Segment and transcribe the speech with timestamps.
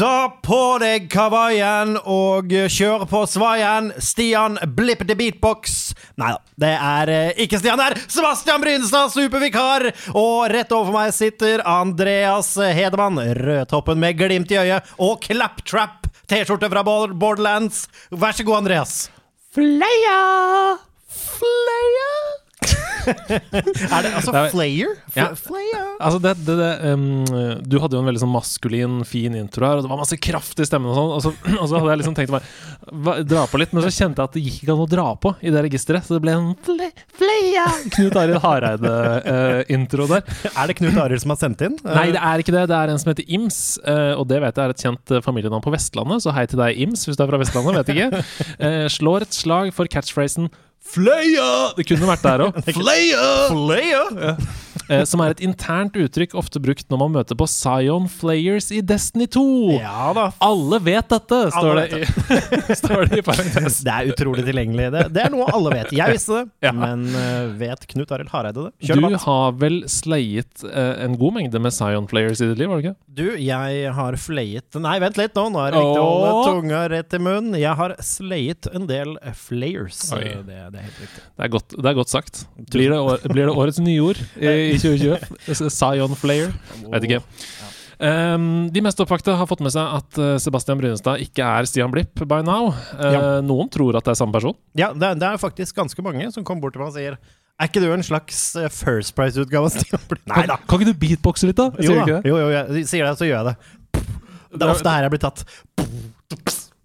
[0.00, 3.90] Ta på deg kavaien og kjør på svaien.
[4.00, 5.74] Stian blippete beatbox.
[6.16, 7.98] Nei da, det er eh, ikke Stian her.
[8.06, 9.90] Sebastian Brynestad, supervikar.
[10.14, 16.72] Og rett overfor meg sitter Andreas Hedemann, rødtoppen med glimt i øyet, og Claptrap, T-skjorte
[16.72, 17.84] fra Borderlands.
[18.08, 18.94] Vær så god, Andreas.
[19.52, 20.20] Fleia!
[21.12, 22.14] Fleia!
[23.94, 24.50] er det altså flayer?
[24.50, 24.96] er- Flayer?
[25.16, 25.28] Ja.
[25.38, 25.86] Flayer?
[26.00, 29.80] Altså det, det, det, um, du hadde jo en veldig sånn maskulin, fin intro her,
[29.80, 31.10] og det var masse kraft i stemmen og sånn.
[31.16, 34.20] Og så, og så hadde jeg liksom tenkt meg dra på litt, men så kjente
[34.22, 36.06] jeg at det gikk ikke an å dra på i det registeret.
[36.06, 37.82] Så det ble en fle, flayer!
[37.96, 40.24] Knut Arild Hareide-intro der.
[40.54, 41.76] Er det Knut Arild som har sendt inn?
[41.84, 42.64] Nei, det er ikke det.
[42.70, 45.22] Det er en som heter Ims, uh, og det vet jeg er et kjent eh,
[45.24, 48.24] familienavn på Vestlandet, så hei til deg, Ims, hvis du er fra Vestlandet, vet ikke.
[48.60, 50.50] Uh, Slår et slag for catchphrasen
[50.80, 51.72] Fløya!
[51.76, 52.60] Det kunne vært der òg.
[52.74, 53.26] Fløya!
[53.52, 54.36] Fleia!
[54.90, 58.80] Eh, som er et internt uttrykk ofte brukt når man møter på Zion Flayers i
[58.82, 59.44] Destiny 2.
[59.78, 60.24] Ja da.
[60.42, 63.80] Alle vet dette, står, Alle det, i, står det i parentes.
[63.86, 64.88] Det er utrolig tilgjengelig.
[64.96, 65.92] Det, det er noe alle vet.
[65.94, 66.72] Jeg visste det, Ja.
[66.76, 68.72] men eh, vet Knut Arild Hareide det?
[68.88, 69.24] Kjør Du debatt.
[69.28, 72.90] har vel sleiet uh, en god mengde med Zion Flayers i ditt liv, var det
[72.90, 72.96] ikke?
[73.20, 75.46] Du, jeg har flayet Nei, vent litt nå.
[75.54, 77.56] Nå er det riktig å holde tunga rett i munnen.
[77.60, 80.02] Jeg har sleiet en del flayers.
[80.16, 81.22] Eh, Det, det er helt riktig.
[81.36, 82.42] Det er godt, det er godt sagt.
[82.72, 85.70] Blir det, år, blir det årets nyord i, i 2020?
[85.76, 86.52] Zion Flayer?
[86.92, 87.20] Vet ikke.
[88.00, 91.92] Um, de mest oppvakte har fått med seg at eh, Sebastian Brynestad ikke er Stian
[91.92, 92.70] Blipp by now.
[92.96, 93.20] Uh, Ja.
[93.44, 94.56] Noen tror at det er samme person.
[94.78, 97.18] Ja, det, er- det er faktisk ganske mange som kommer bort til meg og sier
[97.60, 100.24] Er ikke du en slags eh, First Price-utgave av Stian Blipp?
[100.32, 100.56] Nei da.
[100.64, 101.68] Kan ikke du beatboxe litt, da?
[101.84, 102.22] Jo, da.
[102.24, 104.06] jo, jo, jeg sier det, så gjør jeg det.
[104.56, 105.44] Det er ofte her jeg blir tatt.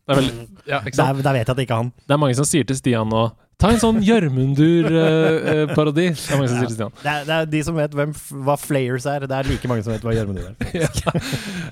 [0.06, 0.28] Det er,
[0.70, 0.82] ja.
[0.84, 1.94] Vet jeg at det ikke er han.
[2.06, 3.24] det er mange som sier til Stian nå
[3.62, 6.08] Ta en sånn Jørmundur-parodi.
[6.12, 6.92] det mange som sier Stian.
[7.02, 8.12] Det det er de som vet hvem,
[8.46, 9.20] hva flayers er.
[9.30, 10.56] Det er like mange som vet hva Gjørmundur er.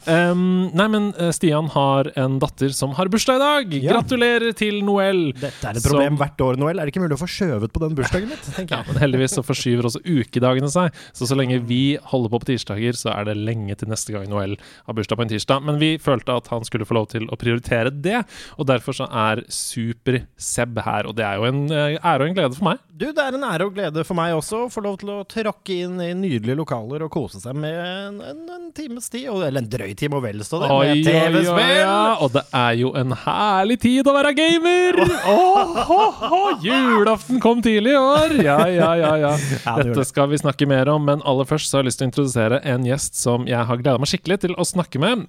[0.04, 3.76] Um, nei, men eh, Stian har en datter som har bursdag i dag!
[3.78, 3.94] Ja.
[3.94, 5.30] Gratulerer til Noel!
[5.40, 6.82] Dette er et problem Som- hvert år, Noel.
[6.82, 8.50] Er det ikke mulig å få skjøvet på den bursdagen mitt?
[8.74, 10.92] Ja, men heldigvis så forskyver også ukedagene seg.
[11.16, 14.28] Så så lenge vi holder på på tirsdager, så er det lenge til neste gang
[14.32, 15.64] Noel har bursdag på en tirsdag.
[15.70, 18.26] Men vi følte at han skulle få lov til å prioritere det,
[18.58, 21.08] og derfor så er Super-Seb her.
[21.08, 22.82] Og det er jo en ære og en glede for meg.
[22.94, 25.18] Du, Det er en ære og glede for meg også å få lov til å
[25.28, 29.64] tråkke inn i nydelige lokaler og kose seg med en, en, en times tid, eller
[29.64, 31.74] en drøy time og vel så det, med TV-spill!
[31.82, 31.98] ja.
[32.24, 35.02] Og det er jo en herlig tid å være gamer!
[35.04, 38.38] Åh, åh, åh, julaften kom tidlig i år!
[38.46, 39.36] Ja, ja, ja, ja.
[39.84, 42.12] Dette skal vi snakke mer om, men aller først så har jeg lyst til å
[42.14, 45.28] introdusere en gjest som jeg har gleda meg skikkelig til å snakke med.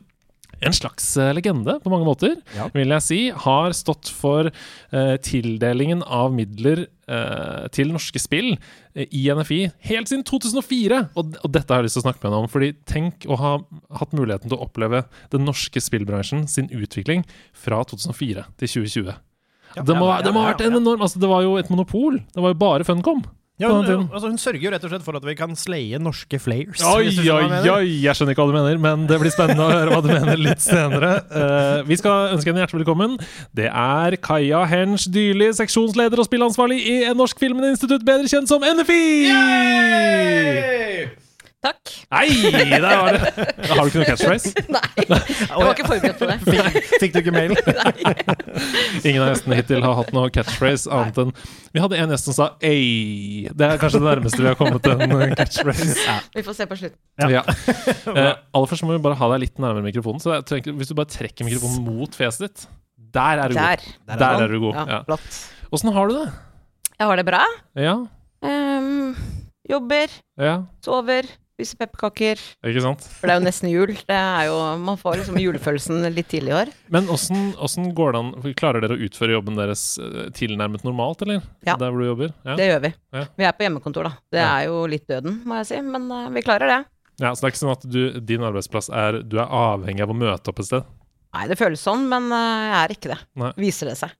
[0.62, 2.69] En slags eh, legende på mange måter, Ja.
[2.75, 3.19] vil jeg si.
[3.44, 8.53] Har stått for eh, tildelingen av midler eh, til norske spill
[8.94, 9.60] eh, i NFI
[9.91, 11.00] helt siden 2004!
[11.16, 12.50] Og, og dette har jeg lyst til å snakke med henne om.
[12.53, 13.53] fordi tenk å ha
[14.00, 15.04] hatt muligheten til å oppleve
[15.34, 19.14] den norske spillbransjen sin utvikling fra 2004 til 2020.
[19.75, 21.70] det, må, ja, det må ha ja, vært en enorm Altså, det var jo et
[21.72, 22.20] monopol.
[22.34, 23.25] Det var jo bare Funcom.
[23.62, 26.41] Ja, hun, altså, hun sørger jo rett og slett for at vi kan slaye norske
[26.42, 26.81] flayers.
[26.91, 27.84] Oi, oi, oi!
[28.03, 30.42] Jeg skjønner ikke hva du mener, men det blir spennende å høre hva du mener
[30.42, 31.12] litt senere.
[31.31, 33.14] Uh, vi skal ønske henne hjertelig velkommen.
[33.54, 39.04] Det er Kaja Hensch Dyrli, seksjonsleder og spillansvarlig i Norsk Filminstitutt, bedre kjent som NFI!
[41.64, 41.92] Takk.
[42.12, 43.30] Nei, der var det!
[43.70, 44.50] Har du ikke noe catchphrase?
[44.75, 45.08] Nei, jeg
[45.48, 46.36] var ikke forberedt på det.
[46.44, 47.54] Fikk, fikk du ikke mail?
[47.78, 48.14] Nei.
[49.08, 51.32] Ingen av gjestene hittil har hatt noe catchphrase annet enn
[51.75, 53.48] Vi hadde en gjest som sa 'ei'.
[53.56, 56.19] Det er kanskje det nærmeste vi har kommet en catchphrase.
[56.36, 57.00] Vi får se på slutten.
[57.34, 57.42] Ja.
[58.14, 60.20] Eh, aller først må vi bare ha deg litt nærmere mikrofonen.
[60.22, 62.66] Så jeg tenker, Hvis du bare trekker mikrofonen mot fjeset ditt,
[63.14, 63.81] der er du Der.
[63.82, 64.19] god.
[64.20, 64.75] Der er du god.
[64.76, 64.99] Ja, Ja.
[65.08, 65.38] flott.
[65.75, 66.28] Åssen har du det?
[67.00, 67.40] Jeg har det bra.
[67.75, 67.96] Ja,
[68.44, 69.14] Um,
[69.64, 71.25] jobber, ja, sover,
[71.55, 72.41] spiser pepperkaker.
[72.67, 73.05] ikke sant?
[73.21, 73.93] For det er jo nesten jul.
[74.09, 76.73] Det er jo, man får liksom julefølelsen litt tidlig i år.
[76.95, 81.23] Men åssen åssen går det an Klarer dere å utføre jobben deres eh, tilnærmet normalt,
[81.23, 81.45] eller?
[81.67, 81.77] Ja.
[81.81, 82.35] Der hvor du jobber?
[82.47, 82.56] Ja.
[82.59, 82.91] Det gjør vi.
[83.15, 83.23] Ja.
[83.39, 84.17] Vi er på hjemmekontor, da.
[84.35, 84.51] Det Ja.
[84.59, 85.81] er jo litt døden, må jeg si.
[85.95, 86.81] Men uh, vi klarer det.
[87.23, 90.11] ja, Så det er ikke sånn at du, din arbeidsplass er Du er avhengig av
[90.11, 90.91] å møte opp et sted?
[91.35, 93.21] Nei, det føles sånn, men eh, jeg er ikke det.
[93.43, 93.53] Nei.
[93.59, 94.12] Viser det seg.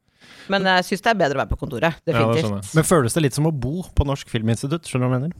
[0.51, 1.99] Men jeg syns det er bedre å være på kontoret.
[2.07, 2.49] Definitivt.
[2.51, 2.61] Ja.
[2.79, 4.87] Men føles det litt som å bo på Norsk Filminstitutt?
[4.89, 5.37] Skjønner du hva jeg mener?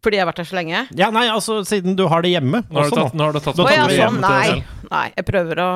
[0.00, 0.78] Fordi jeg har vært her så lenge.
[0.96, 2.62] Ja, nei, altså siden du har det hjemme.
[2.70, 4.00] Nå har du tatt, nå har du tatt Nå Å tar ja, vi sånn.
[4.00, 4.50] hjemme til deg
[4.90, 5.08] Nei.
[5.12, 5.70] jeg prøver å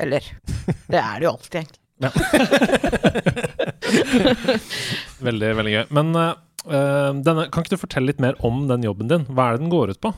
[0.00, 0.22] Eller
[0.90, 1.80] Det er det jo alltid, egentlig.
[5.20, 5.84] Veldig, veldig gøy.
[5.92, 6.30] Men eh,
[6.64, 9.24] eh, denne, kan ikke du fortelle litt mer om den jobben din?
[9.28, 10.10] Hva er det den går ut på?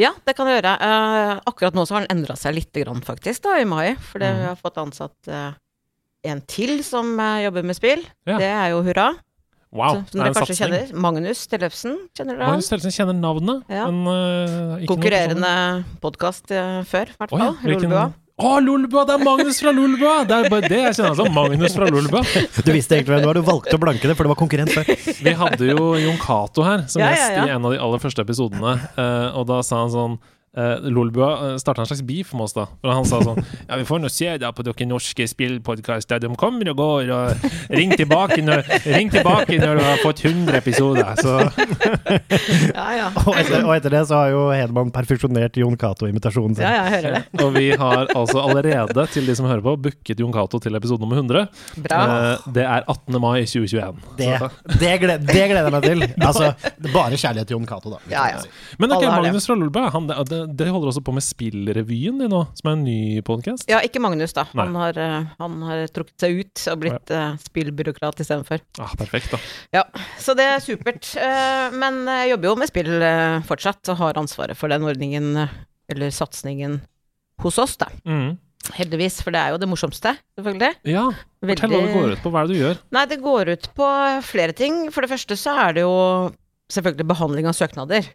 [0.00, 0.74] Ja, det kan jeg gjøre.
[0.80, 3.92] Uh, akkurat nå så har den endra seg lite grann, faktisk, da, i mai.
[4.00, 5.52] Fordi vi har fått ansatt uh,
[6.24, 8.00] en til som jobber med spill.
[8.24, 8.38] Ja.
[8.40, 9.10] Det er jo hurra.
[9.70, 10.72] Wow, som er dere kanskje satsning.
[10.88, 11.02] kjenner.
[11.04, 12.56] Magnus Tellefsen, kjenner dere han?
[12.56, 13.84] Magnus Tellefsen kjenner navnet, Ja.
[13.86, 15.52] men uh, ikke Konkurrerende
[16.02, 16.50] podkast
[16.90, 18.08] før, i hvert Å ja, Lolbua.
[18.40, 19.04] Å, Lolbua!
[19.04, 20.14] Det er Magnus fra Lolbua!
[20.24, 21.10] Det er bare det jeg kjenner.
[21.12, 21.26] Altså.
[21.36, 22.22] Magnus fra Lolbua.
[22.66, 24.72] Du visste egentlig hvem det var, du valgte å blanke det, for det var konkurrent
[24.72, 24.88] før.
[25.28, 28.00] Vi hadde jo Jon Cato her som Ja, ja, gjest i en av de aller
[28.02, 30.16] første episodene, uh, og da sa han sånn
[30.50, 32.64] Uh, Lolbua starta en slags beef med oss, da.
[32.82, 33.36] For han sa sånn
[33.68, 36.18] Ja, vi får nå se da på dere norske spillpodkaster.
[36.24, 40.58] De kommer og går, og ring tilbake når, ring tilbake når du har fått 100
[40.58, 41.12] episoder.
[41.22, 41.36] Så
[42.80, 43.06] Ja, ja.
[43.30, 46.64] Og etter, og etter det så har jo Hedman perfeksjonert Jon Cato-imitasjonen sin.
[46.66, 47.44] ja, jeg hører det.
[47.44, 51.04] Og vi har altså allerede, til de som hører på, booket Jon Cato til episode
[51.04, 51.46] nummer 100.
[51.86, 52.00] Bra.
[52.00, 53.20] Uh, det er 18.
[53.22, 54.02] mai 2021.
[54.18, 54.30] Det,
[54.80, 56.04] det, gleder, det gleder jeg meg til.
[56.18, 56.50] Altså,
[56.90, 58.02] bare kjærlighet til Jon Cato, da.
[58.10, 58.42] Ja, ja.
[58.82, 59.06] Men ok.
[59.10, 62.76] Magnus fra Lolbua, han, det, det holder også på med Spillrevyen din nå, som er
[62.76, 63.66] en ny podkast.
[63.70, 64.46] Ja, ikke Magnus, da.
[64.54, 68.62] Han har, eh, han har trukket seg ut og blitt uh, spillbyråkrat istedenfor.
[68.82, 69.40] Ah, perfekt, da.
[69.80, 69.84] Ja,
[70.20, 71.12] så det er supert.
[71.16, 75.32] Eh, men jeg jobber jo med spill eh, fortsatt, og har ansvaret for den ordningen,
[75.44, 75.58] eh,
[75.90, 76.80] eller satsingen,
[77.40, 77.88] hos oss, da.
[78.04, 78.36] Mm.
[78.76, 80.74] Heldigvis, for det er jo det morsomste, selvfølgelig.
[80.92, 81.06] Ja,
[81.42, 82.32] fortell hva det går ut på.
[82.32, 82.80] Hva er det du gjør?
[82.94, 83.88] Nei, det går ut på
[84.28, 84.82] flere ting.
[84.92, 85.94] For det første så er det jo
[86.70, 88.10] selvfølgelig behandling av søknader.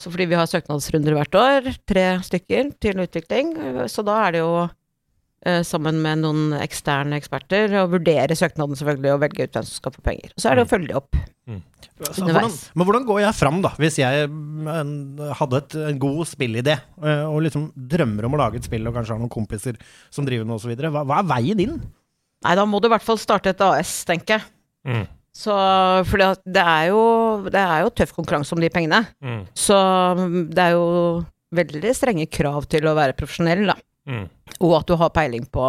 [0.00, 3.52] Så fordi vi har søknadsrunder hvert år, tre stykker til utvikling,
[3.92, 9.12] så da er det jo eh, sammen med noen eksterne eksperter å vurdere søknaden selvfølgelig
[9.12, 10.32] og velge ut hvem som skal få penger.
[10.40, 11.20] Så er det å følge opp.
[12.00, 14.92] Så hvordan, men hvordan går jeg fram, da, hvis jeg en,
[15.36, 18.96] hadde et, en god spillidé, eh, og liksom drømmer om å lage et spill, og
[18.96, 20.84] kanskje har noen kompiser som driver med det osv.
[20.94, 21.80] Hva, hva er veien inn?
[22.46, 24.48] Nei, da må du i hvert fall starte et AS, tenker jeg.
[24.88, 25.08] Mm.
[25.36, 25.54] Så,
[26.08, 27.02] for det, det, er jo,
[27.46, 29.04] det er jo tøff konkurranse om de pengene.
[29.22, 29.44] Mm.
[29.54, 29.76] Så
[30.18, 30.88] mm, det er jo
[31.54, 33.76] veldig strenge krav til å være profesjonell, da.
[34.10, 34.26] Mm.
[34.58, 35.64] Og at du har peiling på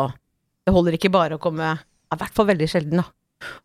[0.66, 3.10] Det holder ikke bare å komme I hvert fall veldig sjelden, da.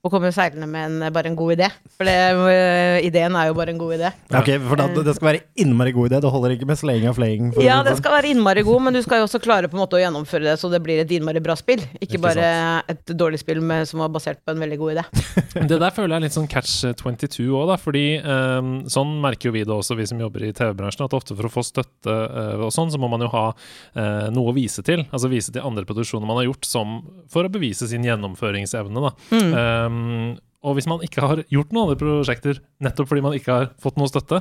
[0.05, 1.71] Å komme seilende med en, bare en god idé.
[1.97, 4.13] For det, øh, ideen er jo bare en god idé.
[4.31, 7.09] Ja, Ok, for da, Det skal være innmari god idé, det holder ikke med slaying
[7.11, 7.53] og flaying.
[7.55, 8.03] for Ja, det sånn.
[8.03, 10.51] skal være innmari god, men du skal jo også klare på en måte å gjennomføre
[10.51, 11.81] det så det blir et innmari bra spill.
[12.01, 12.51] Ikke, Ikke bare
[12.89, 15.05] et dårlig spill med, som var basert på en veldig god idé.
[15.67, 17.77] Det der føler jeg er litt sånn catch 22 òg, da.
[17.81, 21.37] Fordi um, sånn merker jo vi det også, vi som jobber i TV-bransjen, at ofte
[21.37, 24.57] for å få støtte uh, og sånn, så må man jo ha uh, noe å
[24.57, 25.05] vise til.
[25.11, 26.99] Altså vise til andre produksjoner man har gjort, som
[27.33, 29.13] for å bevise sin gjennomføringsevne, da.
[29.33, 29.53] Mm.
[29.67, 30.37] Ehm,
[30.67, 33.99] og hvis man ikke har gjort noen andre prosjekter nettopp fordi man ikke har fått
[34.01, 34.41] noe støtte,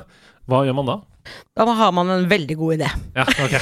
[0.49, 0.95] hva gjør man da?
[1.57, 2.87] Da har man en veldig god idé.
[3.17, 3.53] Ja, ok.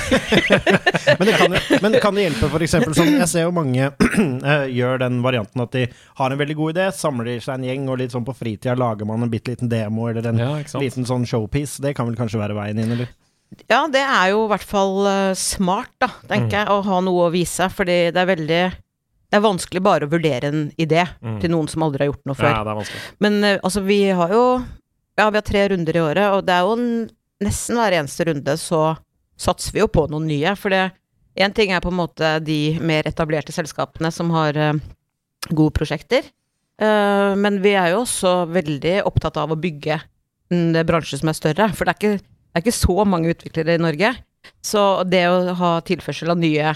[1.19, 3.85] Men, det kan, jo- men kan det hjelpe, for eksempel sånn Jeg ser jo mange
[4.51, 5.85] eh, gjør den varianten at de
[6.19, 9.07] har en veldig god idé, samler seg en gjeng, og litt sånn på fritida lager
[9.07, 10.51] man en bitte liten demo eller en Ja,
[10.83, 11.79] liten sånn showpiece.
[11.83, 13.11] Det kan vel kanskje være veien inn, eller?
[13.69, 17.27] Ja, det er jo i hvert fall eh, smart, da, tenker jeg, å ha noe
[17.29, 17.67] å vise.
[17.71, 18.61] Fordi det er veldig
[19.33, 21.39] Det er vanskelig bare å vurdere en idé Mm.
[21.41, 22.51] til noen som aldri har gjort noe før.
[22.53, 23.01] Ja, det er vanskelig.
[23.25, 24.43] Men eh, altså, vi har jo
[25.17, 27.09] Ja, vi har tre runder i året, og det er jo en,
[27.41, 28.97] nesten hver eneste runde så
[29.37, 30.53] satser vi jo på noen nye.
[30.57, 30.91] For det
[31.37, 34.73] én ting er på en måte de mer etablerte selskapene som har uh,
[35.49, 36.23] gode prosjekter.
[36.81, 39.99] Eh, men vi er jo også veldig opptatt av å bygge
[40.53, 41.69] en bransje som er større.
[41.73, 44.15] For det er ikke, det er ikke så mange utviklere i Norge.
[44.65, 46.73] Så det å ha tilførsel av nye,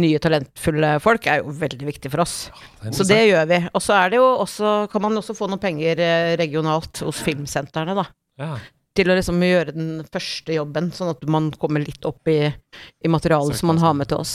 [0.00, 2.36] nye talentfulle folk er jo veldig viktig for oss.
[2.82, 3.58] Det er Så det gjør vi.
[3.70, 7.20] Og så er det jo også, kan man også få noen penger eh, regionalt hos
[7.22, 8.08] filmsentrene, da.
[8.42, 8.56] Ja.
[8.94, 13.10] Til å liksom gjøre den første jobben, sånn at man kommer litt opp i, i
[13.10, 14.34] materialet som man har med til oss.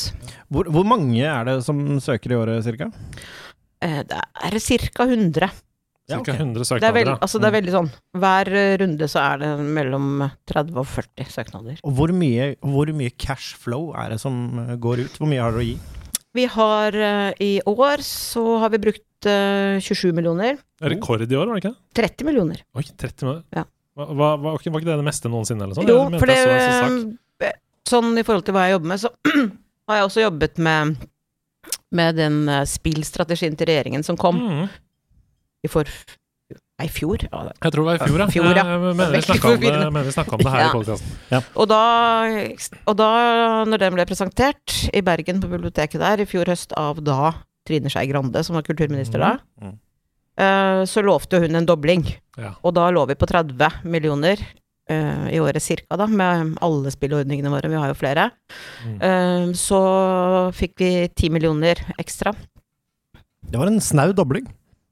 [0.52, 2.90] Hvor, hvor mange er det som søker i året, cirka?
[3.84, 4.60] Eh, Det er
[4.96, 5.08] ca.
[5.08, 5.52] 100.
[6.10, 6.34] Ja, Okay.
[6.42, 6.82] 100 søknader.
[6.82, 10.08] Det er, veld, altså det er veldig sånn Hver eh, runde så er det mellom
[10.50, 11.80] 30 og 40 søknader.
[11.86, 15.20] Og hvor mye, hvor mye cash flow er det som eh, går ut?
[15.22, 15.76] Hvor mye har dere å gi?
[16.40, 20.58] Vi har eh, i år så har vi brukt eh, 27 millioner.
[20.82, 22.02] Rekord i år, var det ikke det?
[22.02, 22.66] 30 millioner.
[22.78, 23.46] Oi, 30 millioner.
[23.56, 23.64] Ja.
[24.00, 25.66] Hva, hva, var, ikke- var ikke det det meste noensinne?
[25.66, 25.90] Eller sånn?
[25.90, 26.50] Jo, for det jeg
[26.80, 27.54] så
[27.90, 29.10] sånn i forhold til hva jeg jobber med, så
[29.90, 30.98] har jeg også jobbet med
[31.92, 32.36] med den
[32.70, 34.70] spillstrategien til regjeringen som kom Mm.
[35.66, 35.90] I for...
[36.80, 37.22] Nei, i fjor.
[37.28, 38.28] Ja, Jeg tror det var i fjor, ja.
[38.32, 38.64] Fjor, ja.
[38.64, 40.96] Jeg mener vi snakka om, om det her i
[41.36, 41.42] Ja.
[41.54, 41.68] Og
[42.88, 43.10] og da,
[43.68, 47.34] når den ble presentert i Bergen på biblioteket der i fjor høst av da
[47.68, 49.76] Trine Skei Grande, som var kulturminister da, mm.
[50.42, 52.08] eh, så lovte hun en dobling.
[52.40, 52.56] Ja.
[52.64, 54.40] Og da lå vi på 30 millioner
[54.90, 58.30] uh, i året cirka, da, med alle spillordningene våre, vi har jo flere.
[58.86, 58.96] Mm.
[59.04, 59.82] Uh, så
[60.56, 62.34] fikk vi 10 millioner ekstra.
[63.50, 64.48] Det var en snau dobling.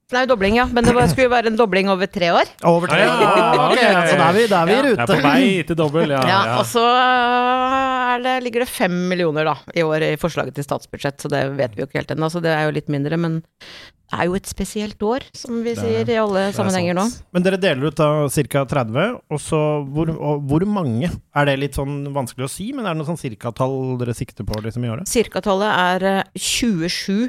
[0.08, 2.48] Jo dobling, ja, men det var, skulle jo være en dobling over tre år.
[2.64, 3.02] Over tre.
[3.04, 3.82] Ah, ja, Ok.
[4.08, 6.22] Så da er vi, da er vi i Jeg er på vei til dobbel, ja.
[6.32, 6.54] Ja, ja.
[6.62, 11.20] Og så er det, ligger det fem millioner da, i år i forslaget til statsbudsjett,
[11.20, 13.42] så det vet vi jo ikke helt ennå, så det er jo litt mindre, men
[13.44, 16.96] det er jo et spesielt år, som vi Det er- sier i alle er sammenhenger
[16.96, 17.04] nå.
[17.36, 18.64] Men dere deler ut av ca.
[18.64, 19.60] 30, og så
[19.92, 21.12] hvor, og hvor mange?
[21.36, 24.48] Er det litt sånn vanskelig å si, men er det noe sånn cirkatall dere sikter
[24.48, 25.12] på liksom i året?
[25.12, 27.28] Cirkatallet er eh, 27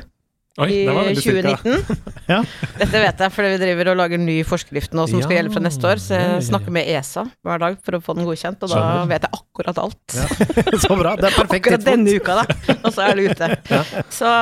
[0.58, 1.56] Oi, i det var veldig cirka.
[1.62, 2.04] 2019.
[2.28, 2.42] Ja.
[2.76, 5.62] Dette vet jeg, fordi vi driver og lager ny forskrift nå som skal gjelde fra
[5.64, 6.34] neste år, så ja, ja, ja.
[6.36, 9.06] jeg snakker med ESA hver dag for å få den godkjent, og da Skjønner.
[9.14, 10.16] vet jeg akkurat alt.
[10.84, 11.14] Så bra.
[11.16, 12.74] Det er perfekt Akkurat denne uka, da.
[12.82, 13.48] Og så er det ute.
[14.18, 14.34] Så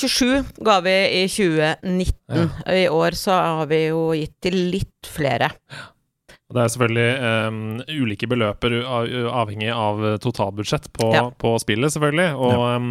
[0.00, 2.56] 27 ga vi i 2019.
[2.80, 5.52] I år så har vi jo gitt til litt flere.
[5.76, 5.95] Og
[6.46, 7.06] Det er selvfølgelig
[7.50, 7.56] um,
[8.04, 11.24] ulike beløper avhengig av eh, totalbudsjett på, Ja.
[11.42, 12.26] på spillet, selvfølgelig.
[12.38, 12.86] Og em,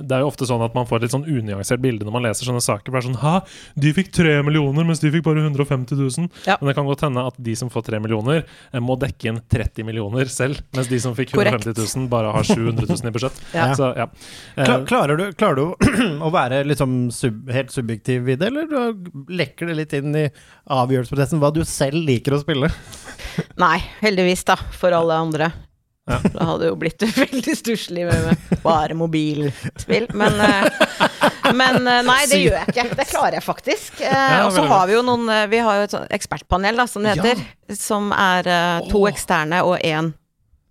[0.00, 2.24] det er jo ofte sånn at man får et litt sånn unyansert bilde når man
[2.24, 2.88] leser sånne saker.
[2.88, 3.34] For det er sånn Hæ,
[3.84, 6.30] de fikk tre millioner, mens de fikk bare 150 000.
[6.48, 6.56] Ja.
[6.62, 9.42] Men det kan godt hende at de som får tre millioner, eh, må dekke inn
[9.44, 11.68] 30 millioner selv, mens de som fikk Korrekt.
[11.68, 13.44] 150 000, bare har 700 000 i budsjett.
[13.52, 13.68] Ja.
[13.76, 14.08] Så ja.
[14.56, 15.92] Eh, Klarer du, klarer du
[16.26, 18.96] å være liksom sub, helt subjektiv i det, eller
[19.36, 20.26] lekker det litt inn i
[20.72, 22.72] avgjørelsesprosessen hva du selv liker å spille?
[23.60, 25.50] Nei, heldigvis, da, for alle andre.
[26.06, 26.20] Ja.
[26.32, 30.06] Da hadde jo blitt veldig stusslig med, bare mobilspill.
[30.14, 30.68] Men, eh,
[31.50, 32.84] men eh, nei, det gjør jeg ikke.
[33.00, 34.04] Det klarer jeg faktisk.
[34.06, 37.16] Eh, og så har vi jo noen Vi har jo et ekspertpanel, da, som det
[37.16, 37.42] heter.
[37.74, 38.52] Som er
[38.90, 40.14] to eksterne og én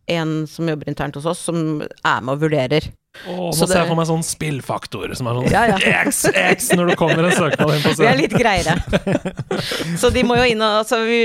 [0.06, 2.92] en som jobber internt hos oss, som er med og vurderer.
[3.24, 5.78] Å, nå Så ser jeg for meg sånn spillfaktor som er sånn Ja, ja.
[6.04, 8.76] X, X når det kommer en søknad inn på Vi er litt greiere.
[10.02, 11.22] Så de må jo inn og altså vi,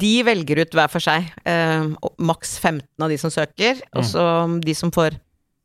[0.00, 1.30] De velger ut hver for seg.
[1.48, 1.88] Eh,
[2.20, 3.80] maks 15 av de som søker.
[3.96, 4.24] Og så
[4.60, 5.16] de som får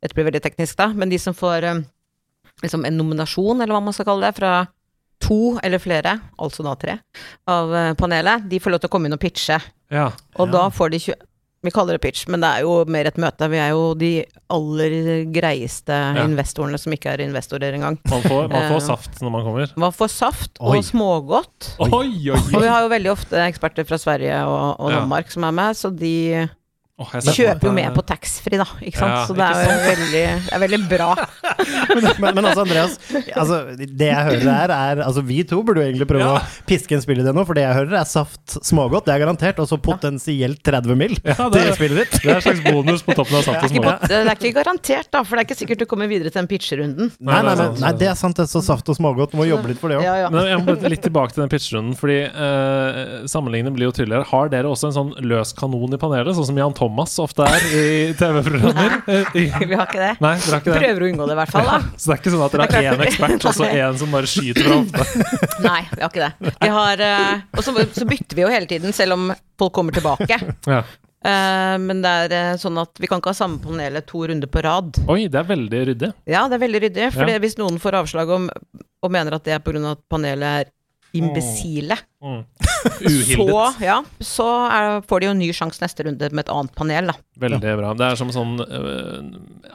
[0.03, 1.83] Dette blir veldig teknisk, da, men de som får eh,
[2.61, 4.51] liksom en nominasjon, eller hva man skal kalle det, fra
[5.23, 6.97] to eller flere, altså da tre,
[7.49, 9.57] av eh, panelet, de får lov til å komme inn og pitche.
[9.93, 10.11] Ja.
[10.37, 11.25] Og da får de 20
[11.65, 13.47] Vi kaller det pitch, men det er jo mer et møte.
[13.51, 14.11] Vi er jo de
[14.53, 17.97] aller greieste investorene som ikke er investorer engang.
[18.11, 18.87] Man får, man får Eh.
[18.87, 19.73] saft når man kommer.
[19.85, 20.77] Man får saft Oi.
[20.77, 21.71] og smågodt.
[21.79, 24.99] Oi, oi, Og vi har jo veldig ofte eksperter fra Sverige og, og Ja.
[25.01, 26.49] Danmark som er med, så de
[26.95, 28.65] Meg kjøper jo med på taxfree, da.
[28.79, 29.11] Ikke sant?
[29.11, 31.07] Ja, så det er jo veldig, det er veldig bra.
[31.95, 32.93] Men, men altså, Andreas,
[33.35, 36.39] altså, det jeg hører her, er Altså, vi to burde jo egentlig prøve Ja.
[36.39, 39.13] å piske en spill i det nå, for det jeg hører, er saft smågodt, det
[39.15, 41.15] er garantert, og så potensielt 30 mill.
[41.23, 42.15] Ja, det til er- spillet ditt.
[42.23, 44.07] Det er en slags bonus på toppen av saft og smågodt.
[44.11, 46.49] det er ikke garantert, da, for det er ikke sikkert du kommer videre til den
[46.51, 47.11] pitcherunden.
[47.19, 48.47] Nei, nei, er nei, nei, det er sant, det.
[48.51, 50.07] Så saft og smågodt må jobbe litt for det òg.
[50.07, 50.31] Ja, ja.
[50.33, 54.27] Men jeg må litt tilbake til den pitcherunden, fordi uh, sammenligningen blir jo tydeligere.
[54.31, 57.63] Har dere også en sånn løs kanon i panelet, sånn som Jan Thomas ofte er
[57.73, 57.85] i
[58.17, 58.97] TV-programmer?
[59.15, 60.11] Eh, Vi har ikke det.
[60.21, 60.81] Nei, dere har ikke det?
[60.81, 61.69] Prøver å unngå det, i hvert fall.
[61.69, 63.97] da Så det er ikke sånn at dere er har én ekspert, og så én
[64.01, 65.63] som bare skyter fra hofta?
[65.65, 66.53] Nei, vi har ikke det.
[66.61, 69.95] Vi har, eh, og så, så bytter vi jo hele tiden, selv om folk kommer
[69.97, 70.39] tilbake.
[70.69, 70.83] Ja.
[71.25, 74.49] Uh, men det er uh, sånn at vi kan ikke ha samme panelet to runder
[74.51, 74.99] på rad.
[75.09, 76.09] Oi, det er veldig ryddig.
[76.29, 77.07] Ja, det er veldig ryddig.
[77.15, 77.39] For Ja.
[77.41, 78.45] hvis noen får avslag om,
[79.01, 79.81] og mener at det er pga.
[79.95, 80.69] at panelet er
[81.17, 82.41] imbesile, Mm.
[83.35, 86.73] så, ja, så er, får de jo en ny sjanse neste runde med et annet
[86.77, 87.15] panel, da.
[87.45, 87.89] Veldig bra.
[87.99, 89.17] Det er som sånn uh,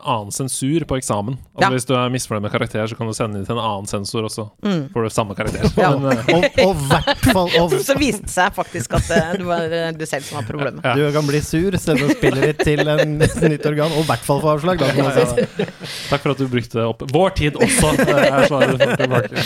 [0.01, 1.37] annen sensur på eksamen.
[1.37, 1.69] Altså, Ja.
[1.75, 4.25] Hvis du er misfornøyd med karakter, så kan du sende inn til en annen sensor,
[4.27, 4.87] og så Mm.
[4.95, 5.67] får du samme karakter.
[5.77, 5.91] Ja.
[5.97, 9.47] Men, øh, Og og hvert fall og, Så viste det seg faktisk at uh, det
[9.47, 10.81] var uh, du selv som har problemet.
[10.85, 10.95] Ja.
[10.97, 13.19] Du kan bli sur, sende spillet ditt til en,
[13.53, 14.81] nytt organ, og i hvert fall få avslag.
[14.81, 17.93] Takk for at du brukte opp vår tid også.
[18.01, 19.45] Det.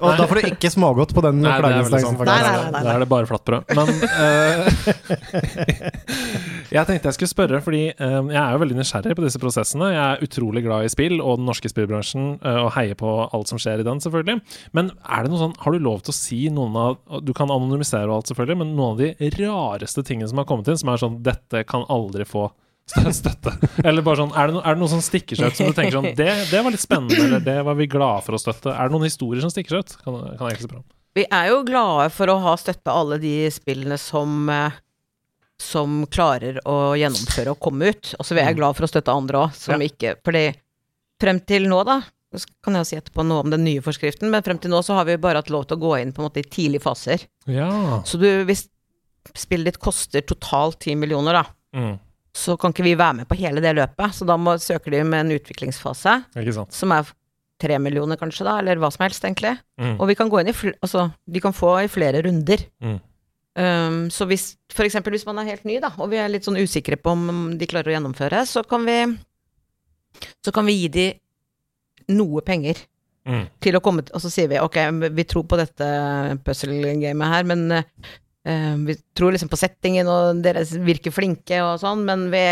[0.00, 2.16] Og da får du ikke smågodt på den det flagginstansen.
[2.16, 2.26] sant.
[2.30, 2.45] Nei.
[2.46, 2.82] Nei, nei, nei.
[2.86, 3.72] Da er det bare flatbrød.
[3.76, 4.60] Men øh,
[6.76, 9.92] jeg tenkte jeg skulle spørre, fordi øh, jeg er jo veldig nysgjerrig på disse prosessene.
[9.94, 13.52] Jeg er utrolig glad i spill og den norske spillbransjen, øh, og heier på alt
[13.52, 14.60] som skjer i den, selvfølgelig.
[14.76, 17.50] Men er det noe sånn, har du lov til å si noen av Du kan
[17.52, 20.92] anonymisere og alt, selvfølgelig, men noen av de rareste tingene som har kommet inn, som
[20.92, 22.48] er sånn Dette kan aldri få
[22.86, 23.52] støtte.
[23.86, 25.76] Eller bare sånn, er det, no, er det noe som stikker seg ut som du
[25.76, 28.70] tenker sånn det, det var litt spennende, eller det var vi glade for å støtte.
[28.72, 29.96] Er det noen historier som stikker seg ut?
[30.04, 30.88] Kan, kan jeg ikke spørre om.
[31.16, 34.74] Vi er jo glade for å ha støtta alle de spillene som eh,
[35.56, 38.10] som klarer å gjennomføre og komme ut.
[38.20, 39.86] Og så er jeg glad for å støtte andre òg, som Ja.
[39.88, 40.42] ikke Fordi
[41.22, 42.02] frem til nå, da,
[42.36, 44.98] så kan jeg si etterpå noe om den nye forskriften, men frem til nå så
[44.98, 47.24] har vi bare hatt lov til å gå inn på en måte i tidlige faser.
[47.48, 48.02] Ja.
[48.04, 48.66] Så du, hvis
[49.32, 51.46] spillet ditt koster totalt 10 millioner, da,
[51.76, 51.98] Mm,
[52.32, 54.12] så kan ikke vi være med på hele det løpet.
[54.14, 56.24] Så da må, søker de med en utviklingsfase,
[56.72, 57.04] som er
[57.60, 59.54] tre millioner kanskje, da, eller hva som helst, egentlig.
[59.80, 59.94] Mm.
[59.96, 62.66] Og vi kan gå inn i altså, de kan få i flere runder.
[62.84, 62.98] Mm.
[63.56, 64.50] Um, så hvis,
[64.84, 67.54] eksempel hvis man er helt ny, da, og vi er litt sånn usikre på om
[67.56, 68.98] de klarer å gjennomføre, så kan vi
[70.40, 71.06] Så kan vi gi de
[72.08, 72.78] noe penger
[73.26, 73.46] Mm.
[73.58, 74.76] til å komme Og så sier vi ok,
[75.10, 75.86] vi tror på dette
[76.46, 82.04] puzzle-gamet her, men uh, vi tror liksom på settingen, og dere virker flinke og sånn,
[82.06, 82.44] men vi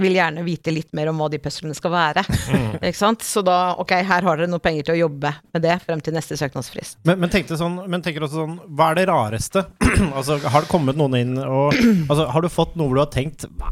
[0.00, 2.24] vil gjerne vite litt mer om hva de puslene skal være.
[2.52, 2.66] Mm.
[2.80, 3.24] Ikke sant?
[3.26, 6.16] Så da, ok, her har dere noe penger til å jobbe med det frem til
[6.16, 6.98] neste søknadsfrist.
[7.08, 9.64] Men, men, sånn, men tenker også sånn Hva er det rareste?
[10.16, 11.76] altså, har det kommet noen inn og
[12.10, 13.70] altså, Har du fått noe hvor du har tenkt Hva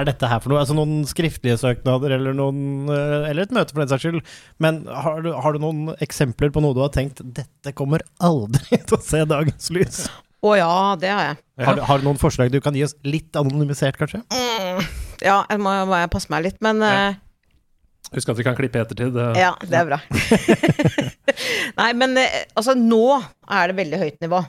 [0.00, 0.62] er dette her for noe?
[0.62, 4.22] Altså Noen skriftlige søknader eller noen eh, Eller et møte, for den saks skyld.
[4.62, 8.80] Men har du, har du noen eksempler på noe du har tenkt Dette kommer aldri
[8.86, 10.04] til å se dagens lys?
[10.40, 11.38] Å ja, det har jeg.
[11.66, 14.22] Har, du- har du noen forslag du kan gi oss litt anonymisert, kanskje?
[14.32, 14.80] Mm,
[15.24, 17.10] ja, jeg må, må jeg passe meg litt, men ja.
[18.10, 19.14] Husk at vi kan klippe i ettertid.
[19.22, 19.36] eh.
[19.38, 19.98] Ja, det er bra.
[21.80, 23.04] Nei, men eh, altså, nå
[23.46, 24.40] er det veldig høyt nivå.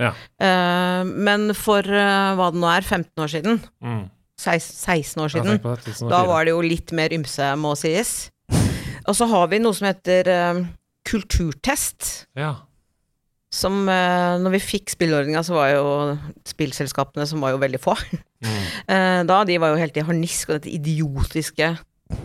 [0.00, 0.14] Ja.
[0.40, 4.06] Uh, men for uh, hva det nå er, 15 år siden, Mm.
[4.40, 8.30] 16, 16 år siden, det, da var det jo litt mer ymse, må sies.
[9.04, 10.62] Og så har vi noe som heter uh,
[11.04, 12.08] kulturtest.
[12.40, 12.54] Ja.
[13.50, 15.86] Som eh, Når vi fikk spillordninga, så var jo
[16.46, 17.96] spillselskapene som var jo veldig få.
[18.40, 18.50] Mm.
[18.90, 21.66] Eh, da, de var jo helt i harnisk og dette idiotiske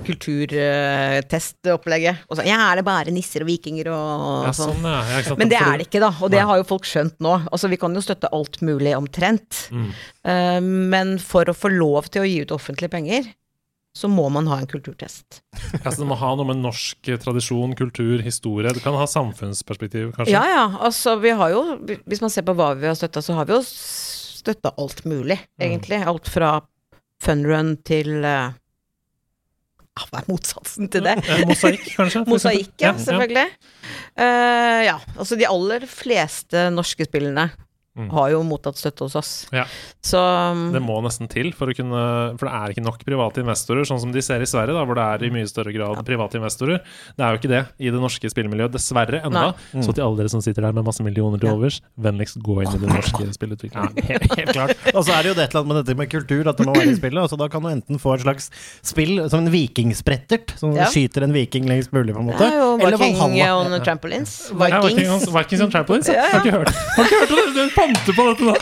[0.06, 2.16] kulturtestopplegget.
[2.30, 4.74] Og så, ja, er det bare nisser og vikinger og ja, sånn.
[4.78, 5.02] sånn, ja.
[5.12, 5.18] ja?
[5.38, 6.12] Men det er det ikke, da.
[6.24, 7.34] Og det har jo folk skjønt nå.
[7.52, 9.52] Altså, vi kan jo støtte alt mulig omtrent.
[9.76, 9.90] Mm.
[10.32, 10.62] Eh,
[10.96, 13.22] men for å få lov til å gi ut offentlige penger,
[13.96, 15.42] så må man ha en kulturtest.
[15.86, 20.34] Altså, det må ha noe med norsk tradisjon, kultur, historie Du kan ha samfunnsperspektiv, kanskje?
[20.34, 21.62] Ja ja, altså vi har jo
[22.08, 25.40] Hvis man ser på hva vi har støtta, så har vi jo støtta alt mulig,
[25.62, 25.82] Mm.
[26.10, 26.60] Alt fra
[27.24, 28.54] funrun til ah,
[29.96, 31.16] Hva er motsatsen til det?
[31.48, 32.24] Mosaikk, kanskje?
[32.32, 33.46] Mosaikk, ja, selvfølgelig.
[34.20, 37.48] Uh, ja, altså de aller fleste norske spillene
[37.96, 38.10] Mm.
[38.12, 39.30] har jo mottatt støtte hos oss.
[39.56, 39.64] Ja.
[40.04, 42.02] Så um, Det må nesten til for å kunne
[42.36, 45.00] For det er ikke nok private investorer, sånn som de ser i Sverige, da, hvor
[45.00, 46.82] det er i mye større grad private investorer.
[47.16, 49.46] Det er jo ikke det i det norske spillmiljøet, dessverre, enda.
[49.72, 49.86] Mm.
[49.88, 52.76] Så til alle dere som sitter der med masse millioner til overs, vennligst gå inn
[52.76, 53.96] i det norske spillutviklingen.
[54.12, 54.76] Helt, helt klart.
[54.92, 56.68] Og så er det jo det et eller annet med dette med kultur, at det
[56.68, 57.22] må være i spillet.
[57.24, 58.52] Altså, da kan du enten få et slags
[58.84, 60.90] spill som en vikingsprettert, som Ja.
[60.92, 62.52] skyter en viking lengst mulig, på en måte.
[62.52, 64.36] Ja, jo Eller Viking on trampolines.
[64.52, 65.32] Vikings, Vikings.
[65.40, 66.14] Vikings on Trampolines, ja.
[66.16, 66.32] Ja, ja.
[66.36, 67.68] Har ikke hørt Har ikke hørt om det?
[67.86, 68.56] Du panter på dette nå!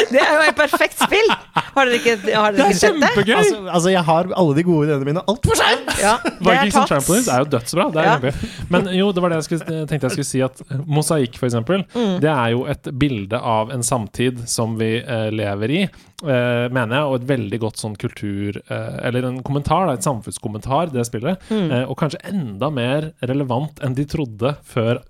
[0.14, 1.30] Det er jo et perfekt spill!
[1.74, 3.10] Har dere ikke, har Det dere er ikke sett det?
[3.14, 3.34] kjempegøy!
[3.36, 5.90] Altså, altså, jeg har alle de gode ideene mine altfor seint!
[6.00, 6.90] Ja, det er Vikings and.
[6.90, 7.88] Trampolines er jo dødsbra.
[7.94, 8.32] Det er Ja.
[8.70, 11.84] Men jo, det var det jeg skulle, tenkte jeg skulle si, at mosaikk, for eksempel,
[11.94, 12.20] Mm.
[12.22, 16.96] det er jo et bilde av en samtid som vi eh, lever i, eh, mener
[16.96, 18.58] jeg, og et veldig godt sånn kultur...
[18.70, 21.40] Eh, eller en kommentar, da, et samfunnskommentar, det spillet.
[21.50, 21.70] Mm.
[21.70, 25.00] Eh, og kanskje enda mer relevant enn de trodde før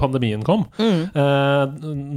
[0.00, 0.66] pandemien kom.
[0.78, 1.08] Mm.
[1.14, 1.64] Eh,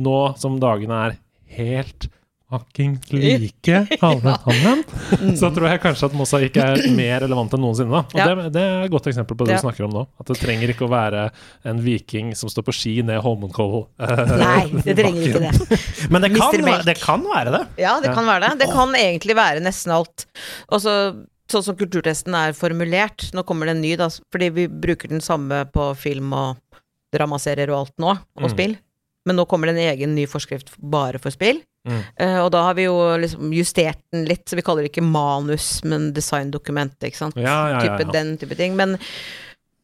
[0.07, 1.17] nå som dagene er
[1.55, 2.09] helt
[2.47, 4.83] fuckings like, alle sammen,
[5.35, 7.91] så tror jeg kanskje at mosaikk er mer relevant enn noensinne.
[7.91, 8.03] Da.
[8.07, 8.27] Og Ja.
[8.39, 9.57] det, det er et godt eksempel på det Ja.
[9.59, 10.03] du snakker om nå.
[10.21, 11.25] At det trenger ikke å være
[11.67, 13.89] en viking som står på ski ned Holmenkollen.
[13.99, 15.79] Uh, Nei, det trenger ikke det.
[16.13, 17.63] Men det kan, være- det kan være det.
[17.83, 18.53] Ja, det kan være det.
[18.63, 20.25] Det kan egentlig være nesten alt.
[20.71, 20.95] Og så
[21.51, 25.21] sånn som kulturtesten er formulert, nå kommer det en ny, da, fordi vi bruker den
[25.23, 26.57] samme på film og
[27.15, 28.51] dramaserier og alt nå, og Mm.
[28.55, 28.77] spill.
[29.27, 31.59] Men nå kommer det en egen ny forskrift bare for spill.
[31.87, 31.99] Mm.
[32.19, 35.05] Uh, og da har vi jo liksom justert den litt, så vi kaller det ikke
[35.05, 37.37] manus, men designdokument, ikke sant.
[37.39, 38.11] Ja, ja, ja, Type.
[38.15, 38.75] Den type ting.
[38.79, 38.97] Men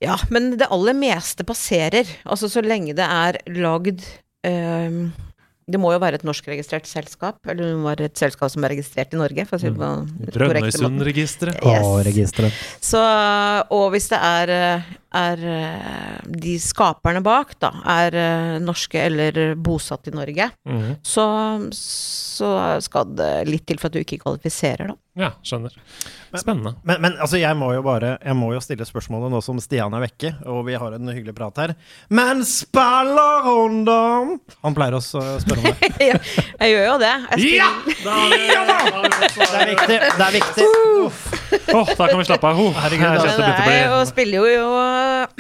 [0.04, 2.10] ja, men det aller meste passerer.
[2.28, 4.04] Altså så lenge det er lagd
[4.48, 5.14] ehm,
[5.70, 8.74] det må jo være et norskregistrert selskap, eller det må være et selskap som er
[8.76, 9.46] registrert i Norge.
[9.50, 10.10] For å si det på mm.
[10.36, 11.62] Brønnøysundregisteret.
[11.64, 11.86] Yes.
[11.88, 12.02] Å.
[12.84, 13.04] Så,
[13.78, 14.54] og hvis det er,
[15.24, 15.46] er
[16.44, 18.20] de skaperne bak, da, er
[18.64, 20.90] norske eller bosatt i Norge, mm.
[21.06, 21.28] så,
[21.78, 22.52] så
[22.84, 25.00] skal det litt til for at du ikke kvalifiserer, da.
[25.14, 25.76] Ja, skjønner.
[26.34, 26.72] Spennende.
[26.82, 29.94] Men, men altså, jeg må jo bare Jeg må jo stille spørsmålet nå som Stian
[29.94, 31.74] er vekke, og vi har en hyggelig prat her.
[32.10, 34.00] Men spiller hun da?
[34.66, 35.92] Han pleier også å spørre om det.
[36.10, 36.18] ja,
[36.58, 37.14] jeg gjør jo det.
[37.36, 37.70] Jeg Ja!
[38.04, 40.02] Det er viktig.
[40.02, 40.68] Det er viktig.
[41.74, 42.66] Åh, da kan vi slappe av.
[42.66, 44.68] Oh, Herregud, jeg det begynte å Nei, og spiller jo jo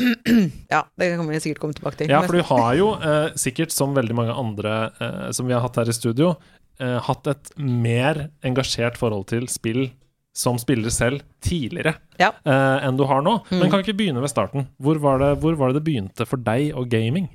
[0.76, 2.14] Ja, det kan vi sikkert komme tilbake til.
[2.14, 5.66] Ja, for du har jo eh, sikkert, som veldig mange andre eh, som vi har
[5.66, 6.36] hatt her i studio,
[6.80, 9.92] eh, hatt et mer engasjert forhold til spill
[10.34, 12.32] som spiller selv tidligere Ja.
[12.46, 13.44] eh, enn du har nå.
[13.52, 13.60] Mm.
[13.60, 14.68] Men kan ikke begynne ved starten.
[14.82, 17.30] Hvor var, det, hvor var det det begynte for deg og gaming?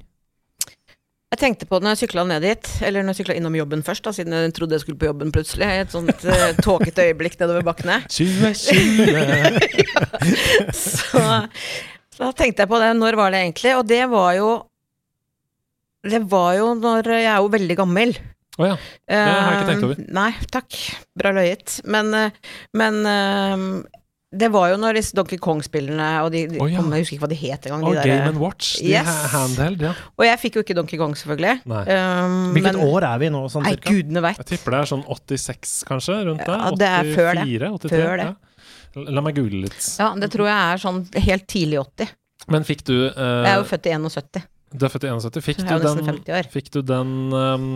[1.29, 3.83] Jeg tenkte på det når jeg sykla ned dit, eller når jeg sykla innom jobben
[3.85, 5.66] først, da, siden jeg trodde jeg skulle på jobben plutselig.
[5.68, 7.98] I et sånt uh, tåkete øyeblikk nedover bakkene.
[8.09, 9.61] 2020
[10.72, 12.88] Så, så da tenkte jeg på det.
[12.96, 13.74] Når var det egentlig?
[13.77, 14.48] Og det var jo
[16.09, 18.16] Det var jo når Jeg er jo veldig gammel.
[18.59, 18.81] Å ja.
[19.07, 20.01] Det har jeg ikke tenkt over.
[20.03, 20.81] Uh, Nei, takk.
[21.18, 21.79] Bra løyet.
[21.87, 26.66] Men, eh, men uh, det var jo når disse Donkey Kong-spillene og de, de oh,
[26.68, 26.83] ja.
[26.83, 27.87] kom, Jeg husker ikke hva de het engang.
[27.88, 28.75] Og de Game and Watch.
[28.83, 29.09] De Yes.
[29.33, 29.94] handheld, ja.
[30.18, 31.62] Og jeg fikk jo ikke Donkey Kong, selvfølgelig.
[31.64, 33.94] Um, Hvilket men- år er vi nå, sånn Nei, cirka?
[33.94, 34.42] gudene veit.
[34.42, 36.18] Jeg tipper det er sånn 86, kanskje?
[36.29, 36.59] Rundt der?
[36.66, 37.47] Ja, det er før det.
[37.62, 37.94] 83?
[37.94, 38.29] Før det.
[38.29, 39.07] Ja.
[39.14, 39.81] La meg google litt.
[40.01, 42.14] Ja, det tror jeg er sånn helt tidlig 80.
[42.49, 44.44] Men fikk du uh, Jeg er jo født i 71.
[44.77, 45.40] Du er født i 71.
[45.44, 47.66] Fikk du den, fikk du den um,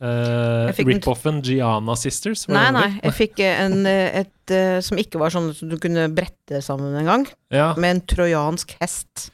[0.00, 2.46] eh, Jeg rip-offen Giana Sisters?
[2.48, 6.08] Nei, nei, jeg fikk en, eh, et eh, som ikke var sånn som du kunne
[6.14, 7.74] brette sammen en gang, Ja.
[7.76, 9.30] med en trojansk hest.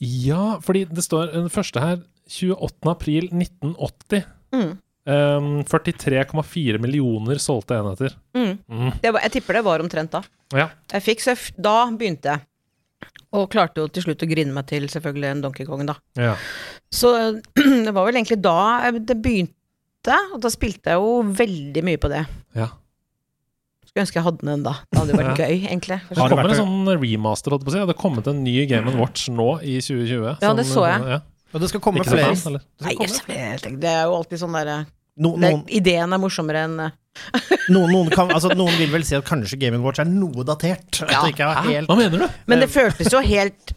[0.00, 2.90] ja, fordi det står den første her 28.
[2.90, 4.24] april 1980.
[4.54, 4.72] Mm.
[5.06, 8.14] Um, 43,4 millioner solgte enheter.
[8.34, 8.58] Mm.
[8.70, 8.92] Mm.
[9.02, 10.22] Det var, jeg tipper det var omtrent da.
[10.56, 10.70] Ja.
[10.94, 12.40] Jeg fikk, så da begynte jeg.
[13.34, 15.96] Og klarte jo til slutt å grine meg til selvfølgelig en Donkey Kong, da.
[16.16, 16.36] ja.
[16.94, 17.10] Så
[17.58, 19.54] det var vel egentlig da det begynte,
[20.34, 22.24] og da spilte jeg jo veldig mye på det.
[22.58, 22.68] ja.
[23.84, 24.72] Skulle ønske jeg hadde den da.
[24.90, 25.46] Det hadde jo vært Ja.
[25.46, 25.98] gøy, egentlig.
[26.08, 27.78] Det Har det kommer vært en sånn remaster, holdt jeg på å si.
[27.84, 30.42] Det har kommet en ny Game Watch nå i 2020.
[30.42, 31.04] Ja, det så jeg.
[31.14, 31.18] Ja.
[31.54, 32.34] Og det skal komme Ikke så flere.
[32.34, 32.64] fan, eller?
[32.82, 34.78] Nei, jeg, vet det er jo alltid sånn derre
[35.14, 36.94] No, noen, Ideen er morsommere enn eh,
[37.74, 40.98] noen, noen, kan, altså, noen vil vel si at kanskje Game Watch er noe datert.
[41.06, 42.40] At det ikke er helt Hva mener du?
[42.50, 43.76] Men det føltes jo helt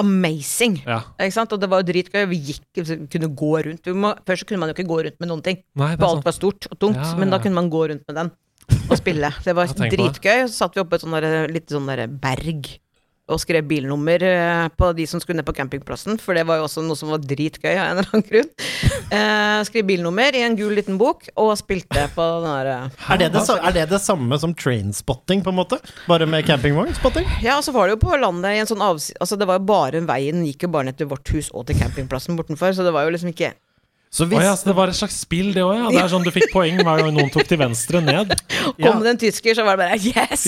[0.00, 0.78] amazing.
[0.86, 1.00] Ja.
[1.20, 1.52] Ikke sant?
[1.54, 2.24] Og det var jo dritgøy.
[2.30, 2.64] Vi gikk,
[3.12, 3.92] kunne gå rundt.
[3.96, 5.62] Må, først så kunne man jo ikke gå rundt med noen ting.
[5.78, 7.00] Nei, For alt var stort og tungt.
[7.00, 8.32] Ja, Men da kunne man gå rundt med den
[8.90, 9.30] og spille.
[9.44, 10.42] Det var dritgøy.
[10.44, 10.50] Og.
[10.50, 12.76] Så satt vi oppe på et sånt der, litt sånn der berg
[13.26, 16.66] og skrev bilnummer eh, på de som skulle ned på campingplassen, for det var jo
[16.68, 18.52] også noe som var dritgøy av en eller annen grunn.
[19.06, 23.20] Eh, skrev bilnummer i en gul liten bok, og spilte på den der eh, er
[23.20, 25.78] det det, er det det samme som trainspotting, på en måte?
[26.10, 27.28] Bare med campingvognspotting?
[27.44, 29.14] Ja, og så var det jo på landet i en sånn avsi...
[29.22, 31.78] Altså, det var jo bare veien gikk jo bare ned til vårt hus og til
[31.78, 33.54] campingplassen bortenfor, så det var jo liksom ikke
[34.16, 34.38] Så hvis...
[34.38, 35.88] oh, ja, så det var et slags spill, det òg, ja.
[35.92, 38.32] Det er sånn du fikk poeng hver gang noen tok til venstre ned.
[38.76, 38.90] Ja.
[38.90, 40.42] Kom det en tysker, så var det bare yes!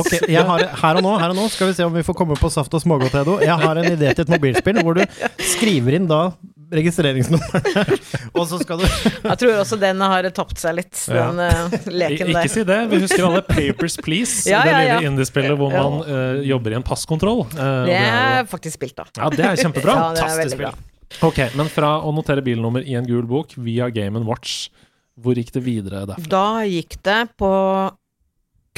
[0.00, 2.16] Ok, jeg har, her, og nå, her og nå skal vi se om vi får
[2.18, 3.36] komme på Saft og smågodt, Edo.
[3.44, 5.04] Jeg har en idé til et mobilspill hvor du
[5.52, 6.22] skriver inn da
[6.70, 11.64] registreringsnummeret, og så skal du Jeg tror også den har tapt seg litt, den ja.
[11.90, 12.44] leken der.
[12.46, 12.78] Ikke si det.
[12.92, 14.44] Vi husker alle Papers, Please.
[14.50, 17.42] Ja, det ja, det lille indiespillet hvor man eh, jobber i en passkontroll.
[17.50, 19.08] Eh, Det det er er jo- faktisk spilt, da.
[19.18, 19.98] ja, det er kjempebra.
[20.00, 20.72] Ja, det er Fantastisk veldig bra.
[21.26, 24.68] Ok, men fra å notere bilnummer i en gul bok via Game Watch,
[25.20, 26.30] hvor gikk det videre derfra?
[26.30, 27.50] Da gikk det på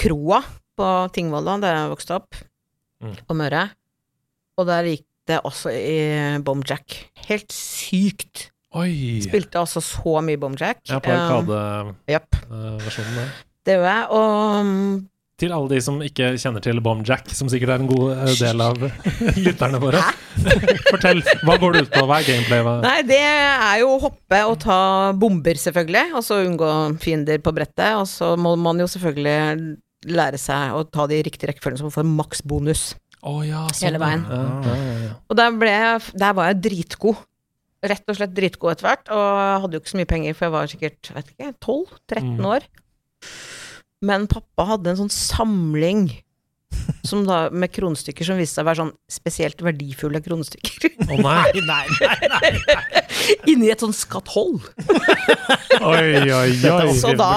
[0.03, 0.41] kroa
[0.79, 2.41] på Tingvolla, der jeg vokste opp,
[3.03, 3.17] Mm.
[3.29, 3.63] og Møre.
[4.59, 6.97] Og der gikk det også i Bomjack.
[7.27, 8.51] Helt sykt.
[8.79, 9.19] Oi!
[9.25, 10.85] Spilte altså så mye Bomjack.
[10.89, 12.29] Ja, på Arkade-versjonen um, yep.
[13.19, 13.33] der.
[13.67, 14.07] Det gjør jeg.
[14.11, 14.95] Og mm,
[15.43, 18.63] Til alle de som ikke kjenner til Bomjack, som sikkert er en god eh, del
[18.63, 18.77] av
[19.45, 20.03] lytterne våre.
[20.93, 22.03] Fortell, hva går det ut på?
[22.07, 22.61] Hva er gameplay?
[22.63, 22.75] Hva?
[22.85, 24.77] Nei, det er jo å hoppe og ta
[25.19, 26.13] bomber, selvfølgelig.
[26.15, 26.69] Og så unngå
[27.03, 27.97] fiender på brettet.
[27.99, 31.97] Og så må man jo selvfølgelig lære seg å ta de riktige rekkefølgene, så man
[31.97, 32.85] får maks bonus.
[33.23, 33.89] Å ja, sånn.
[33.89, 34.23] Hele veien.
[34.31, 35.13] Ja, ja.
[35.27, 37.19] Og der, jeg, der var jeg dritgod.
[37.83, 39.11] Rett og slett dritgod etter hvert.
[39.11, 39.27] Og
[39.65, 42.71] hadde jo ikke så mye penger, for jeg var sikkert vet ikke, 12-13 Mm.
[44.03, 46.09] Men pappa hadde en sånn samling
[47.07, 50.95] som da, med kronestykker som viste seg å være sånn spesielt verdifulle kronestykker.
[51.13, 51.61] Å nei!
[51.69, 53.03] Nei, nei, nei!
[53.53, 54.65] Inni et sånn skatthold.
[55.83, 56.91] Oi, oi, oi.
[56.99, 57.29] Så da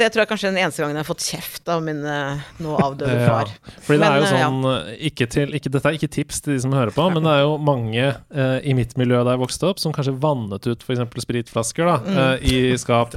[0.00, 2.40] Det tror jeg kanskje er den eneste gangen jeg har fått kjeft av min eh,
[2.64, 3.50] nå avdøde Ja, far.
[3.84, 6.54] fordi det er jo eh, sånn eh, ikke til, ikke, Dette er ikke tips til
[6.56, 9.42] de som hører på, men det er jo mange eh, i mitt miljø da jeg
[9.44, 11.04] vokste opp, som kanskje vannet ut f.eks.
[11.26, 12.18] spritflasker da, Mm.
[12.24, 13.14] eh, i skap.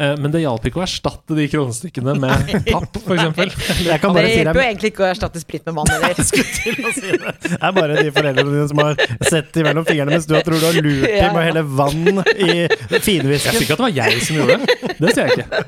[0.00, 3.56] Eh, men det hjalp ikke å erstatte de kronestykkene med papp, f.eks.
[3.82, 6.22] Jeg Det si hjelper jo egentlig ikke å erstatte sprit med vann heller.
[6.24, 7.34] skulle til å si det.
[7.52, 10.58] Det er bare de foreldrene dine som har sett imellom fingrene mens du har tror
[10.62, 11.26] du har lurt Ja.
[11.26, 13.52] dem med å helle vann i Jeg finhvisken.
[13.58, 14.96] sier ikke at det var jeg som gjorde det.
[15.02, 15.62] Det sier jeg ikke.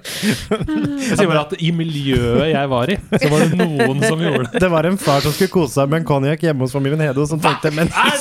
[1.05, 4.47] Jeg sier bare at i miljøet jeg var i, så var det noen som gjorde
[4.53, 4.63] det.
[4.65, 7.27] Det var en far som skulle kose seg med en konjakk hjemme hos familien Hedo,
[7.29, 8.15] som tenkte Men Nei,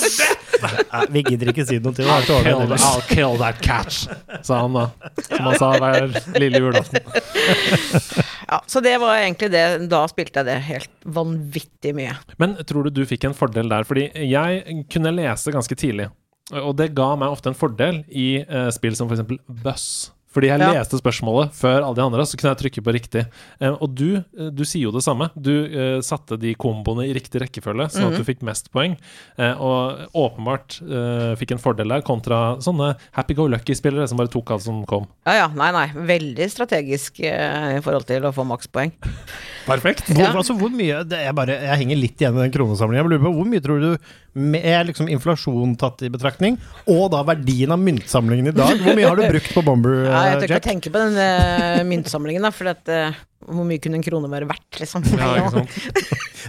[1.13, 2.75] vi gidder ikke si noe til er Kill.
[2.77, 4.05] I'll kill that catch,
[4.45, 4.87] sa han da.
[5.27, 7.03] Som han sa hver lille julaften.
[8.53, 9.63] Ja, så det var egentlig det.
[9.89, 12.11] Da spilte jeg det helt vanvittig mye.
[12.37, 13.87] Men tror du du fikk en fordel der?
[13.87, 16.09] Fordi jeg kunne lese ganske tidlig,
[16.51, 19.25] og det ga meg ofte en fordel i uh, spill som f.eks.
[19.63, 19.87] Buss.
[20.33, 20.71] Fordi jeg Ja.
[20.73, 23.25] leste spørsmålet før alle de andre, så kunne jeg trykke på riktig.
[23.61, 25.29] Eh, og du, eh, du sier jo det samme.
[25.39, 28.97] Du eh, satte de komboene i riktig rekkefølge, sånn at du fikk mest poeng.
[29.37, 34.65] Eh, og åpenbart eh, fikk en fordel der, kontra sånne happy-go-lucky-spillere som bare tok alt
[34.65, 35.05] som kom.
[35.27, 35.87] Ja ja, nei nei.
[35.93, 38.91] Veldig strategisk eh, i forhold til å få makspoeng.
[39.67, 40.07] Perfekt.
[40.09, 40.33] Hvor, Ja.
[40.33, 43.03] altså, hvor mye det er bare, Jeg henger litt igjen i den kronesamlingen.
[43.03, 43.97] Jeg lurer på, Hvor mye tror du
[44.33, 46.57] med liksom inflasjon tatt i betraktning,
[46.89, 48.79] og da verdien av myntsamlingen i dag.
[48.81, 51.03] Hvor mye har du brukt på Bomber, Ja, jeg eh, tør ikke å tenke på
[51.03, 55.05] den uh, myntsamlingen, da, for at, uh, hvor mye kunne en krone være verdt, liksom?
[55.19, 55.45] Ja?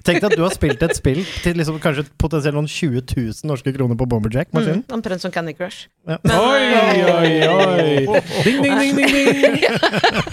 [0.04, 3.48] Tenk deg at du har spilt et spill til liksom kanskje potensielt noen 20 000
[3.50, 4.82] norske kroner på Bomber Jack-maskinen.
[4.82, 5.86] Mm, omtrent som Candy Crush.
[6.08, 6.18] Ja.
[6.24, 6.64] Oi,
[7.12, 8.22] oi, oi!
[8.46, 9.60] Ding, ding, ding, ding, ding!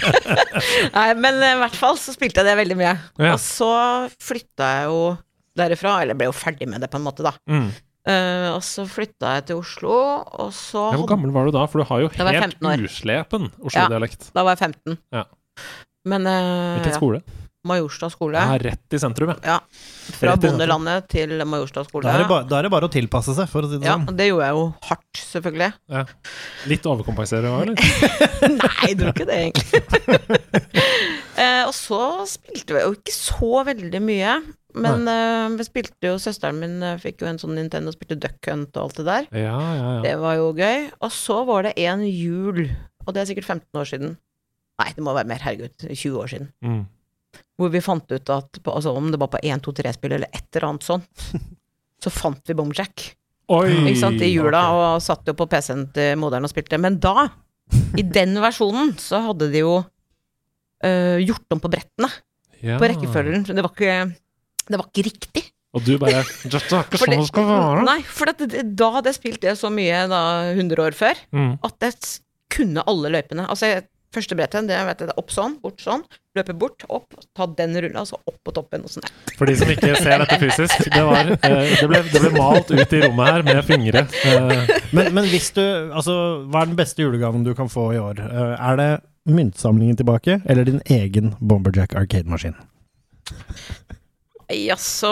[0.98, 2.96] Nei, men eh, i hvert fall så spilte jeg det veldig mye.
[3.22, 3.36] Ja.
[3.36, 3.74] Og så
[4.24, 5.04] flytta jeg jo
[5.58, 7.34] derifra, eller ble jo ferdig med det på en måte, da.
[7.52, 7.72] Mm.
[8.02, 9.94] Uh, og så flytta jeg til Oslo,
[10.42, 11.68] og så Ja, hvor gammel var du da?
[11.70, 14.32] For du har jo Da var jeg helt uslepen Oslo-dialekt.
[14.34, 14.98] Da var jeg 15.
[15.14, 15.28] Ja.
[16.10, 17.22] Men eh, Hvilken ja, skole?
[17.70, 18.42] Majorstad skole.
[18.42, 19.36] Ja, rett i sentrum, ja.
[19.46, 19.58] Ja.
[20.18, 22.10] Fra Rett bondelandet til Majorstad skole.
[22.10, 24.00] Da er, bare, da er det bare å tilpasse seg, for å si det Ja,
[24.00, 24.08] sånn.
[24.10, 25.70] Ja, det gjorde jeg jo hardt, selvfølgelig.
[26.74, 27.76] Litt overkompensere òg, eller?
[28.58, 31.12] Nei, jeg tror ikke det, egentlig.
[31.38, 34.40] eh, og så spilte vi jo ikke så veldig mye.
[34.80, 38.48] Men eh, vi spilte jo Søsteren min eh, fikk jo en sånn Nintendo, spilte Duck
[38.48, 39.30] Hunt og alt det der.
[39.44, 40.00] Ja, ja, ja.
[40.06, 40.88] Det var jo gøy.
[41.04, 42.64] Og så var det en jul,
[43.06, 44.18] og det er sikkert 15 år siden.
[44.82, 46.52] Nei, det må være mer, herregud, 20 år siden.
[46.66, 46.84] Mm.
[47.60, 50.32] Hvor vi fant ut at på, altså, om det var på 1, 2, 3-spill eller
[50.32, 51.28] et eller annet sånt,
[52.04, 53.12] så fant vi Bomjack.
[53.52, 53.92] Oi!
[54.00, 54.82] Sant, i jula, okay.
[54.96, 56.80] og satt jo på PC-en til moderen og spilte.
[56.80, 57.28] Men da,
[58.00, 59.82] i den versjonen, så hadde de jo
[60.84, 62.10] øh, gjort om på brettene,
[62.62, 62.78] Ja.
[62.78, 63.46] på rekkefølgen.
[63.48, 64.16] Det var ikke,
[64.70, 65.44] det var ikke riktig.
[65.74, 67.84] Og du bare Dette er ikke sånn det- det skal være.
[67.88, 71.16] Nei, for at det, da hadde jeg spilt det så mye, da, 100 år før,
[71.34, 71.60] Mm.
[71.64, 71.94] at jeg
[72.50, 73.48] kunne alle løypene.
[73.48, 76.04] Altså, første brettet, det vet jeg, det er opp sånn, bort sånn,
[76.36, 79.08] løpe bort, opp, ta den rulla, og så opp på toppen, og sånn.
[79.38, 82.70] For de som ikke ser dette fysisk, det, var, eh, det, ble, det ble malt
[82.70, 84.04] ut i rommet her med fingre.
[84.26, 85.62] Eh, Men, men hvis du
[85.96, 88.20] Altså, hva er den beste julegaven du kan få i år?
[88.20, 92.56] Eh, er det myntsamlingen tilbake, eller din egen Bomberjack Arcade-maskin?
[94.52, 95.12] Jaså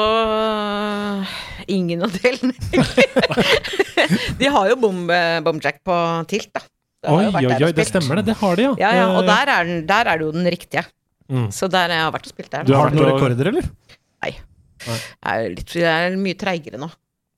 [1.72, 2.54] Ingen av delene,
[4.40, 5.06] de har jo bom,
[5.46, 5.96] bomjack på
[6.32, 6.64] tilt, da.
[7.00, 8.26] Det oi, oi, oi, det stemmer det.
[8.32, 8.72] Det har de, ja.
[8.82, 10.84] Ja, ja, og der er, den, der er det jo den riktige.
[11.32, 11.46] mm.
[11.56, 12.66] Så der jeg har vært og spilt der.
[12.68, 13.70] Du har, Har du noen rekorder, eller?
[13.70, 13.94] rekorder,
[14.26, 14.42] eller?
[15.30, 16.90] Jeg er, litt, jeg er mye treigere nå.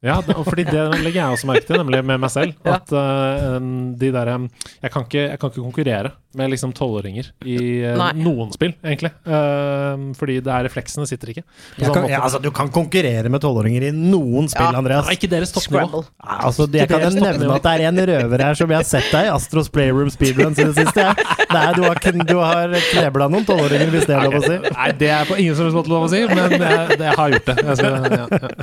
[0.01, 2.55] Ja, og fordi det legger jeg også merke til, nemlig med meg selv.
[2.65, 3.59] At uh,
[4.01, 4.47] de der um,
[4.81, 6.09] jeg, kan ikke, jeg kan ikke konkurrere
[6.39, 9.11] med liksom tolvåringer i uh, noen spill, egentlig.
[9.27, 11.43] Uh, fordi det er refleksene sitter ikke.
[11.45, 12.13] På Jeg kan, måte.
[12.15, 14.81] ja, altså, du kan konkurrere med tolvåringer i noen spill, Ja.
[14.81, 15.05] Andreas.
[15.05, 15.85] Ja, ikke deres toppnivå.
[15.85, 16.09] Scrabble.
[16.47, 19.13] Altså, jeg kan jo nevne at det er en røver her som jeg har sett
[19.13, 21.05] deg i Astros Playroom Speedruns i det siste.
[21.05, 21.13] Ja.
[21.51, 24.57] Nei, du har, du har knebla noen tolvåringer, hvis det er lov å si.
[24.65, 26.61] Nei, det er på ingen som helst måte lov å si, men jeg,
[26.97, 27.57] det, jeg har gjort det.
[27.69, 28.55] Jeg skal, ja, ja.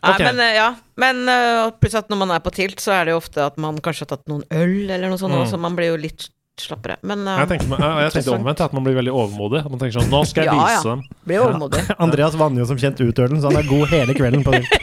[0.00, 0.68] Nei, men ja.
[1.00, 3.56] Men eh, pluss at når man er på tilt, så er det jo ofte at
[3.60, 5.48] man kanskje har tatt noen øl eller noe sånt, Mm.
[5.50, 6.28] så man blir jo litt
[6.62, 6.96] slappere.
[7.06, 9.62] Men eh, Jeg tenkte, jeg, jeg tenkte omvendt, at man blir veldig overmodig.
[9.64, 10.94] At man tenker sånn Nå skal jeg Ja, vise ja.
[10.94, 11.02] dem.
[11.28, 11.82] blir overmodig.
[11.98, 14.64] Andreas vanner jo som kjent ut ølen, så han er god hele kvelden på det.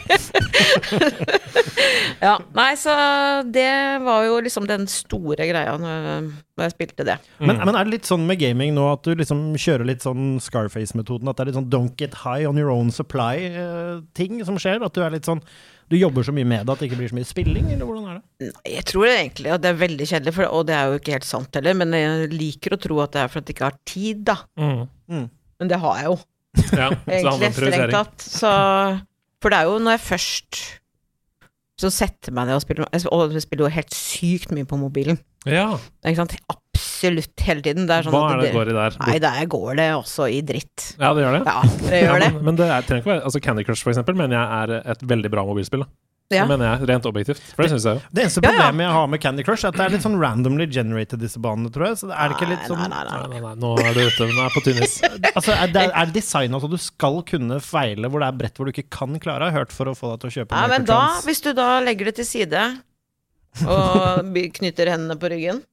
[2.18, 2.90] Ja, nei, så
[3.46, 3.68] det
[4.02, 6.26] var jo liksom den store greia når,
[6.58, 7.14] når jeg spilte det.
[7.38, 10.40] Men, men er det litt sånn med gaming nå at du liksom kjører litt sånn
[10.42, 11.30] Scarface-metoden?
[11.30, 14.82] At det er litt sånn don't get high on your own supply-ting som skjer?
[14.82, 15.42] At du er litt sånn
[15.88, 18.08] Du jobber så mye med det at det ikke blir så mye spilling, eller hvordan
[18.10, 18.50] er det?
[18.68, 21.28] Jeg tror egentlig at det er veldig kjedelig, for, og det er jo ikke helt
[21.28, 23.78] sant heller, men jeg liker å tro at det er for at jeg ikke har
[23.88, 24.36] tid, da.
[24.60, 25.28] Mm.
[25.58, 26.18] Men det har jeg jo,
[26.72, 28.24] Ja, egentlig, strengt tatt.
[28.24, 28.50] Så
[29.42, 30.60] For det er jo når jeg først
[31.78, 35.20] så setter meg ned og spiller Og jeg spiller jo helt sykt mye på mobilen.
[35.46, 35.68] Ja,
[36.04, 36.34] Ikke sant?
[36.50, 37.86] Absolutt hele tiden.
[37.86, 38.96] Det er sånn Hva er det det går i der?
[39.06, 40.88] Nei, der går det også i dritt.
[40.98, 41.44] Ja, det gjør det.
[41.46, 42.32] Ja, det gjør Ja, det.
[42.34, 44.48] men, men det er, trenger ikke være Altså Candy Crush for eksempel mener jeg
[44.82, 45.84] er et veldig bra mobilspill.
[45.86, 45.90] Da.
[46.28, 46.42] Ja.
[46.44, 47.38] Det mener jeg rent objektivt.
[47.56, 48.00] For det syns jeg jo.
[48.12, 48.56] Det eneste Ja, ja.
[48.58, 51.40] problemet jeg har med Candy Crush, er at det er litt sånn randomly generated, disse
[51.40, 51.96] banene, tror jeg.
[52.02, 53.38] Så er det ikke litt sånn Nei, nei, nei, Nei, nei.
[53.38, 54.26] nei, nei, nå er du ute.
[54.34, 54.98] Nå er på tynn is.
[55.38, 58.60] Altså, er det, er det designa så du skal kunne feile, hvor det er brett
[58.60, 59.48] hvor du ikke kan klare?
[59.48, 61.54] Jeg har hørt for å få deg til å kjøpe Ja, men da, hvis du
[61.56, 62.66] da legger det til side,
[63.66, 65.64] og by- knytter hendene på ryggen,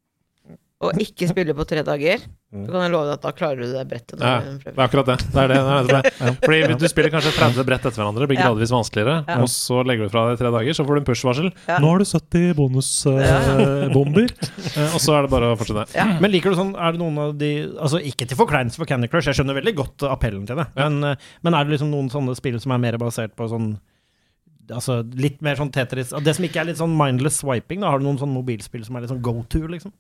[0.86, 2.20] og ikke spiller på tre dager,
[2.56, 4.20] så kan jeg love deg at da klarer du det brettet.
[4.22, 5.16] Ja, det er akkurat det.
[5.32, 5.56] det, er det,
[5.88, 6.34] det, er det.
[6.44, 9.38] Fordi du spiller kanskje 30 brett etter hverandre, blir gradvis vanskeligere, Ja.
[9.42, 11.50] og så legger du fra deg tre dager, så får du en push-varsel.
[11.72, 11.80] Ja.
[11.82, 14.30] Nå har du 70 bonusbomber,
[14.94, 15.88] og så er det bare å fortsette.
[15.98, 16.06] Ja.
[16.22, 19.10] Men liker du sånn, er det noen av de Altså ikke til forkleinelse for Candy
[19.12, 22.12] Crush, jeg skjønner veldig godt appellen til det, men, eh, men er det liksom noen
[22.14, 23.78] sånne spill som er mer basert på sånn
[24.74, 28.02] Altså litt mer sånn Tetris Det som ikke er litt sånn mindless swiping, da har
[28.02, 29.94] du noen sånn mobilspill som er litt sånn go to, liksom?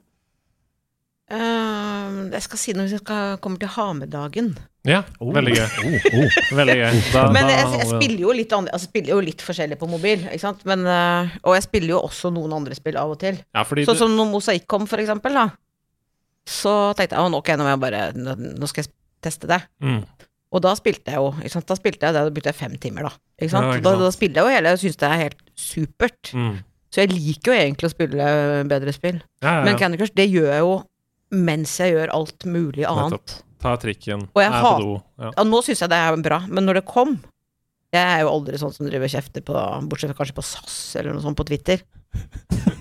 [1.25, 4.51] Uh, jeg skal si noe hvis jeg skal kommer til Hamedagen.
[4.85, 5.31] Ja, oh.
[5.33, 5.95] Veldig gøy.
[6.59, 6.99] Veldig gøy.
[7.15, 10.27] Da, Men jeg, jeg spiller jo litt andre, altså spiller jo litt forskjellig på mobil,
[10.29, 10.61] ikke sant.
[10.69, 13.39] Men, uh, og jeg spiller jo også noen andre spill av og til.
[13.41, 15.47] ja, Sånn du, som når Mosaikk kom, for eksempel, da.
[16.45, 18.91] Så tenkte jeg at ok, nå jeg bare Nå nå skal jeg
[19.25, 19.57] teste det.
[19.81, 20.01] mm,
[20.53, 21.67] Og da spilte jeg jo ikke sant?
[21.67, 23.13] Da spilte jeg det, da brukte jeg fem timer, da.
[23.39, 23.67] Ikke sant?
[23.67, 24.05] Ja, ikke da, sant.
[24.05, 26.31] da spiller jeg jo hele, jeg syns det er helt supert.
[26.35, 26.51] Mm.
[26.93, 28.27] Så jeg liker jo egentlig å spille
[28.71, 29.17] bedre spill.
[29.43, 29.79] Ja, ja, Men.
[29.81, 30.75] Candy Crush, det gjør jeg jo
[31.35, 33.17] mens jeg gjør alt mulig annet.
[33.17, 33.41] Nettopp.
[33.65, 34.95] Ta trikken, Og jeg er på do.
[35.23, 35.31] Ja.
[35.49, 37.15] Nå syns jeg det er bra, men når det kom
[37.95, 39.55] Jeg er jo aldri sånn som driver og kjefter på
[39.89, 41.81] Bortsett fra kanskje på SAS eller noe sånt på Twitter.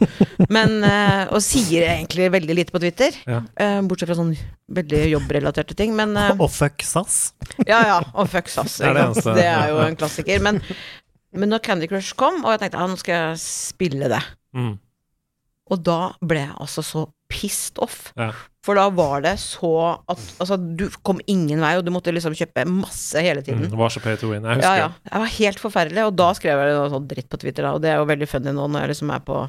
[0.56, 3.16] Men eh, Og sier egentlig veldig lite på Twitter.
[3.28, 3.40] Ja.
[3.60, 4.34] eh, bortsett fra sånn
[4.74, 5.94] veldig jobbrelaterte ting.
[5.98, 7.32] Men eh, Og fuck SAS.
[7.68, 7.98] Ja, ja.
[8.14, 8.78] Og fuck SAS.
[8.82, 9.24] Det er det.
[9.40, 10.42] Det er jo en klassiker.
[10.44, 10.60] Men,
[11.34, 14.22] men når Candy Crush kom, og jeg tenkte ja, nå skal jeg spille det.
[14.56, 14.74] Mm.
[15.72, 18.10] Og da ble jeg altså så pissed off.
[18.20, 18.30] Ja.
[18.64, 19.70] For da var det så
[20.08, 23.64] at Altså, du kom ingen vei, og du måtte liksom kjøpe masse hele tiden.
[23.64, 23.72] Mm.
[23.72, 24.44] Det var så pay to win.
[24.44, 24.88] Jeg Ja, husker ja.
[25.08, 27.82] Det var helt forferdelig, og da skrev jeg noe sånn dritt på Twitter, da, og
[27.84, 29.40] det er jo veldig funny nå når jeg liksom er på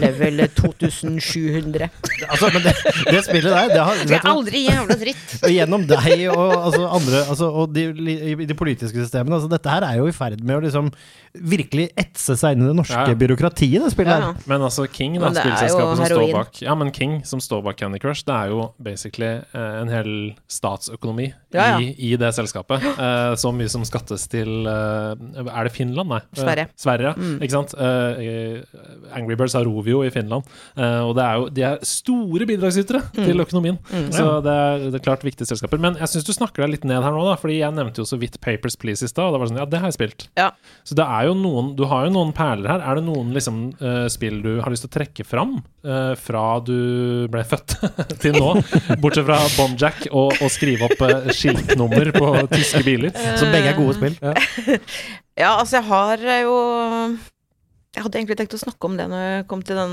[0.00, 1.88] level 2700.
[2.28, 2.72] Altså, men det,
[3.10, 4.34] det spillet der, det har Det vet er hva?
[4.36, 5.34] aldri jævla dritt!
[5.42, 7.84] Og gjennom deg og altså, andre altså, Og de,
[8.32, 9.36] i de politiske systemene.
[9.38, 10.92] Altså, dette her er jo i ferd med å liksom
[11.32, 13.16] virkelig etse seg inn i det norske Ja, ja.
[13.16, 14.34] byråkratiet, det spillet Ja, her.
[14.36, 14.48] ja.
[14.52, 17.14] Men altså King, da, Men det er jo spillselskapet som står bak Ja, men King,
[17.28, 20.10] som står bak Candy Crush, det er jo basically eh, en hel
[20.52, 21.78] statsøkonomi Ja, ja.
[21.80, 22.84] I, i det selskapet.
[22.92, 26.20] Eh, så mye som skattes til eh, Er det Finland, nei?
[26.34, 26.68] Eh, Sverige.
[26.76, 27.38] Sverige, Mm.
[27.44, 27.72] ikke sant?
[27.80, 28.60] Eh,
[29.16, 33.02] Angry Birds har Rovio i Finland, eh, og det er jo de er store bidragsytere
[33.16, 33.78] til økonomien.
[34.14, 35.80] Så det er, det er klart viktige selskaper.
[35.82, 38.08] Men jeg syns du snakker deg litt ned her nå, da, fordi jeg nevnte jo
[38.08, 40.26] så vidt Papers Please i stad, og det var sånn Ja, det har jeg spilt.
[40.38, 40.50] Ja.
[40.86, 42.84] Så det er jo noen Du har jo noen perler her.
[42.86, 46.44] Er det noen liksom eh, spill du har lyst til å trekke fram eh, fra
[46.64, 47.76] du ble født
[48.22, 48.54] til nå?
[49.02, 53.12] Bortsett fra Bonjack og å skrive opp uh, skiltnummer på tyske biler.
[53.40, 54.16] Som begge er gode spill.
[55.38, 56.56] Ja, altså, jeg har jo
[57.94, 59.92] Jeg hadde egentlig tenkt å snakke om det når jeg kom til den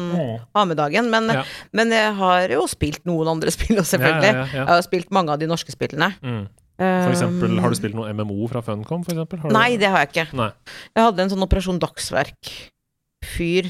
[0.55, 1.43] AME-dagen, men, Ja.
[1.75, 4.31] men jeg har jo spilt noen andre spill også, selvfølgelig.
[4.33, 4.63] Ja, ja.
[4.63, 6.13] Jeg har spilt mange av de norske spillene.
[6.23, 6.47] Mm.
[6.79, 9.39] For eksempel, har du spilt noe MMO fra Funcom, for eksempel?
[9.43, 10.27] Har du- Nei, det har jeg ikke.
[10.39, 10.51] Nei.
[10.95, 13.67] Jeg hadde en sånn Operasjon Dagsverk-fyr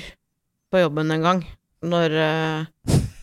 [0.70, 1.42] på jobben en gang.
[1.82, 2.66] Når, eh,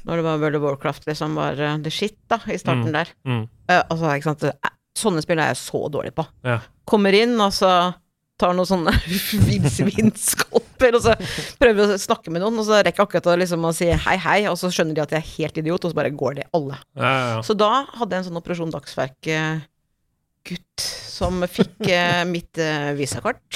[0.09, 2.93] når det var World of Warcraft liksom var eh, the shit, da, i starten Mm.
[2.93, 3.07] der.
[3.27, 3.49] Mm.
[3.69, 4.45] Eh, altså, ikke sant.
[4.45, 6.27] eh, Sånne spill er jeg så dårlig på.
[6.43, 6.61] Ja.
[6.89, 7.95] Kommer inn, og så
[8.41, 8.93] tar noen sånne
[9.49, 11.13] villsvinskolper, og så
[11.61, 13.87] prøver jeg å snakke med noen, og så rekker jeg akkurat å liksom å si
[13.91, 16.33] hei, hei, og så skjønner de at jeg er helt idiot, og så bare går
[16.41, 16.77] de alle.
[16.99, 17.41] Ja, ja.
[17.47, 20.79] Så da hadde jeg en sånn Operasjon Dagsverk-gutt
[21.17, 23.53] som fikk eh, mitt eh, visakort.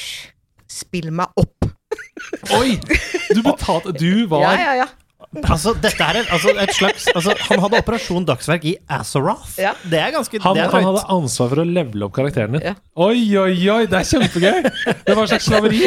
[0.70, 1.58] Spill meg opp.
[2.56, 2.70] Oi!
[3.34, 4.88] Du betalte Du var Ja, ja, ja.
[5.30, 9.52] Altså, dette er altså, et slags altså, Han hadde Operasjon Dagsverk i Azeroth.
[9.62, 9.76] Ja.
[9.86, 12.64] Det er ganske Han, det er han hadde ansvar for å levele opp karakteren din.
[12.66, 12.74] Ja.
[12.98, 13.84] Oi, oi, oi!
[13.90, 14.58] Det er kjempegøy!
[15.06, 15.84] Det var en slags slaveri.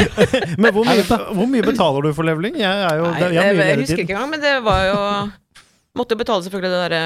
[0.60, 2.60] Men hvor mye, hvor mye betaler du for leveling?
[2.60, 4.98] Jeg, er jo, Nei, det, jeg, jeg, jeg husker ikke engang, men det var jo
[5.94, 7.02] Måtte jo betale selvfølgelig det derre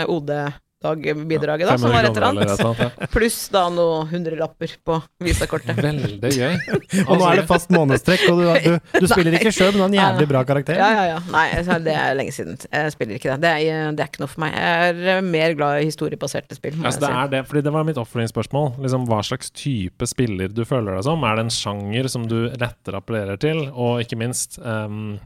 [0.78, 2.78] OD-dagbidraget, da, som var et eller annet.
[2.78, 3.06] Ja.
[3.10, 5.74] Pluss da noen hundrelapper på visakortet.
[5.82, 6.54] Veldig gøy.
[7.08, 9.82] Og nå er det fast månedstrekk, og du, du, du spiller ikke sjøl, men du
[9.82, 10.78] har en jævlig bra karakter.
[10.78, 11.18] Ja, ja, ja.
[11.34, 12.58] Nei, altså, det er lenge siden.
[12.70, 13.40] Jeg spiller ikke det.
[13.42, 14.54] Det er, det er ikke noe for meg.
[14.54, 16.78] Jeg er mer glad i historiebaserte spill.
[16.78, 18.72] Må Altså, det er det, fordi det var mitt oppfølgingsspørsmål.
[18.86, 21.26] Liksom, hva slags type spiller du føler deg som?
[21.26, 23.66] Er det en sjanger som du lettere appellerer til?
[23.74, 25.16] Og ikke minst ehm,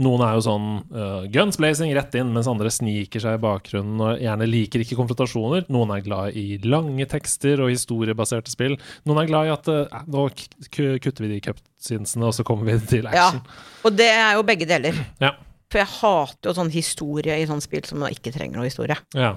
[0.00, 4.00] Noen er jo sånn uh, guns blazing rett inn, mens andre sniker seg i bakgrunnen
[4.00, 5.66] og gjerne liker ikke konfrontasjoner.
[5.72, 8.78] Noen er glad i lange tekster og historiebaserte spill.
[9.08, 10.24] Noen er glad i at uh, nå
[10.72, 13.42] kutter vi de cupsinsene, og så kommer vi til action.
[13.44, 14.96] Ja, og det er jo begge deler.
[15.20, 15.34] Ja.
[15.70, 18.98] For jeg hater jo sånn historie i sånne spill som man ikke trenger noe historie.
[19.16, 19.36] ja.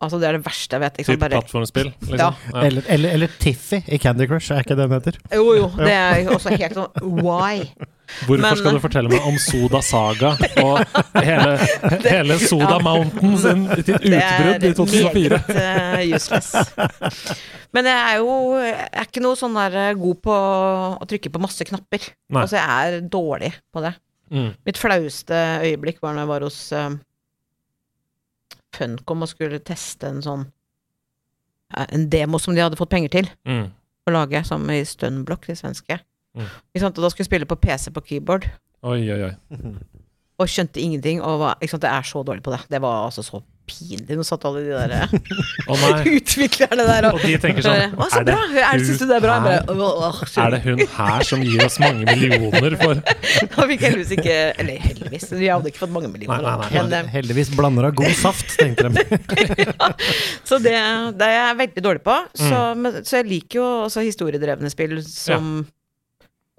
[0.00, 0.94] Altså, det er det verste jeg vet.
[0.96, 1.20] Ikke Typ sant?
[1.20, 2.16] Bare, plattformspill, liksom.
[2.16, 2.28] Ja.
[2.54, 2.60] Ja.
[2.64, 5.18] Eller, eller, eller Tiffy i Candy Crush, er ikke det den heter?
[5.36, 5.66] jo, jo.
[5.76, 7.66] Det er jo også helt sånn Why?
[8.26, 10.32] Hvorfor Men- skal du fortelle meg om Soda Saga
[10.64, 10.80] og
[11.24, 11.54] hele,
[12.04, 12.78] hele Soda Ja.
[12.84, 15.40] Mountain sin sitt utbrudd i 2004?
[15.48, 16.50] Det meget eh, useless.
[17.72, 21.30] Men jeg er jo jeg er ikke noe sånn der eh, god på å trykke
[21.32, 22.10] på masse knapper.
[22.30, 22.42] Nei.
[22.44, 23.94] Altså, jeg er dårlig på det.
[24.30, 24.50] Mm.
[24.66, 26.90] Mitt flaueste øyeblikk var når jeg var hos uh,
[28.76, 30.44] Funcom og skulle teste en sånn
[31.74, 33.66] uh, En demo som de hadde fått penger til Mm.
[34.06, 35.98] å lage, som i Stunblock, de svenske.
[36.36, 36.50] Mm.
[36.86, 38.46] Og da skulle jeg spille på PC på keyboard,
[38.86, 39.32] Oi, oi, oi.
[40.40, 41.18] og skjønte ingenting.
[41.20, 41.84] Og var, ikke sant?
[41.84, 42.62] jeg er så dårlig på det.
[42.70, 44.16] Det var altså så pinlig.
[44.18, 45.12] Nå satt alle de der
[45.70, 48.38] oh, utviklerne der og Og de tenker sånn Å, så bra!
[48.50, 49.36] Er det, synes du det er bra?
[49.44, 52.98] Her, bare, «Åh, åh, er det hun her som gir oss mange millioner for
[53.54, 56.42] Da fikk heldigvis ikke Eller heldigvis, vi hadde ikke fått mange millioner.
[56.42, 56.80] Nei, nei, nei.
[56.80, 59.68] Men, eh, Heldigvis blander av god saft, tenkte de.
[60.48, 60.74] så det,
[61.20, 62.16] det er jeg veldig dårlig på.
[62.34, 62.82] Så, Mm.
[62.82, 65.60] men, så jeg liker jo også historiedrevne spill som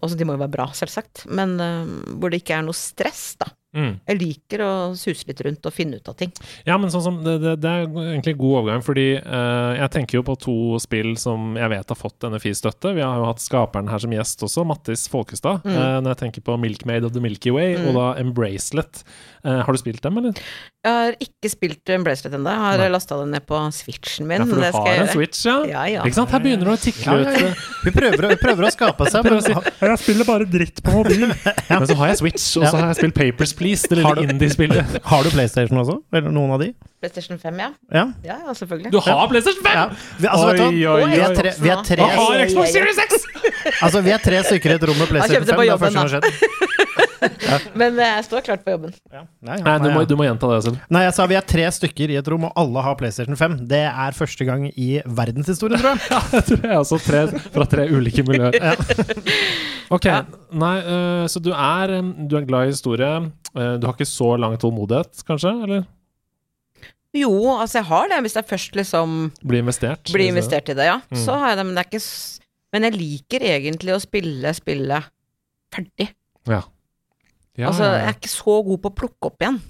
[0.01, 3.35] også, De må jo være bra, selvsagt, men uh, hvor det ikke er noe stress,
[3.41, 3.51] da.
[3.71, 3.93] Mm.
[4.09, 6.31] Jeg liker å suse litt rundt og finne ut av ting.
[6.67, 10.19] Ja, men sånn som det, det, det er egentlig god overgang, fordi uh, jeg tenker
[10.19, 12.91] jo på to spill som jeg vet har fått NFI-støtte.
[12.97, 15.63] Vi har jo hatt skaperen her som gjest også, Mattis Folkestad.
[15.63, 15.71] Mm.
[15.77, 19.03] Uh, når jeg tenker på Milkmaid of the Milky Way og da Embracelet.
[19.45, 20.35] Uh, har du spilt dem, eller?
[20.81, 22.51] Jeg har ikke spilt Embracelet ennå.
[22.51, 24.41] Jeg har lasta den ned på switchen min.
[24.41, 25.15] Ja, for du det skal har jeg en gjøre.
[25.15, 25.55] Switch, ja?
[25.69, 26.05] Ja, ja.
[26.09, 26.31] Ikke sant?
[26.33, 27.65] Her begynner det å tikle Ja, ja, ut.
[27.85, 29.53] Vi prøver, å- prøver å skape seg Prøver å si
[29.87, 31.27] Jeg spiller bare dritt på mobil.
[31.71, 34.33] Men så har jeg Switch, og så har jeg spilt Papers, Please, det Har lille
[34.35, 34.95] indie-spillet.
[35.11, 35.99] Har du PlayStation også?
[36.13, 36.71] Eller noen av de?
[37.01, 37.69] PlayStation 5, ja.
[37.89, 38.03] Ja.
[38.25, 38.91] Ja, ja, selvfølgelig.
[38.93, 39.73] Du har PlayStation 5!
[39.73, 39.85] ja.
[40.19, 40.65] Vi, altså, vet du?
[40.65, 41.35] Oi, oi, Vi er oi.
[41.39, 42.43] tre, vi er tre, Og har.
[42.49, 43.11] Xbox Series X!
[43.81, 45.61] altså, vi er tre stykker i et rom med PlayStation 5.
[45.61, 46.90] Det er første gang det har skjedd.
[47.79, 48.93] Men eh, jeg står klart på jobben.
[49.13, 49.21] Ja.
[49.45, 49.63] Nei, ja.
[49.67, 50.79] Nei, du må, Nei, du må gjenta det selv.
[50.89, 53.59] Nei, jeg sa vi er tre stykker i et rom, og alle har PlayStation 5.
[53.69, 56.23] Det er første gang i verdenshistorien, tror jeg.
[56.37, 58.57] Jeg tror jeg er også tre fra tre ulike miljøer.
[59.91, 60.21] Ok, Ja.
[60.55, 63.31] nei, øh, så du er, øh, du er glad i historie.
[63.53, 65.51] du har ikke så lang tålmodighet, kanskje?
[65.65, 65.81] Eller
[67.13, 70.07] Jo, altså jeg har det, hvis jeg først liksom Blir investert?
[70.13, 71.01] blir investert i det, ja.
[71.11, 71.17] Mm.
[71.25, 72.39] Så har jeg det, men det er ikke s-
[72.71, 75.09] Men jeg liker egentlig å spille spillet
[75.75, 76.07] ferdig.
[76.47, 76.61] Ja.
[77.61, 79.61] Ja, altså, jeg er ikke så god på å plukke opp igjen.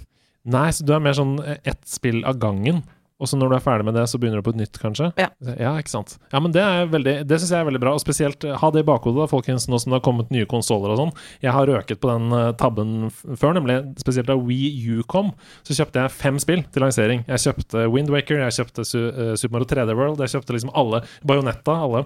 [0.51, 2.81] Nei, så du er mer sånn øh, ett spill av gangen.
[3.21, 5.11] Og så når du er ferdig med det, så begynner du på et nytt, kanskje?
[5.21, 5.27] Ja.
[5.59, 6.15] ja ikke sant.
[6.33, 7.93] Ja, men det er veldig Det syns jeg er veldig bra.
[7.93, 10.47] Og spesielt øh, ha det i bakhodet, da, folkens, nå som det har kommet nye
[10.49, 11.13] konsoller og sånn.
[11.45, 15.35] Jeg har røket på den øh, tabben før, nemlig spesielt da Wii U kom.
[15.67, 17.21] Så kjøpte jeg fem spill til lansering.
[17.29, 21.03] Jeg kjøpte Windwaker, jeg kjøpte Su uh, Super Mario 3D World, jeg kjøpte liksom alle.
[21.27, 22.05] Bajonetta, alle.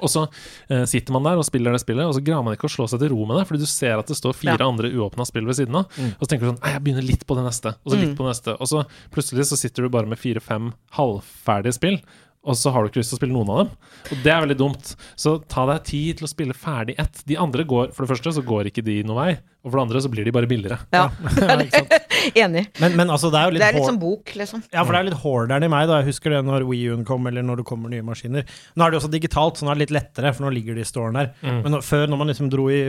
[0.00, 0.24] Og så
[0.70, 2.88] eh, sitter man der og spiller det spillet, og så greier man ikke å slå
[2.90, 4.66] seg til ro med det, fordi du ser at det står fire Ja.
[4.68, 5.88] andre uåpna spill ved siden av.
[5.96, 6.12] Mm.
[6.18, 8.16] Og så tenker du sånn jeg begynner litt på det neste, og så litt Mm.
[8.18, 8.56] på det neste.
[8.60, 8.84] Og så
[9.14, 11.98] plutselig så sitter du bare med fire-fem halvferdige spill,
[12.44, 13.70] og så har du ikke lyst til å spille noen av dem.
[14.12, 14.90] Og det er veldig dumt.
[15.16, 17.22] Så ta deg tid til å spille ferdig ett.
[17.26, 19.82] De andre går For det første så går ikke de noen vei, og for det
[19.86, 20.76] andre så blir de bare billigere.
[20.92, 21.06] Ja,
[21.40, 21.62] er
[22.44, 22.66] enig.
[22.80, 24.60] Men, men altså, det er jo litt, Det er litt som bok, liksom.
[24.72, 25.86] Ja, for det er litt hoarderen i meg.
[25.88, 28.44] da Jeg husker det når Wii U-en kom, eller når det kommer nye maskiner.
[28.76, 30.76] Nå er det jo også digitalt, så nå er det litt lettere, for nå ligger
[30.76, 31.30] de i storen der.
[31.40, 31.58] Mm.
[31.64, 32.80] Men nå, før, når man liksom dro i,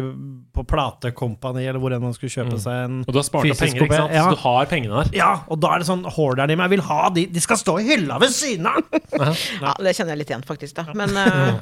[0.55, 2.61] på platekompani, eller hvor enn man skulle kjøpe Mm.
[2.65, 4.13] seg en Og du har spart opp penger, ikke sant?
[4.15, 4.23] ja.
[4.27, 5.11] Så du har pengene der.
[5.17, 7.79] Ja, og da er det sånn hoarderen i meg vil ha de De skal stå
[7.81, 8.83] i hylla ved siden av!
[9.65, 10.75] Ja, det kjenner jeg litt igjen, faktisk.
[10.77, 11.59] da Men uh,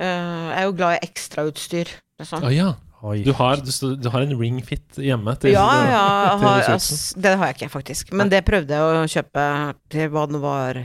[0.00, 0.04] uh,
[0.54, 1.90] jeg er jo glad i ekstrautstyr.
[2.20, 2.44] Liksom.
[2.46, 2.70] Ah, ja.
[3.02, 3.22] Oi.
[3.24, 6.00] Du har, du, du har en ring fit hjemme til Ja, ja,
[6.36, 8.12] til har, altså, det har jeg ikke, faktisk.
[8.12, 9.44] Men det prøvde jeg å kjøpe
[9.94, 10.80] til hva det var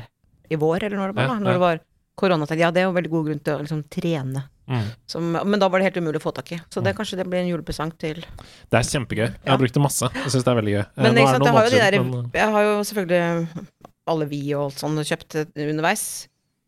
[0.47, 1.25] i vår, eller når det var.
[1.25, 1.43] Ja, da ja.
[1.43, 1.81] Når det var
[2.15, 2.61] koronatid.
[2.63, 4.45] Ja, det er jo veldig god grunn til å liksom trene.
[4.71, 4.85] Mm.
[5.11, 6.59] Som, men da var det helt umulig å få tak i.
[6.73, 9.25] Så det kanskje det blir en julepresang til Det er kjempegøy.
[9.27, 9.51] Jeg Ja.
[9.51, 10.07] har brukt det masse.
[10.15, 10.81] Jeg syns det er veldig gøy.
[10.85, 12.63] Eh, Men nå ikke er det sant, jeg har jo de der men, Jeg har
[12.63, 13.67] jo selvfølgelig
[14.15, 15.37] alle vi og alt sånn kjøpt
[15.67, 16.05] underveis.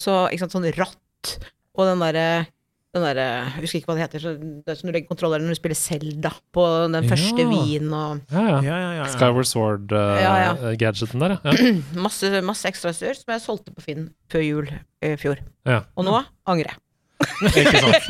[0.04, 1.34] Så ikke sant, sånn ratt
[1.78, 2.28] og den derre
[2.98, 4.24] den der, jeg husker ikke hva det heter.
[4.24, 7.50] Så det er som du legger kontrolleren når du spiller Zelda på den første Ja.
[7.52, 8.58] Wien og ja, ja.
[8.58, 9.06] Ja, ja, ja, ja.
[9.14, 11.54] Skyward Sword-gadgeten der, ja.
[11.58, 12.02] ja.
[12.08, 14.74] masse, masse ekstrautstyr som jeg solgte på Finn før jul
[15.06, 15.41] i fjor.
[15.68, 15.84] ja.
[15.95, 16.20] Og nå
[16.50, 16.82] angrer jeg.
[17.18, 18.03] Ikke sant.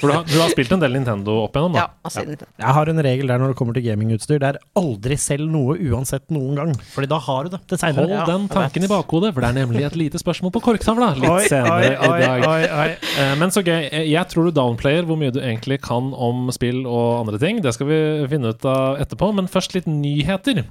[0.00, 2.08] For du har, du har spilt en del Nintendo opp igjennom, Ja, da?
[2.08, 2.48] altså, ja.
[2.60, 4.40] Jeg har en regel der når det kommer til gamingutstyr.
[4.42, 6.74] Det er aldri selg noe uansett noen gang.
[6.92, 8.12] Fordi da har du det til Hold.
[8.12, 11.48] Ja, den tanken i bakhodet, for det er nemlig et lite spørsmål på korktavla litt
[11.48, 12.96] senere i dag.
[13.16, 13.88] Eh, Men så gøy.
[13.90, 17.62] Eh, Jeg tror du downplayer hvor mye du egentlig kan om spill og andre ting.
[17.64, 18.00] Det skal vi
[18.30, 20.64] finne ut av etterpå, men først litt nyheter.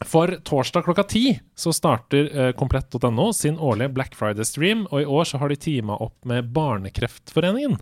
[0.00, 5.28] For torsdag klokka ti så starter eh, komplett.no sin årlige Black Friday-stream, og i år
[5.28, 7.76] så har de teama opp med Barnekreftforeningen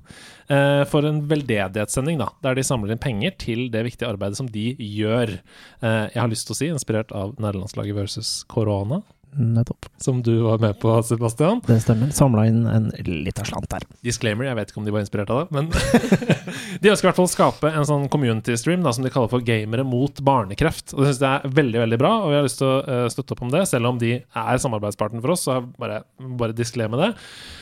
[0.50, 4.50] eh, for en veldedighetssending, da, der de samler inn penger til det viktige arbeidet som
[4.52, 5.38] de gjør.
[5.80, 9.00] Eh, jeg har lyst til å si, inspirert av nederlandslaget versus korona,
[9.32, 9.86] Nettopp.
[9.96, 11.60] som du var med på, Sebastian.
[11.66, 12.10] Det stemmer.
[12.10, 13.84] Samla inn en lita slant der.
[14.04, 15.68] Disclaimer, jeg vet ikke om de var inspirert av det, men
[16.82, 19.30] de ønsker i hvert fall å skape en sånn community stream da, som de kaller
[19.30, 20.94] for Gamere mot barnekreft.
[20.96, 23.06] Og det syns jeg er veldig veldig bra, og vi har lyst til å eh,
[23.14, 23.62] støtte opp om det.
[23.70, 27.10] Selv om de er samarbeidspartner for oss, så bare, bare disclaimer det.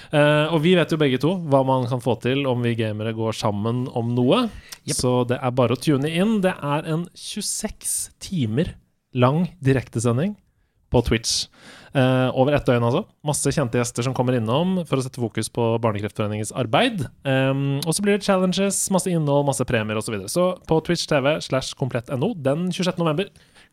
[0.08, 3.12] Uh, og vi vet jo begge to hva man kan få til om vi gamere
[3.12, 4.46] går sammen om noe.
[4.88, 6.38] Så det er bare å tune inn.
[6.40, 8.72] Det er en 26 timer
[9.12, 10.38] lang direktesending
[10.92, 11.46] på Twitch.
[11.96, 13.04] Eh, over ett døgn, altså.
[13.26, 17.06] Masse kjente gjester som kommer innom for å sette fokus på Barnekreftforeningens arbeid.
[17.24, 20.08] Um, og så blir det challenges, masse innhold, masse premier osv.
[20.08, 20.32] Så, videre.
[20.32, 23.00] så på Twitch TV slash komplett.no den 26.
[23.00, 23.32] november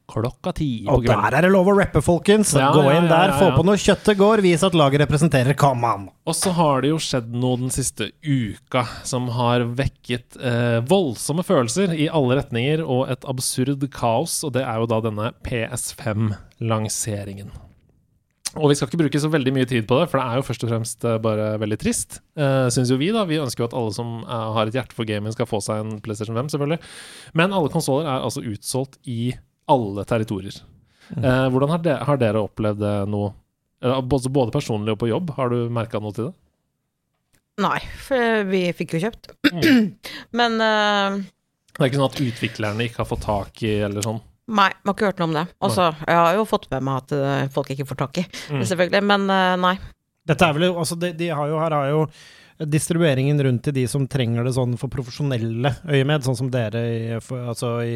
[0.10, 2.53] klokka ti Og der er det lov å rappe, folkens!
[2.58, 5.56] Ja, Gå inn ja, der, ja, få på noe kjøttet går, vis at laget representerer.
[5.66, 6.08] On!
[6.26, 11.43] Og så har det jo skjedd noe den siste uka som har vekket eh, voldsomme
[11.45, 17.51] følelser i alle retninger og et absurd kaos, og det er jo da denne PS5-lanseringen.
[18.56, 20.45] Og vi skal ikke bruke så veldig mye tid på det, for det er jo
[20.47, 22.22] først og fremst eh, bare veldig trist.
[22.39, 23.26] Uh, Syns jo vi, da.
[23.28, 25.84] Vi ønsker jo at alle som eh, har et hjerte for gaming, skal få seg
[25.84, 26.80] en PlayStation 5, selvfølgelig.
[27.36, 29.36] Men alle konsoller er altså utsolgt i
[29.72, 30.57] alle territorier.
[31.16, 33.24] Eh, hvordan har, de, har dere opplevd det nå?
[34.09, 36.34] Både, både personlig og på jobb, har du merka noe til det?
[37.61, 39.30] Nei, for vi fikk jo kjøpt.
[40.36, 41.20] Men uh,
[41.76, 44.18] Det er ikke sånn at utviklerne ikke har fått tak i, eller sånn?
[44.55, 45.43] Nei, jeg har ikke hørt noe om det.
[45.66, 48.59] Altså, jeg har jo fått med meg at eh, folk ikke får tak i, Mm.
[48.70, 49.76] selvfølgelig, men uh, nei.
[50.30, 52.03] Dette er vel, jo- altså de, de har jo, her har jo
[52.60, 56.99] distribueringen rundt til de som trenger det sånn for profesjonelle øyemed, sånn som dere i,
[57.20, 57.95] altså i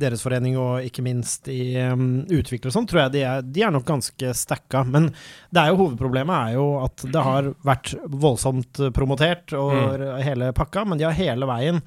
[0.00, 3.62] deres forening og ikke minst i um, utvikler og sånn, tror jeg de er, de
[3.62, 4.82] er nok ganske stacka.
[4.88, 5.12] Men
[5.54, 10.82] det er jo hovedproblemet er jo at det har vært voldsomt promotert og hele pakka,
[10.88, 11.80] men de har hele veien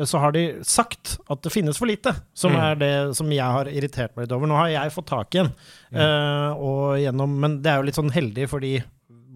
[0.00, 2.60] så har de sagt at det finnes for lite, som Mm.
[2.64, 4.48] er det som jeg har irritert meg litt over.
[4.48, 5.50] Nå har jeg fått tak i en,
[5.92, 8.82] eh, og gjennom, men det er jo litt sånn heldig fordi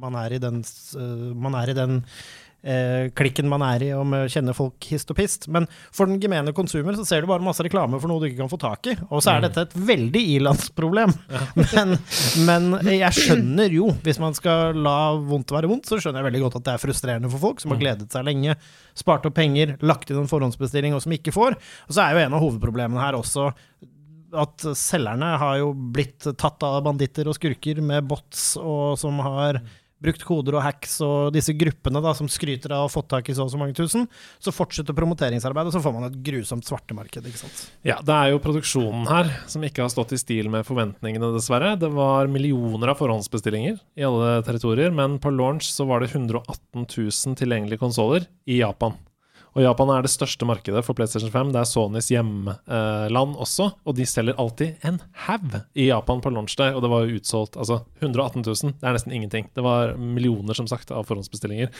[0.00, 0.64] man er i den,
[0.98, 2.00] eh, man er i den
[2.64, 5.46] eh, klikken man er i om å kjenne folk hist og pist.
[5.52, 8.42] Men for den gemene konsumer så ser du bare masse reklame for noe du ikke
[8.42, 8.96] kan få tak i.
[9.10, 11.14] Og så er dette et veldig ilandsproblem.
[11.74, 11.96] Men,
[12.46, 16.42] men jeg skjønner jo, hvis man skal la vondt være vondt, så skjønner jeg veldig
[16.44, 18.56] godt at det er frustrerende for folk som har gledet seg lenge,
[18.98, 21.56] spart opp penger, lagt inn en forhåndsbestilling, og som ikke får.
[21.88, 23.48] Og så er jo en av hovedproblemene her også
[24.34, 29.60] at selgerne har jo blitt tatt av banditter og skurker med bots, og som har
[30.04, 33.30] brukt koder og hacks og disse gruppene da, som skryter av å ha fått tak
[33.30, 34.06] i så og så mange tusen.
[34.42, 37.30] Så fortsetter promoteringsarbeidet, og så får man et grusomt svartemarked.
[37.30, 37.64] ikke sant?
[37.86, 41.74] Ja, det er jo produksjonen her som ikke har stått i stil med forventningene, dessverre.
[41.80, 46.84] Det var millioner av forhåndsbestillinger i alle territorier, men på launch så var det 118
[46.84, 48.96] 000 tilgjengelige konsoller i Japan.
[49.54, 51.52] Og Japan er det største markedet for PlayStation 5.
[51.54, 56.56] Det er Sonys hjemland også, og de selger alltid en haug i Japan på launch
[56.58, 58.74] day, og det var jo utsolgt altså 118 000.
[58.80, 59.46] Det er nesten ingenting.
[59.54, 61.70] Det var millioner, som sagt, av forhåndsbestillinger.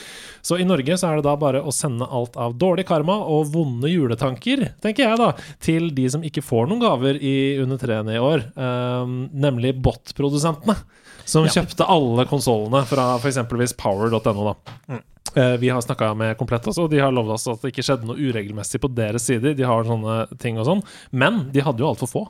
[0.45, 3.51] Så i Norge så er det da bare å sende alt av dårlig karma og
[3.51, 8.15] vonde juletanker, tenker jeg da, til de som ikke får noen gaver i under treene
[8.15, 10.77] i år, um, nemlig bot-produsentene.
[11.25, 13.73] Som kjøpte alle konsollene fra f.eks.
[13.81, 14.45] power.no.
[14.45, 14.55] da
[14.87, 15.01] Eh,
[15.35, 18.07] Vi har snakka med Komplett også, og de har lovet oss at det ikke skjedde
[18.07, 19.53] noe uregelmessig på deres sider.
[19.57, 20.83] De har sånne ting og sånn.
[21.11, 22.25] Men de hadde jo altfor få.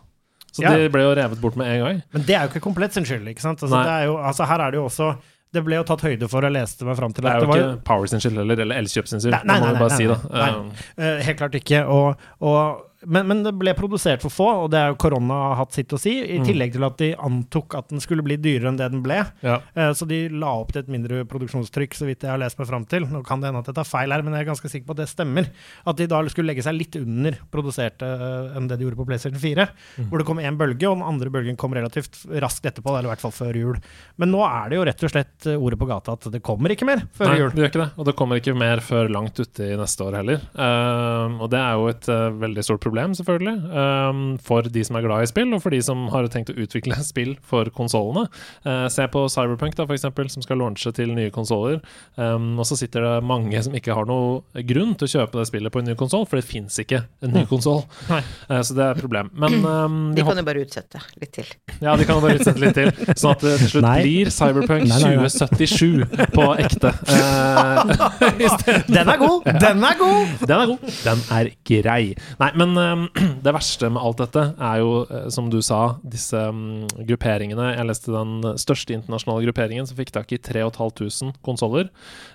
[0.56, 0.72] Så Ja.
[0.78, 2.03] de ble jo revet bort med en gang.
[2.14, 3.28] Men det er jo ikke komplett sin skyld.
[3.28, 3.60] ikke sant?
[3.62, 5.16] Altså, det er jo, altså, her er det jo også
[5.56, 7.39] Det ble jo tatt høyde for, jeg leste meg fram til at Det er er
[7.39, 9.32] det jo var ikke Power sin skyld heller, eller Elkjøp sin skyld.
[9.32, 10.49] Nei, nei, nei, nei, nei, si, nei,
[10.97, 11.80] Eh, Eh, helt klart ikke.
[11.88, 15.56] Og, og, men, men det ble produsert for få, og det er jo korona har
[15.64, 16.16] hatt sitt å si.
[16.24, 16.45] I Mm.
[16.45, 19.22] tillegg til at de antok at den skulle bli dyrere enn det den ble.
[19.45, 19.60] Ja.
[19.76, 22.68] Eh, Så de la opp til et mindre produksjonstrykk, så vidt jeg har lest meg
[22.68, 23.06] fram til.
[23.08, 24.95] Nå kan det hende at jeg tar feil her, men jeg er ganske sikker på
[24.97, 25.49] at det stemmer.
[25.88, 29.06] At de da skulle legge seg litt under produserte eh, enn det de gjorde på
[29.08, 29.68] PlayStation 4.
[29.99, 30.10] Mm.
[30.10, 33.14] Hvor det kom én bølge, og den andre bølgen kom relativt raskt etterpå, eller i
[33.14, 33.80] hvert fall før jul.
[34.18, 36.70] Men nå er det jo rett og slett eh, ordet på gata at det kommer
[36.74, 37.49] ikke mer før Nei, jul.
[37.51, 37.89] det gjør ikke det.
[37.97, 40.41] Og det kommer ikke mer før langt uti neste år heller.
[40.56, 44.96] Uh, og det er jo et uh, veldig stort problem, selvfølgelig, um, for de som
[44.96, 48.28] er glad i spill, og for de som har tenkt å utvikle spill for konsollene.
[48.66, 51.82] Uh, se på Cyberpunk, da, for eksempel, som skal launche til nye konsoller.
[52.16, 55.48] Um, og så sitter det mange som ikke har noe grunn til å kjøpe det
[55.52, 57.84] spillet på en ny konsoll, for det fins ikke en ny konsoll.
[58.46, 59.30] Uh, så det er et problem.
[59.41, 61.48] Men um, De kan jo bare utsette litt til.
[61.82, 63.96] ja, de kan jo bare utsette litt til, sånn at det til slutt Nei.
[64.06, 65.30] blir Cyberpunk Nei, nei, nei.
[65.34, 66.93] 2077 på ekte.
[67.16, 69.46] Uh, Den er god!
[69.62, 70.28] Den er god!
[70.48, 70.86] den er god.
[71.06, 72.02] Den er grei.
[72.41, 76.38] Nei, men eh, det verste med alt dette er jo, eh, som du sa, disse
[76.38, 77.71] mm, grupperingene.
[77.76, 81.89] Jeg leste den største internasjonale grupperingen som fikk tak i 3500 konsoller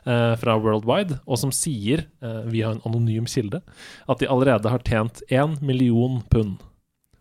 [0.05, 3.63] eh, fra Worldwide, og som sier, via en anonym kilde,
[4.11, 6.61] at de allerede har tjent 1 million pund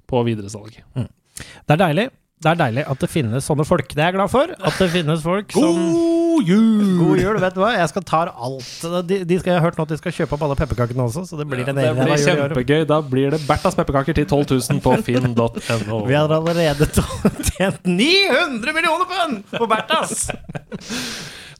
[0.10, 0.82] på videresalg.
[0.96, 2.10] Det er deilig.
[2.40, 3.90] Det er deilig at det finnes sånne folk.
[3.92, 4.52] Det er jeg glad for.
[4.64, 6.92] At det finnes folk som God jul!
[7.02, 7.72] God jul, vet du hva?
[7.76, 8.70] Jeg skal ta alt.
[9.10, 11.26] De, de skal, jeg har hørt nå at de skal kjøpe opp alle pepperkakene også,
[11.28, 12.54] så det blir en det egen blir jul i år.
[12.54, 12.86] kjempegøy.
[12.94, 16.00] Da blir det Berthas pepperkaker til 12 000 på finn.no.
[16.08, 20.30] Vi har allerede tjent 900 millioner pund på Berthas!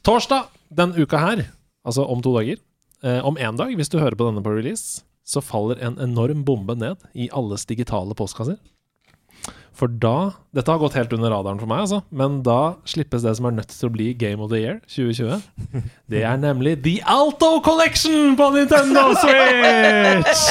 [0.06, 1.44] Torsdag den uka her,
[1.84, 2.56] altså om to dager,
[3.04, 6.40] eh, om én dag, hvis du hører på denne på release, så faller en enorm
[6.48, 8.56] bombe ned i alles digitale postkasser.
[9.80, 12.00] For da Dette har gått helt under radaren for meg, altså.
[12.10, 15.44] Men da slippes det som er nødt til å bli Game of the Year 2020.
[16.10, 20.42] Det er nemlig The Alto Collection på Nintendo Switch!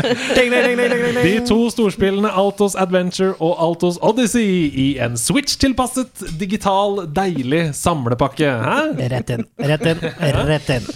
[0.36, 1.16] Ding, ding, ding.
[1.24, 8.52] De to storspillene Altos Adventure og Altos Odyssey i en Switch-tilpasset, digital, deilig samlepakke.
[8.64, 8.78] Hæ?
[9.16, 10.92] Rett inn, rett inn, rett inn.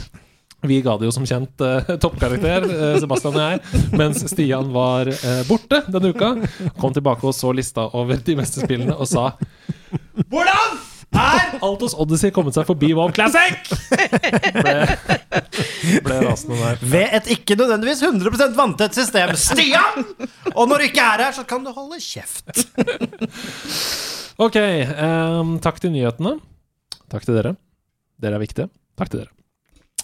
[0.64, 5.10] Vi ga det jo som kjent eh, toppkarakter, eh, Sebastian og jeg, mens Stian var
[5.12, 6.30] eh, borte denne uka.
[6.80, 9.30] Kom tilbake og så lista over de beste spillene og sa
[10.30, 10.78] Hvordan
[11.14, 13.60] er Altos Odyssey kommet seg forbi WoW Classic!
[14.56, 14.74] ble,
[16.02, 16.80] ble rasende der.
[16.94, 19.34] Ved et ikke nødvendigvis 100% vanntett system.
[19.38, 20.08] Stian!
[20.54, 22.64] Og når du ikke er her, så kan du holde kjeft.
[24.42, 26.38] Ok, eh, takk til nyhetene.
[27.12, 27.54] Takk til dere.
[28.18, 28.70] Dere er viktige.
[28.98, 29.33] Takk til dere.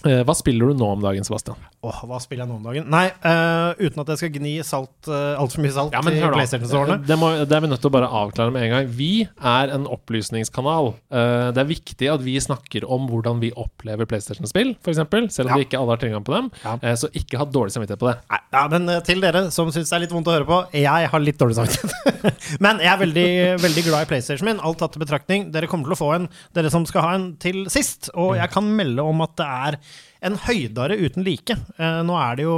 [0.01, 1.59] Eh, hva spiller du nå om dagen, Sebastian?
[1.85, 2.87] Åh, hva spiller jeg nå om dagen?
[2.89, 6.21] Nei, uh, uten at jeg skal gni salt, uh, altfor mye salt Ja, men i.
[6.21, 6.99] PlayStation-årene.
[7.05, 8.89] Det, må, det er vi nødt til å bare avklare med en gang.
[8.97, 10.91] Vi er en opplysningskanal.
[11.13, 15.01] Uh, det er viktig at vi snakker om hvordan vi opplever PlayStation-spill, f.eks.
[15.37, 15.59] Selv om Ja.
[15.61, 16.49] vi ikke alle har tilgang på dem.
[16.63, 16.77] Ja.
[16.81, 18.17] Uh, så ikke ha dårlig samvittighet på det.
[18.31, 20.57] Nei, ja, men eh, til dere som syns det er litt vondt å høre på,
[20.75, 22.25] jeg har litt dårlig samvittighet.
[22.65, 23.27] men jeg er veldig,
[23.63, 25.47] veldig glad i PlayStation min, alt tatt i betraktning.
[25.53, 26.27] Dere kommer til å få en,
[26.57, 28.09] dere som skal ha en til sist.
[28.19, 29.79] Og jeg kan melde om at det er
[30.21, 31.57] en høydare uten like.
[31.77, 32.57] Eh, nå er det jo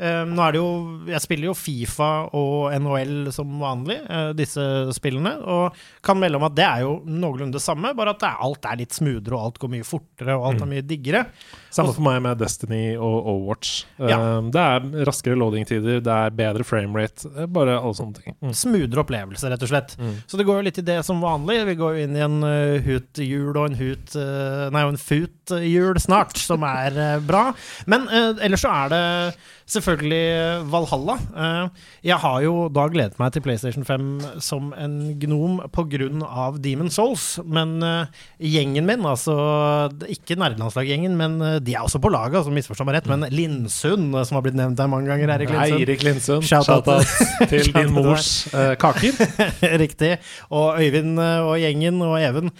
[0.00, 0.70] nå er det jo
[1.10, 4.62] Jeg spiller jo Fifa og NHL som vanlig, eh, disse
[4.96, 5.34] spillene.
[5.44, 8.38] Og kan melde om at det er jo noenlunde det samme, bare at det er,
[8.46, 11.24] alt er litt smoothere, og alt går mye fortere, og alt er mye diggere.
[11.70, 13.74] Samme for meg med Destiny og Overwatch.
[14.00, 14.18] Ja.
[14.18, 18.36] Eh, det er raskere loading-tider, det er bedre framerate, eh, bare alle sånne ting.
[18.40, 18.54] Mm.
[18.56, 19.96] smoothere opplevelse, rett og slett.
[20.00, 20.16] Mm.
[20.26, 21.60] Så det går jo litt i det som vanlig.
[21.68, 24.16] Vi går jo inn i en uh, hut-hjul og en hut
[24.70, 27.50] Nei, en fut-hjul snart, som er uh, bra.
[27.90, 29.02] Men uh, ellers så er det
[29.74, 31.16] selvfølgelig Valhalla.
[31.34, 35.60] Uh, jeg har jo da gledet meg til PlayStation 5 som en gnom
[36.24, 38.06] av Demon Souls, men uh,
[38.38, 39.36] gjengen min, altså
[40.10, 44.24] ikke nerdelandslaggjengen, men de er også på laget, altså misforstå meg rett, men Lindsund, uh,
[44.26, 45.80] som har blitt nevnt her mange ganger, Erik Lindsund.
[45.80, 46.84] Eirik Lindsund, Shout-out.
[47.50, 49.16] til din mors eh, kaker.
[49.82, 50.16] Riktig.
[50.50, 52.50] Og Øyvind eh, og gjengen og Even.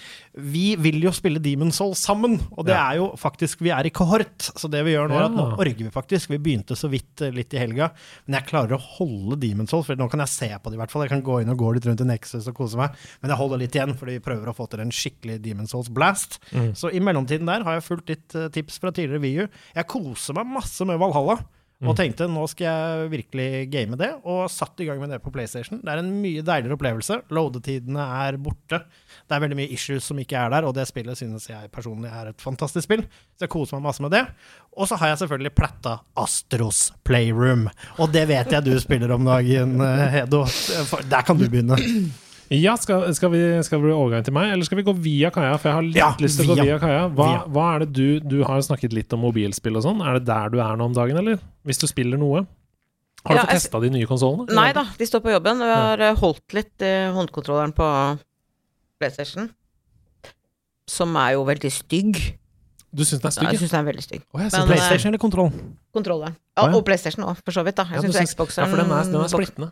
[0.41, 2.91] Vi vil jo spille Demon Soul sammen, og det Ja.
[2.93, 5.47] er jo faktisk Vi er i kohort, så det vi gjør nå, er at nå
[5.59, 6.31] orger vi faktisk.
[6.31, 7.91] Vi begynte så vidt eh, litt i helga,
[8.27, 10.83] men jeg klarer å holde Demon Souls, for nå kan jeg se på det i
[10.83, 11.05] hvert fall.
[11.07, 13.41] Jeg kan gå inn og gå litt rundt i Nexus og kose meg, men jeg
[13.41, 16.41] holder litt igjen, fordi vi prøver å få til en skikkelig Demon Souls blast.
[16.53, 16.73] Mm.
[16.79, 19.65] Så i mellomtiden der har jeg fulgt litt eh, tips fra tidligere VU.
[19.77, 21.41] Jeg koser meg masse med Valhalla.
[21.81, 25.33] Og tenkte nå skal jeg virkelig game det, og satt i gang med det på
[25.33, 25.81] PlayStation.
[25.81, 27.23] Det er en mye deiligere opplevelse.
[27.33, 28.83] Loadetidene er borte.
[29.25, 32.13] Det er veldig mye issues som ikke er der, og det spillet synes jeg personlig
[32.13, 33.07] er et fantastisk spill.
[33.33, 34.27] Så jeg koser meg masse med det.
[34.77, 37.71] Og så har jeg selvfølgelig platta Astros Playroom.
[37.97, 40.45] Og det vet jeg du spiller om dagen, eh, Hedo.
[41.09, 41.81] Der kan du begynne.
[42.51, 45.29] Ja, skal, skal, vi, skal det bli overgang til meg, eller skal vi gå via
[45.31, 45.53] Kaja?
[45.63, 46.79] For jeg har litt Ja, lyst til å gå via.
[46.83, 47.05] Kaja.
[47.15, 50.01] Hva, hva er det du Du har snakket litt om mobilspill og sånn.
[50.03, 51.39] Er det der du er nå om dagen, eller?
[51.65, 52.43] Hvis du spiller noe?
[53.23, 54.49] Har du Ja, fått testa de nye konsollene?
[54.57, 55.59] Nei da, de står på jobben.
[55.63, 57.87] Vi har eh, holdt litt i håndkontrolleren på
[58.99, 59.51] PlayStation.
[60.91, 62.19] Som er jo veldig stygg.
[62.91, 63.47] Du syns den er stygg?
[63.47, 63.53] ja?
[63.55, 64.23] jeg syns den er veldig stygg.
[64.35, 65.53] Oh, jeg Men, PlayStation eller kontroll?
[65.95, 66.35] Kontrolleren.
[66.59, 67.77] Ja, og PlayStation òg, for så vidt.
[67.79, 69.71] da Jeg ja, syns syns- Xboxen ja, for den er, den er splittende.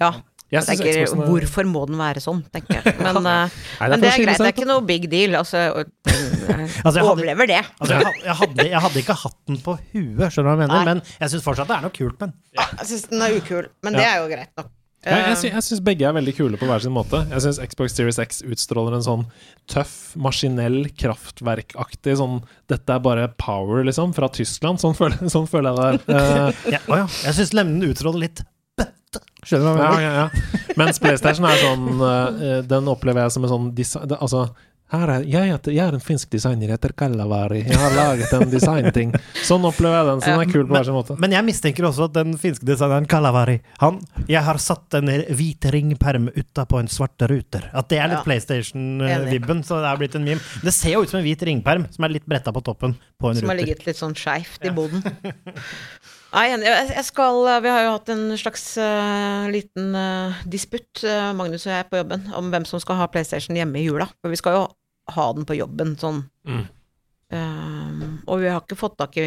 [0.00, 0.10] Ja.
[0.48, 2.94] Jeg Jeg tenker, er- hvorfor må den være sånn, tenker jeg.
[3.04, 5.36] Men, eh, Nei, men det er greit, det er ikke noe big deal.
[5.36, 5.66] Altså,
[6.08, 7.60] Altså, jeg hadde- overlever det.
[7.80, 10.62] Altså, jeg, jeg, hadde, jeg hadde ikke hatt den på huet, skjønner du hva jeg
[10.62, 10.74] mener?
[10.74, 10.84] Nei.
[10.88, 12.34] Men jeg syns fortsatt det er noe kult med den.
[12.80, 13.98] Jeg syns den er ukul, men Ja.
[14.00, 14.74] det er jo greit nok.
[15.06, 17.20] Jeg, jeg, Eh, sy jeg syns begge er veldig kule på hver sin måte.
[17.30, 19.26] Jeg syns Xbox Series X utstråler en sånn
[19.70, 24.80] tøff, maskinell, kraftverkaktig sånn Dette er bare power, liksom, fra Tyskland.
[24.82, 26.48] Sånn føler, sånn føler jeg det er.
[26.48, 27.06] Uh, Ja, å ja.
[27.28, 28.42] Jeg syns lemnen utstråler litt.
[29.48, 30.06] Skjønner du hva jeg mener?
[30.06, 30.72] ja, ja.
[30.78, 34.10] Mens PlayStation er sånn uh, Den opplever jeg som en sånn design...
[34.18, 34.50] Altså
[34.88, 37.58] her er, jeg, heter, jeg er en finsk designer, jeg heter Kallavari.
[37.60, 39.10] Jeg har laget en designting.
[39.44, 40.22] Sånn opplever jeg den.
[40.24, 41.16] Så den er kul på hver sin måte.
[41.20, 43.98] Men jeg mistenker også at den finske designeren Kallavari Han
[44.32, 47.68] Jeg har satt en hvit ringperm utapå en svart ruter.
[47.76, 48.24] At det er litt Ja.
[48.30, 49.60] PlayStation-vibben.
[49.68, 50.40] Så det er blitt en meme.
[50.64, 53.28] Det ser jo ut som en hvit ringperm som er litt bretta på toppen på
[53.28, 55.04] en Som har ligget litt sånn skeivt i boden.
[56.32, 61.66] Nei, jeg- skal Vi har jo hatt en slags uh, liten uh, disputt, uh, Magnus
[61.66, 64.08] og jeg, på jobben, om hvem som skal ha PlayStation hjemme i jula.
[64.20, 64.66] For vi skal jo
[65.14, 66.26] ha den på jobben sånn.
[66.44, 66.66] Mm.
[67.32, 69.26] Eh, og vi har ikke fått tak i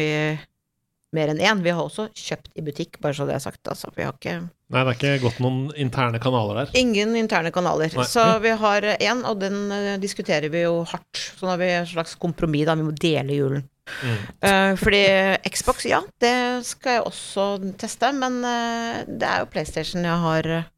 [1.14, 1.62] mer enn én.
[1.62, 3.60] Vi har også kjøpt i butikk, bare så det er sagt.
[3.68, 3.90] Altså.
[3.96, 4.36] Vi har ikke
[4.72, 6.70] Nei, det er ikke gått noen interne kanaler der.
[6.80, 7.92] Ingen interne kanaler.
[7.92, 8.06] Nei.
[8.08, 11.18] Så vi har én, og den eh, diskuterer vi jo hardt.
[11.36, 12.78] Så nå har vi et slags kompromiss, da.
[12.80, 13.66] Vi må dele julen.
[14.02, 14.18] Mm.
[14.48, 15.02] Eh, fordi
[15.50, 16.34] Xbox, ja, det
[16.68, 17.46] skal jeg også
[17.80, 20.70] teste, men eh, det er jo PlayStation jeg har eh,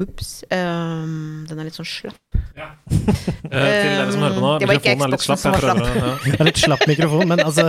[0.00, 0.28] Ops.
[0.48, 2.16] Um, den er litt sånn slapp.
[2.56, 5.40] Eh, til dere som hører på nå, Det var ikke mikrofonen er litt slapp.
[5.40, 6.12] Jeg som var prøver ja.
[6.24, 7.66] Det er litt slapp mikrofon, men altså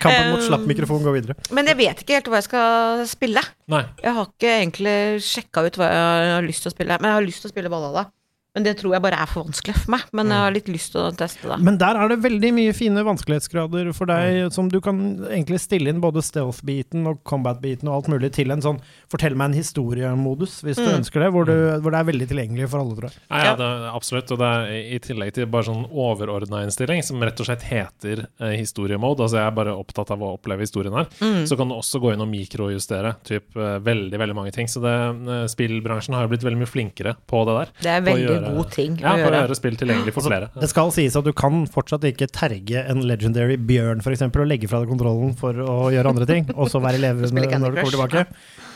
[0.00, 1.36] Kampen mot slapp mikrofon går videre.
[1.56, 3.44] Men jeg vet ikke helt hva jeg skal spille.
[3.74, 3.82] Nei.
[4.00, 4.96] Jeg har ikke egentlig
[5.26, 6.98] sjekka ut hva jeg har lyst til å spille.
[7.02, 8.06] Men jeg har lyst til å spille Valhalla.
[8.54, 10.02] Men det tror jeg bare er for vanskelig for meg.
[10.14, 11.56] Men jeg har litt lyst til å teste det.
[11.66, 15.90] Men der er det veldig mye fine vanskelighetsgrader for deg, som du kan egentlig stille
[15.90, 18.78] inn både stealth-biten og combat-biten og alt mulig til en sånn
[19.10, 21.00] fortell meg en historiemodus, hvis du Mm.
[21.00, 23.18] ønsker det, hvor, du, hvor det er veldig tilgjengelig for alle, tror jeg.
[23.30, 24.30] Ja, ja, det er absolutt.
[24.30, 28.26] Og det er i tillegg til bare sånn overordna innstilling, som rett og slett heter
[28.38, 31.42] eh, historiemode, altså jeg er bare opptatt av å oppleve historien her, Mm.
[31.50, 34.66] så kan du også gå inn og mikrojustere typ, eh, veldig, veldig mange ting.
[34.70, 37.68] Så det, eh, spillbransjen har jo blitt veldig mye flinkere på det der.
[37.82, 39.40] Det er veldig gjøre- god ting Ja, å gjøre.
[39.48, 40.48] gjøre spill tilgjengelig for flere.
[40.60, 44.68] Det skal sies at du kan fortsatt ikke terge en legendary bjørn, f.eks., og legge
[44.68, 47.82] fra deg kontrollen for å gjøre andre ting, og så være levende leve når du
[47.82, 48.26] kommer tilbake.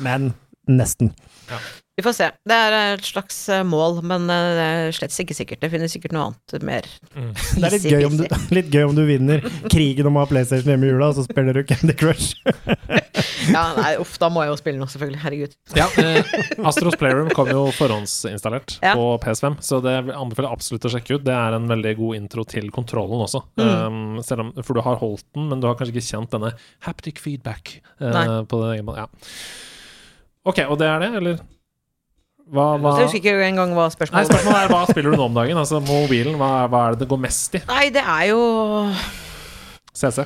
[0.01, 0.35] Men
[0.69, 1.13] nesten.
[1.99, 2.27] Vi får se.
[2.47, 5.59] Det er et slags eh, mål, men eh, det er slett ikke sikkert.
[5.65, 6.87] Det finnes sikkert noe annet mer
[7.59, 8.23] Det er litt gøy om du,
[8.55, 11.25] litt gøy om du vinner krigen om å ha PlayStation hjemme i jula, og så
[11.27, 12.39] spiller du Candy Crush.
[13.49, 15.21] Ja, nei, uff, da må jeg jo spille noe, selvfølgelig.
[15.23, 15.55] Herregud.
[15.75, 16.33] Ja, eh,
[16.69, 18.93] Astros Playroom kom jo forhåndsinstallert Ja.
[18.99, 21.25] på PS5, så det anbefaler jeg absolutt å sjekke ut.
[21.27, 23.43] Det er en veldig god intro til kontrollen også.
[23.59, 23.67] Mm.
[23.67, 26.53] Um, selv om, for du har holdt den, men du har kanskje ikke kjent denne
[26.87, 28.93] haptic feedback uh, på den.
[29.01, 29.09] Ja.
[30.49, 31.47] Ok, og det er det, eller?
[32.49, 32.95] Hva, hva?
[32.97, 35.59] Jeg husker ikke engang hva spørsmålet Nei, spørsmålet er hva spiller du nå om dagen?
[35.61, 37.63] Altså mobilen, hva, hva er det det går mest i?
[37.69, 38.41] Nei, det er jo
[39.93, 40.25] CC?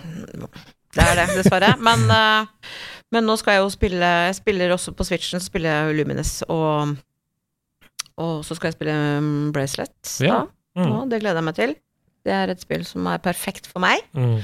[0.92, 1.72] Det er det, dessverre.
[1.80, 2.72] Men, uh,
[3.14, 6.34] men nå skal jeg jo spille Jeg spiller også på Switchen, så spiller jeg Luminous,
[6.52, 6.94] og,
[8.20, 9.96] og så skal jeg spille um, Bracelet.
[10.22, 10.42] Ja.
[10.44, 10.82] Da.
[10.82, 10.98] Mm.
[11.10, 11.76] Det gleder jeg meg til.
[12.22, 14.04] Det er et spill som er perfekt for meg.
[14.14, 14.42] Mm.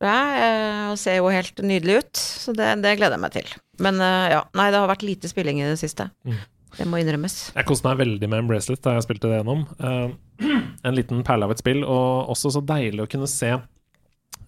[0.00, 3.50] Ja, eh, og ser jo helt nydelig ut, så det, det gleder jeg meg til.
[3.84, 6.08] Men uh, ja, nei, det har vært lite spilling i det siste.
[6.24, 6.40] Mm.
[6.76, 7.36] Det må innrømmes.
[7.56, 9.66] Jeg koste meg veldig med en bracelet da jeg spilte det gjennom.
[9.82, 10.12] Uh,
[10.86, 13.54] en liten perle av et spill, og også så deilig å kunne se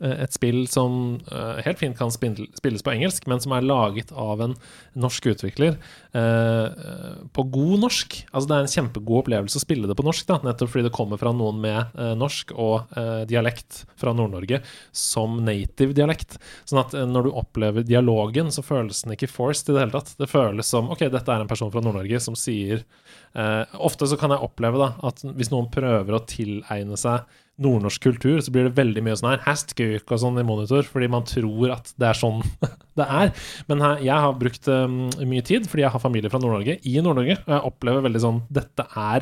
[0.03, 4.42] et spill som eh, helt fint kan spilles på engelsk, men som er laget av
[4.44, 4.57] en
[4.98, 8.18] norsk utvikler eh, eh, på god norsk.
[8.32, 10.94] Altså Det er en kjempegod opplevelse å spille det på norsk, da, nettopp fordi det
[10.96, 14.62] kommer fra noen med eh, norsk og eh, dialekt fra Nord-Norge
[14.96, 16.38] som native dialekt.
[16.68, 19.96] Sånn at eh, når du opplever dialogen, så føles den ikke forced i det hele
[19.96, 20.16] tatt.
[20.18, 24.18] Det føles som ok, dette er en person fra Nord-Norge som sier eh, Ofte så
[24.20, 27.24] kan jeg oppleve da at hvis noen prøver å tilegne seg
[27.62, 31.08] nordnorsk kultur, så blir det veldig mye sånn her hestkuk og sånn i monitor, fordi
[31.12, 32.38] man tror at det er sånn
[32.98, 33.26] det er.
[33.70, 34.94] Men her, jeg har brukt um,
[35.28, 38.40] mye tid, fordi jeg har familie fra Nord-Norge, i Nord-Norge, og jeg opplever veldig sånn
[38.52, 39.20] Dette er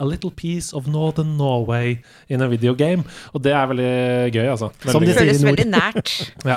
[0.00, 3.04] a little piece of northern Norway in a video game.
[3.34, 4.70] Og det er veldig gøy, altså.
[4.80, 5.18] Som Veldig de gøy.
[5.20, 6.32] Føles veldig nært.
[6.48, 6.56] Ja.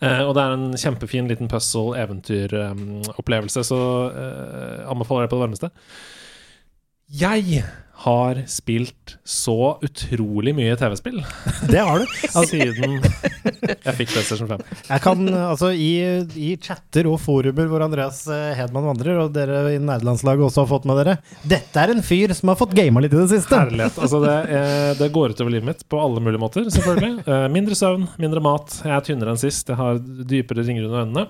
[0.00, 5.68] Uh, og det er en kjempefin liten puzzle-eventyr-opplevelse, så uh, anbefaler jeg på det varmeste.
[7.20, 7.60] Jeg
[7.98, 11.18] har spilt så utrolig mye TV-spill
[11.72, 12.18] Det har du.
[12.48, 13.00] siden
[13.68, 14.62] jeg fikk PlayStation 5.
[14.88, 15.90] Jeg kan, altså i,
[16.38, 20.70] I chatter og forumer hvor Andreas eh, Hedman vandrer, og dere i nerdelandslaget også har
[20.70, 21.16] fått med dere
[21.48, 23.58] Dette er en fyr som har fått gama litt i det siste.
[23.58, 23.98] Herlighet.
[23.98, 27.14] Altså det, eh, det går utover livet mitt på alle mulige måter, selvfølgelig.
[27.28, 28.72] Eh, mindre søvn, mindre mat.
[28.80, 29.68] Jeg er tynnere enn sist.
[29.68, 31.24] Jeg har dypere ringer under øynene.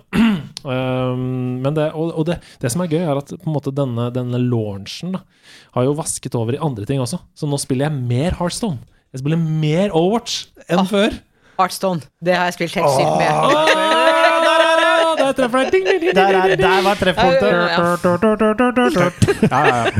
[0.62, 3.73] Um, men det, og, og det, det som er gøy, er at på en måte
[3.75, 5.25] denne, denne launchen da,
[5.79, 7.18] har jo vasket over i andre ting også.
[7.39, 8.79] Så nå spiller jeg mer Heartstone.
[9.14, 10.87] Jeg spiller mer Overwatch enn Ah.
[10.91, 11.14] før.
[11.59, 12.03] Heartstone.
[12.22, 13.29] Det har jeg spilt helt sykt med.
[13.29, 15.72] Ah, der treffer jeg!
[15.72, 17.49] Ding, ding, ding, Der, er, der var treffpunktet.
[17.49, 17.57] Ja,
[19.66, 19.91] ja, ja.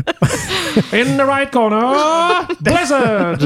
[1.01, 3.43] In the right corner, Blizzard!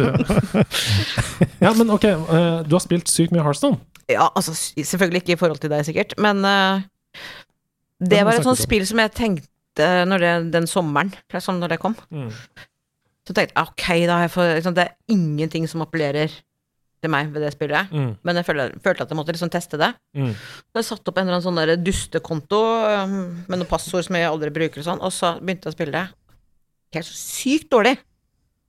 [1.63, 3.79] Ja, men ok, eh, du har spilt sykt mye Heartstone.
[4.11, 6.83] Ja, altså selvfølgelig ikke i forhold til deg, sikkert, men uh,
[8.03, 9.47] det var et sånt spill som jeg tenkte
[9.79, 11.95] det, den sommeren, liksom, når det kom.
[13.23, 16.33] Så tenkte jeg ok, da har jeg fått liksom, Det er ingenting som appellerer
[17.03, 17.91] til meg ved det spillet.
[17.91, 19.89] Mm, Men jeg følte, følte at jeg måtte liksom teste det.
[20.15, 20.33] mm.
[20.35, 23.15] Så jeg satte opp en eller annen sånn der dustekonto um,
[23.49, 25.97] med noen passord som jeg aldri bruker og sånn, og så begynte jeg å spille
[25.97, 26.05] det.
[26.95, 27.97] Helt så sykt dårlig.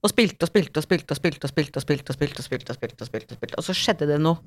[0.04, 2.48] Og spilte og spilte og spilte og spilte og spilte og spilte og spilte og
[2.50, 4.42] spilte og spilte og spilte og spilte Og så skjedde det noe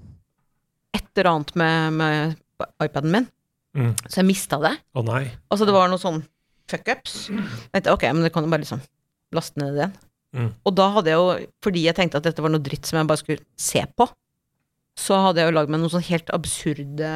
[0.97, 3.27] et eller annet med, med iPaden min,
[3.77, 3.91] Mm.
[4.09, 4.71] så jeg mista det.
[4.97, 5.27] Å nei.
[5.53, 6.23] Altså det var noe sånn
[6.71, 7.17] fuckups.
[7.93, 8.83] Ok, men det kan jo bare liksom
[9.37, 9.97] laste ned igjen.
[10.37, 10.53] Mm.
[10.69, 13.09] Og da hadde jeg jo, fordi jeg tenkte at dette var noe dritt som jeg
[13.09, 14.09] bare skulle se på,
[14.97, 17.11] så hadde jeg jo lagd meg noen sånn helt absurde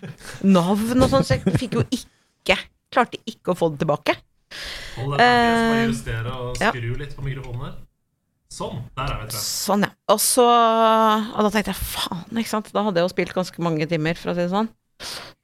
[0.58, 4.14] navn og sånn, så jeg fikk jo ikke Klarte ikke å få det tilbake.
[4.96, 6.70] Hold deg skal justere og ja.
[6.72, 7.74] skru litt på mikrofonen her.
[8.48, 8.78] Sånn.
[8.96, 9.90] Der er vi, Sånn, ja.
[10.08, 12.70] Og så Og da tenkte jeg faen, ikke sant.
[12.72, 14.70] Da hadde jeg jo spilt ganske mange timer, for å si det sånn.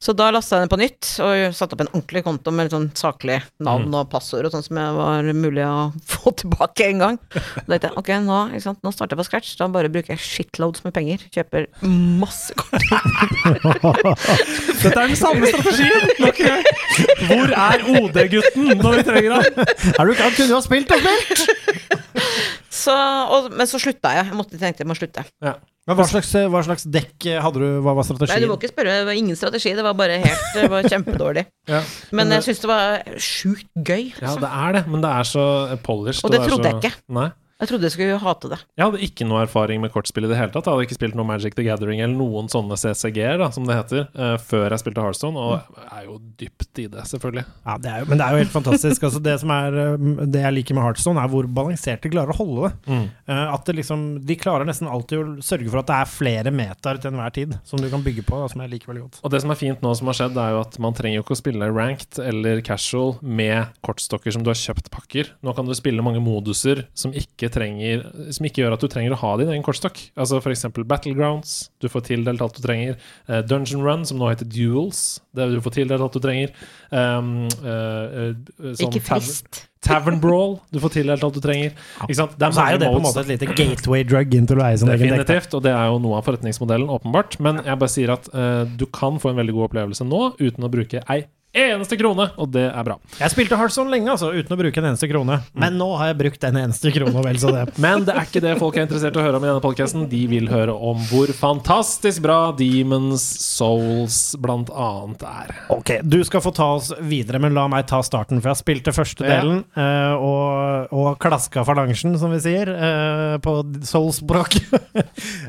[0.05, 2.74] Så da lasta jeg den på nytt, og satte opp en ordentlig konto med litt
[2.74, 7.00] sånn saklig navn og passord og sånn som jeg var mulig å få tilbake en
[7.00, 7.16] gang.
[7.32, 8.82] Da tenkte jeg ok, nå, ikke sant?
[8.84, 11.24] nå starter jeg på scratch, da bare bruker jeg shitloads med penger.
[11.32, 11.70] Kjøper
[12.20, 12.76] masse kort.
[14.82, 16.12] Dette er den samme strategien!
[16.28, 16.61] Okay.
[17.30, 19.64] Hvor er OD-gutten når vi trenger ham?
[19.64, 21.48] Er du, han kunne jo ha spilt og spilt!
[22.75, 22.95] Så,
[23.31, 24.27] og, men så slutta jeg.
[24.33, 25.22] Jeg måtte, tenkte jeg må slutte.
[25.85, 27.66] Men hva slags, hva slags dekk hadde du?
[27.85, 28.33] Hva var strategien?
[28.33, 28.97] Nei, du må ikke spørre.
[29.03, 29.75] Det var ingen strategi.
[29.77, 31.45] Det var bare helt Det var kjempedårlig.
[31.75, 31.81] Ja.
[32.12, 34.11] Men Men jeg syns det var sjukt gøy.
[34.16, 34.41] Ja, Altså.
[34.43, 35.45] det er det, men det er så
[35.85, 36.25] polished.
[36.25, 36.72] Og det det trodde så...
[36.72, 37.03] jeg ikke.
[37.20, 37.29] Nei.
[37.64, 38.58] Jeg trodde jeg skulle hate det.
[38.76, 40.66] Jeg hadde ikke noe erfaring med kortspill i det hele tatt.
[40.68, 44.02] Jeg hadde ikke spilt noe Magic the Gathering eller noen sånne CCG-er, som det heter,
[44.18, 47.44] uh, før jeg spilte Hearthstone, og jeg er jo dypt i det, selvfølgelig.
[47.64, 49.06] Ja, det er jo, men det er jo helt fantastisk.
[49.08, 52.34] Altså, det, som er, um, det jeg liker med Heartstone, er hvor balansert de klarer
[52.34, 52.92] å holde det.
[52.92, 53.06] Mm.
[53.30, 56.52] Uh, at det liksom, De klarer nesten alltid å sørge for at det er flere
[56.52, 59.22] metaer til enhver tid som du kan bygge på, da, som jeg liker veldig godt.
[59.24, 61.24] Og det som er fint nå som har skjedd, er jo at man trenger jo
[61.24, 65.32] ikke å spille ranked eller casual med kortstokker som du har kjøpt pakker.
[65.40, 69.14] Nå kan du spille mange moduser som ikke, trenger, som ikke gjør at du trenger
[69.14, 70.00] å ha din egen kortstokk.
[70.18, 70.66] Altså f.eks.
[70.90, 72.98] Battlegrounds, du får tildelt alt du trenger.
[73.28, 75.05] Uh, Dungeon Run, som nå heter Duels,
[75.36, 76.57] det du får tildelt alt du trenger.
[76.90, 79.64] Um, uh, eh, sånn Ikke frist.
[79.84, 81.74] Tavern Brawl, du får tildelt alt du trenger.
[82.07, 82.34] Ikke sant?
[82.40, 84.72] Det er, er jo det på en måte et lite gateway drug into da.
[84.72, 87.38] Definitivt, og det er jo noe av forretningsmodellen, åpenbart.
[87.44, 90.64] Men jeg bare sier at uh, du kan få en veldig god opplevelse nå uten
[90.64, 92.96] å bruke ei eneste krone, og det er bra.
[93.20, 95.38] Jeg spilte Heartstone lenge, altså, uten å bruke en eneste krone.
[95.55, 97.64] Men nå har jeg brukt en eneste krone, vel så det.
[97.84, 100.07] Men det er ikke det folk er interessert i å høre om i denne podkasten.
[100.11, 105.55] De vil høre om hvor fantastisk bra Demons Souls blant annet er.
[105.74, 108.94] Ok, du skal få ta oss videre, men la meg ta starten, for jeg spilte
[108.96, 110.16] første delen, ja.
[110.18, 114.59] og, og klaska falangen, som vi sier, eh, på soul-språk.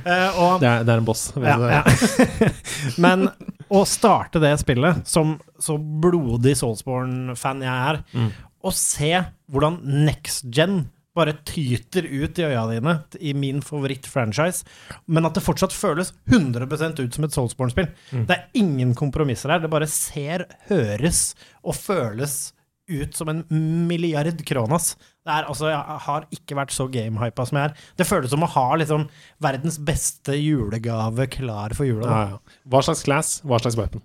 [0.05, 1.21] Eh, Det er, det er en boss.
[1.33, 1.69] vet ja, det?
[1.73, 2.49] ja.
[3.03, 3.27] Men
[3.71, 8.31] å starte det spillet, som så blodig Soulsborne-fan jeg er, Mm.
[8.63, 14.65] og se hvordan next gen bare tyter ut i øya dine i min favoritt-franchise,
[15.07, 17.87] men at det fortsatt føles 100% ut som et Soulsborne-spill.
[18.11, 18.25] Mm.
[18.27, 19.59] Det er ingen kompromisser her.
[19.63, 22.51] Det bare ser, høres og føles
[22.89, 23.45] ut som en
[23.87, 24.95] milliard kronas.
[25.25, 27.85] Det er, altså, jeg har ikke vært så gamehypa som jeg er.
[27.97, 29.07] Det føles som å ha liksom,
[29.41, 32.05] verdens beste julegave klar for jula.
[32.05, 32.59] Ja, ja.
[32.69, 34.03] Hva slags class, hva slags weapon?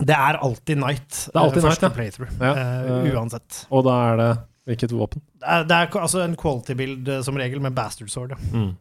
[0.00, 1.10] Det er alltid Night.
[1.28, 2.54] Det er alltid night, Knight, ja.
[2.56, 3.66] eh, eh, uansett.
[3.70, 4.30] Og da er det
[4.70, 5.22] hvilket våpen?
[5.42, 8.36] Det er, det er altså en quality-bild eh, som regel med bastard sword.
[8.54, 8.72] Mm.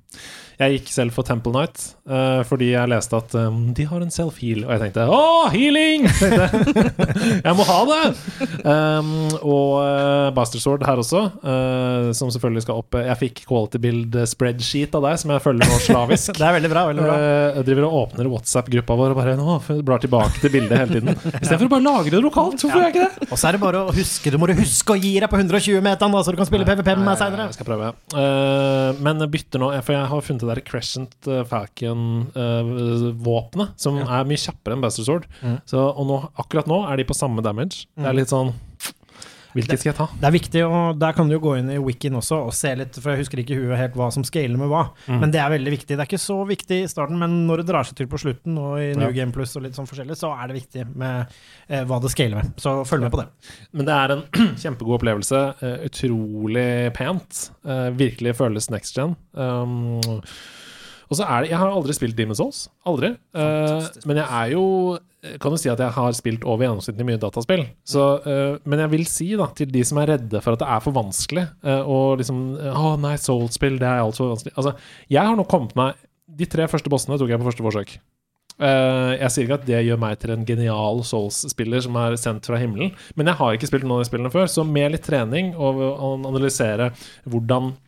[0.61, 4.11] Jeg gikk selv for Temple Night uh, fordi jeg leste at um, de har en
[4.13, 6.03] self-heal, og jeg tenkte å, healing!
[7.47, 8.01] Jeg må ha det!
[8.61, 9.09] Um,
[9.41, 12.97] og uh, Bastard Sword her også, uh, som selvfølgelig skal opp.
[12.99, 16.33] Jeg fikk quality build spreadsheet av deg, som jeg følger nå slavisk.
[16.41, 16.83] Det er veldig bra.
[16.91, 17.15] veldig bra.
[17.17, 19.57] Eh, Jeg driver og åpner WhatsApp-gruppa vår og bare nå,
[19.87, 21.17] blar tilbake til bildet hele tiden.
[21.39, 22.59] Istedenfor å bare lagre det lokalt.
[22.61, 23.29] Hvorfor gjør jeg ikke det?
[23.31, 25.81] Og så er det bare å huske Du må huske å gi deg på 120
[25.85, 27.45] meteren, da, så du kan spille PVP med meg seinere.
[27.49, 27.87] Jeg skal prøve.
[28.13, 34.27] Uh, men bytter nå, for jeg har funnet det der Crescent uh, Falcon-våpenet, som er
[34.27, 35.25] mye kjappere enn Bastard Sword.
[35.39, 35.57] Mm.
[35.69, 37.75] Så, og nå, akkurat nå er de på samme damage.
[37.95, 38.51] Det er litt sånn
[39.53, 40.05] Hvilket skal jeg ta?
[40.21, 42.71] Det er viktig, og der kan du jo gå inn i wikien også og se
[42.79, 44.83] litt, for jeg husker ikke i huet helt hva som scaler med hva.
[45.07, 45.17] Mm.
[45.25, 45.89] Men det er veldig viktig.
[45.97, 48.55] Det er ikke så viktig i starten, men når det drar seg til på slutten,
[48.61, 49.15] og i New Ja.
[49.21, 51.35] Game Plus og litt sånn forskjellig, så er det viktig med
[51.67, 52.53] eh, hva det scaler med.
[52.61, 53.27] Så følg med på det.
[53.75, 54.23] Men det er en
[54.63, 55.43] kjempegod opplevelse.
[55.61, 57.51] eh, utrolig pent.
[57.65, 59.15] eh, virkelig føles next gen.
[59.33, 59.99] Um,
[61.11, 62.65] og så er det Jeg har aldri spilt Demon's Souls.
[62.87, 63.11] Aldri.
[63.35, 64.65] Uh, men jeg er jo
[65.43, 67.65] Kan du si at jeg har spilt over gjennomsnittlig mye dataspill.
[67.85, 70.69] Så, uh, men jeg vil si da til de som er redde for at det
[70.71, 72.39] er for vanskelig, uh, og liksom
[72.71, 74.55] Å, nei, Soul-spill, det er altfor vanskelig.
[74.55, 74.73] Altså,
[75.11, 75.99] jeg har nå kommet meg
[76.31, 77.99] De tre første bossene tok jeg på første forsøk.
[78.61, 82.45] Uh, jeg sier ikke at det gjør meg til en genial Souls-spiller som er sendt
[82.45, 85.05] fra himmelen, men jeg har ikke spilt noen av de spillene før, så med litt
[85.07, 86.91] trening og å analysere
[87.25, 87.79] hvordan eh,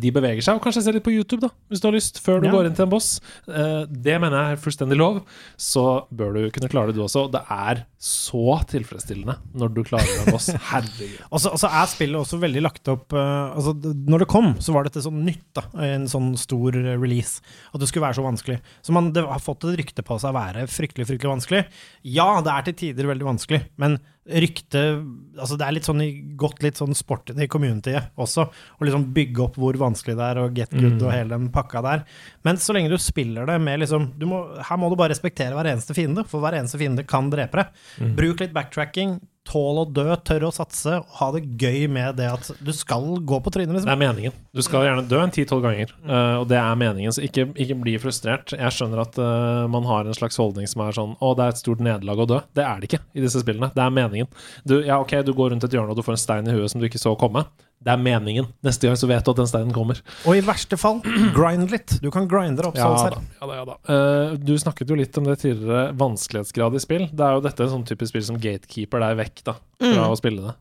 [0.00, 2.40] de beveger seg, og kanskje se litt på YouTube, da, hvis du har lyst, før
[2.40, 2.52] du Ja.
[2.54, 3.20] går inn til en boss.
[3.48, 5.22] Eh, det mener jeg er fullstendig lov.
[5.56, 7.26] Så bør du kunne klare det, du også.
[7.30, 10.48] Det er så tilfredsstillende når du klarer en boss.
[10.70, 11.18] Herregud.
[11.30, 14.72] Og så og er spillet også veldig lagt opp eh, altså, Når det kom, så
[14.72, 15.66] var dette sånn nytt, da.
[15.84, 17.40] En sånn stor eh, release.
[17.74, 18.60] At det skulle være så vanskelig.
[18.82, 21.64] Så man det har fått et rykte på seg å være fryktelig, fryktelig vanskelig.
[22.04, 23.98] Ja, det er til tider veldig vanskelig, men
[24.28, 25.00] ryktet
[25.40, 26.02] Altså, det er litt sånn
[26.36, 28.44] gått litt sånn sporten i communityet også.
[28.50, 31.06] Å liksom bygge opp hvor vanskelig det er, og get good Mm.
[31.06, 32.04] og hele den pakka der.
[32.44, 35.54] Men så lenge du spiller det med liksom du må, Her må du bare respektere
[35.56, 37.66] hver eneste fiende, for hver eneste fiende kan drepe deg.
[38.00, 38.16] Mm.
[38.16, 39.20] Bruk litt backtracking.
[39.48, 43.06] Tål å dø, tør å satse, og ha det gøy med det at du skal
[43.24, 43.92] gå på trynet, Det liksom.
[43.94, 44.34] er meningen.
[44.52, 47.14] Du skal gjerne dø en ti-tolv ganger, eh, og det er meningen.
[47.16, 48.52] Så ikke, ikke bli frustrert.
[48.52, 51.54] Jeg skjønner at uh, man har en slags holdning som er sånn Å, det er
[51.54, 52.42] et stort nederlag å dø.
[52.54, 53.72] Det er det ikke i disse spillene.
[53.74, 54.28] Det er meningen.
[54.68, 56.70] Du, ja, ok, du går rundt et hjørne og du får en stein i huet
[56.74, 57.46] som du ikke så komme.
[57.80, 58.50] Det er meningen.
[58.66, 60.02] Neste gang så vet du at den steinen kommer.
[60.28, 60.98] Og i verste fall,
[61.38, 61.96] grind litt.
[62.04, 63.22] Du kan grinde opp Ja souls da.
[63.40, 63.76] Ja, da, ja, da.
[63.88, 67.06] Uh, du snakket jo litt om det tidligere, vanskelighetsgrad i spill.
[67.08, 70.18] Det er jo dette en sånn typisk spill som gatekeeper deg vekk da, fra å
[70.20, 70.56] spille det.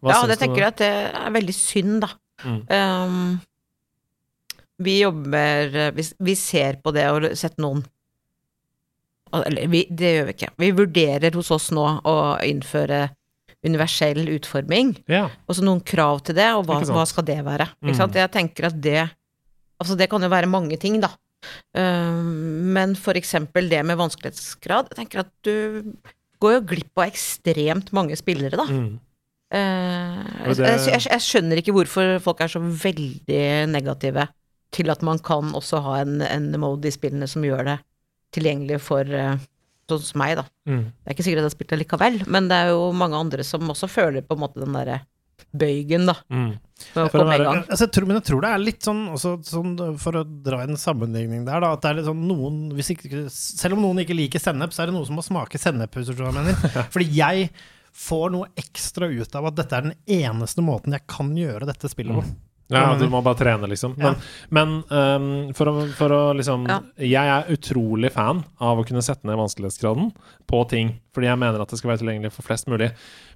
[0.00, 0.14] Hva Mm.
[0.14, 2.08] Ja, det tenker jeg at det er veldig synd, da.
[2.40, 2.60] Mm.
[2.72, 3.40] Um,
[4.80, 7.82] vi jobber eh, vi, vi ser på det og sett noen
[9.36, 10.48] Eller vi, det gjør vi ikke.
[10.58, 13.10] Vi vurderer hos oss nå å innføre
[13.66, 14.94] universell utforming.
[15.10, 15.26] Ja.
[15.48, 17.66] Og så noen krav til det, og hva, hva skal det være?
[17.80, 17.88] Mm.
[17.90, 18.14] Ikke sant?
[18.20, 19.00] Jeg tenker at det
[19.80, 21.08] Altså, det kan jo være mange ting, da.
[21.72, 25.94] Um, men for eksempel det med vanskelighetsgrad Jeg tenker at du
[26.44, 28.66] går jo glipp av ekstremt mange spillere, da.
[28.68, 28.98] Mm.
[29.50, 33.40] Uh, det- jeg, jeg, jeg skjønner ikke hvorfor folk er så veldig
[33.72, 34.28] negative
[34.70, 37.78] til at man kan også ha en, en mode i spillene som gjør det
[38.36, 39.40] tilgjengelig for eh,
[39.90, 40.46] sånn som meg, da.
[40.68, 40.84] Mm.
[40.90, 43.18] Det er ikke sikkert at jeg har spilt det likevel, men det er jo mange
[43.20, 45.02] andre som også føler på en måte den derre
[45.56, 46.16] bøygen, da.
[46.30, 46.52] Mm.
[46.92, 47.62] For å komme i gang.
[47.66, 50.62] Altså, jeg tror, men jeg tror det er litt sånn, også, sånn For å dra
[50.64, 51.74] en sammenligning der, da.
[51.76, 54.84] At det er litt sånn noen hvis ikke, Selv om noen ikke liker sennep, så
[54.84, 55.98] er det noen som må smake sennep.
[55.98, 56.86] Hvis du skjønner hva jeg mener.
[56.94, 57.50] Fordi jeg
[58.00, 61.90] får noe ekstra ut av at dette er den eneste måten jeg kan gjøre dette
[61.90, 62.24] spillet på.
[62.70, 63.96] Ja, du må bare trene, liksom.
[63.98, 64.18] Men,
[64.54, 66.80] men um, for, å, for å liksom Ja.
[67.02, 70.12] Jeg er utrolig fan av å kunne sette ned vanskelighetsgraden
[70.50, 72.92] på ting, fordi jeg mener at det skal være tilgjengelig for flest mulig.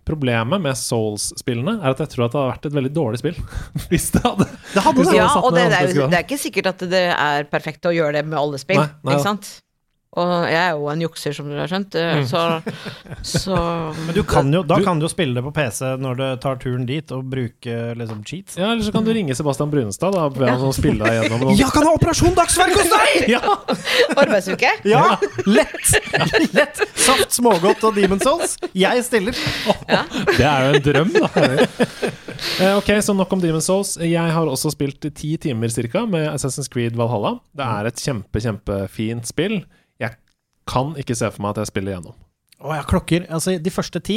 [0.06, 3.38] Problemet med Souls-spillene er at jeg tror at det hadde vært et veldig dårlig spill
[3.90, 5.18] hvis det hadde Det hadde Hvis det.
[5.18, 8.18] Ja, satt og det, er det er ikke sikkert at det er perfekt å gjøre
[8.18, 9.54] det med alle spill, Nei, nei ikke sant?
[10.14, 12.26] Og jeg er jo en jukser, som dere har skjønt, eh, Mm.
[12.30, 12.42] så,
[13.42, 13.56] så
[14.06, 16.36] Men du kan jo, da Du- kan du jo spille det på PC når du
[16.44, 18.56] tar turen dit, og bruke liksom cheats.
[18.56, 21.58] Ja, eller så kan du ringe Sebastian Brunestad da, be han spille deg gjennom noen
[21.60, 23.26] Jeg kan ha Operasjon Dagsverk hos deg!
[23.34, 23.42] Ja!
[24.16, 24.70] Arbeidsuke?
[24.86, 25.94] Ja, lett!
[26.54, 26.80] lett.
[26.94, 28.56] Saft, smågodt og Demon Souls.
[28.74, 29.34] Jeg stiller.
[29.34, 31.28] Det er jo en drøm, da.
[32.60, 33.96] Eh, ok, så nok om Demon's Souls.
[34.00, 37.36] Jeg har også spilt ti timer cirka med Assassin's Creed Valhalla.
[37.56, 39.60] Det er et kjempe, kjempefint spill.
[40.70, 42.14] Kan ikke se for meg at jeg spiller gjennom.
[42.64, 43.24] Å, jeg har klokker.
[43.34, 44.14] Altså, de første ti,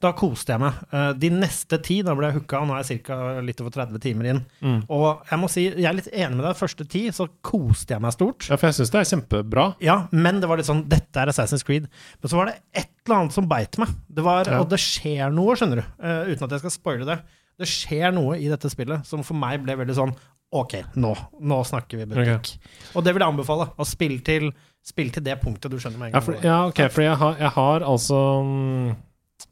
[0.00, 0.76] da koste jeg meg.
[0.94, 3.16] Eh, De neste ti, da ble jeg hooka, og nå er jeg ca.
[3.44, 4.38] litt over 30 timer inn.
[4.64, 4.78] Mm.
[4.88, 6.56] Og jeg må si, jeg er litt enig med deg.
[6.56, 8.46] Første ti så koste jeg meg stort.
[8.48, 9.66] Ja, for jeg syns det er kjempebra.
[9.84, 11.90] Ja, men det var litt sånn Dette er Assassin's Creed.
[12.22, 13.92] Men så var det et eller annet som beit meg.
[14.08, 14.62] Det var, Ja.
[14.62, 15.84] Og det skjer noe, skjønner du.
[16.00, 17.18] eh, uten at jeg skal spoile det.
[17.60, 20.16] Det skjer noe i dette spillet som for meg ble veldig sånn
[20.50, 21.12] Ok, nå,
[21.46, 22.48] nå snakker vi butikk.
[22.98, 23.68] Og det vil jeg anbefale.
[23.78, 24.48] Å spille til,
[24.86, 27.38] spille til det punktet du skjønner med en Ja, for, ja ok, for jeg har,
[27.40, 28.88] jeg har altså mm,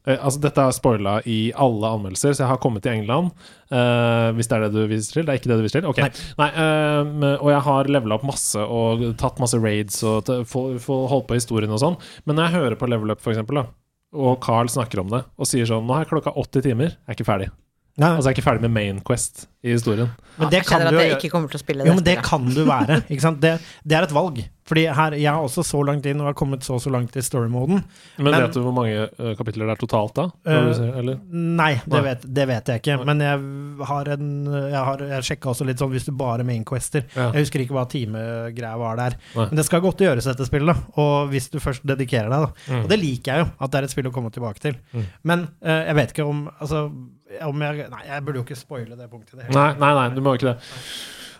[0.07, 3.31] eh, Altså, dette er spoila i alle anmeldelser, så jeg har kommet til England.
[3.69, 5.27] Uh, hvis det er det du viser til?
[5.27, 5.89] Det er ikke det du viser til?
[5.91, 6.01] Ok.
[6.01, 6.09] Nei.
[6.41, 11.37] Nei, eh, og jeg har levela opp masse og tatt masse raids og holdt på
[11.37, 11.99] historien og sånn.
[12.25, 13.69] Men når jeg hører på Level Up, for eksempel, da,
[14.17, 17.13] og Carl snakker om det, og sier sånn Nå har jeg klokka 80 timer, jeg
[17.13, 17.51] er ikke ferdig.
[17.99, 20.07] Nei, Altså, jeg er ikke ferdig med Main Quest i historien.
[20.39, 23.01] men det kan du jo men det kan du være.
[23.11, 23.41] Ikke sant?
[23.43, 24.37] Det, det er et valg.
[24.69, 27.23] Fordi her, jeg er også så langt inn og har kommet så så langt i
[27.25, 27.81] story-moden.
[28.21, 30.27] Men, Men- vet du hvor mange uh, kapitler det er totalt, da?
[30.47, 31.17] Uh, ser- eller?
[31.33, 32.01] Nei, det Nei.
[32.05, 32.97] vet, det vet jeg ikke.
[33.09, 33.41] Men jeg
[33.89, 37.03] har en Jeg, har- jeg sjekka også litt sånn hvis du bare main quester.
[37.17, 37.31] Ja.
[37.33, 39.17] Jeg husker ikke hva timegreia var der.
[39.35, 39.49] Nei.
[39.49, 40.71] Men det skal godt gjøres, dette spillet.
[40.71, 41.01] da.
[41.03, 42.75] Og hvis du først dedikerer deg, da.
[42.77, 42.83] Mm.
[42.85, 44.77] Og det liker jeg jo, at det er et spill å komme tilbake til.
[44.93, 45.05] Mm.
[45.33, 46.85] Men uh, jeg vet ikke om Altså,
[47.45, 49.37] om jeg Nei, jeg burde jo ikke spoile det punktet.
[49.39, 50.59] Det Nei, nei, nei, du må jo ikke det.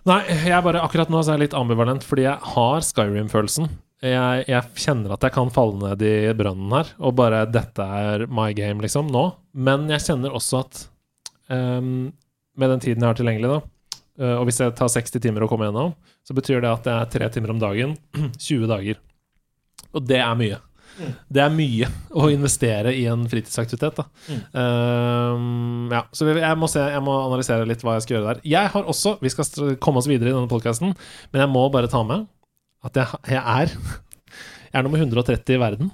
[0.10, 3.68] Nei, jeg bare, akkurat nå så er jeg litt ambivalent, fordi jeg har Skyrim-følelsen.
[4.00, 8.24] Jeg, jeg kjenner at jeg kan falle ned i brønnen her, og bare 'dette er
[8.32, 9.26] my game', liksom, nå.
[9.54, 10.86] Men jeg kjenner også at
[11.52, 12.14] um,
[12.56, 15.52] med den tiden jeg har tilgjengelig, da, eh, og hvis jeg tar 60 timer å
[15.52, 17.98] komme gjennom, så betyr det at det er tre timer om dagen,
[18.48, 19.04] 20 dager.
[19.92, 20.64] Og det er mye.
[21.30, 24.00] Det er mye å investere i en fritidsaktivitet.
[24.00, 24.06] Da.
[24.54, 28.44] Um, ja, så jeg må, se, jeg må analysere litt hva jeg skal gjøre der.
[28.56, 30.94] Jeg har også, Vi skal komme oss videre i denne podkasten,
[31.32, 32.28] men jeg må bare ta med
[32.86, 33.74] at jeg, jeg er
[34.70, 35.92] Jeg er nummer 130 i verden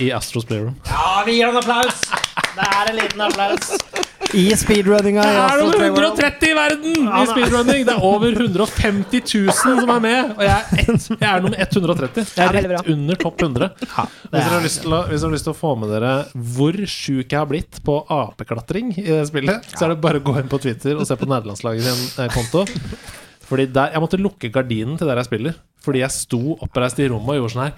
[0.00, 0.76] i Astros Playroom.
[0.88, 2.08] Ja, vi gir en applaus!
[2.56, 4.08] Det er en liten applaus.
[4.36, 5.24] I speedrunninga.
[5.24, 7.84] Det er noen 130 i verden i speedrunning!
[7.88, 11.64] Det er over 150 000 som er med, og jeg er, ett, jeg er nummer
[11.66, 12.26] 130.
[12.36, 13.70] Jeg er rett under topp 100.
[13.80, 16.12] Hvis dere, har lyst til å, hvis dere har lyst til å få med dere
[16.54, 20.26] hvor sjuk jeg har blitt på apeklatring i det spillet, så er det bare å
[20.26, 22.64] gå inn på Twitter og se på nederlandslaget sin eh, konto.
[23.50, 27.06] Fordi der, Jeg måtte lukke gardinen til der jeg spiller, fordi jeg sto oppreist i
[27.10, 27.74] rommet og gjorde sånn her.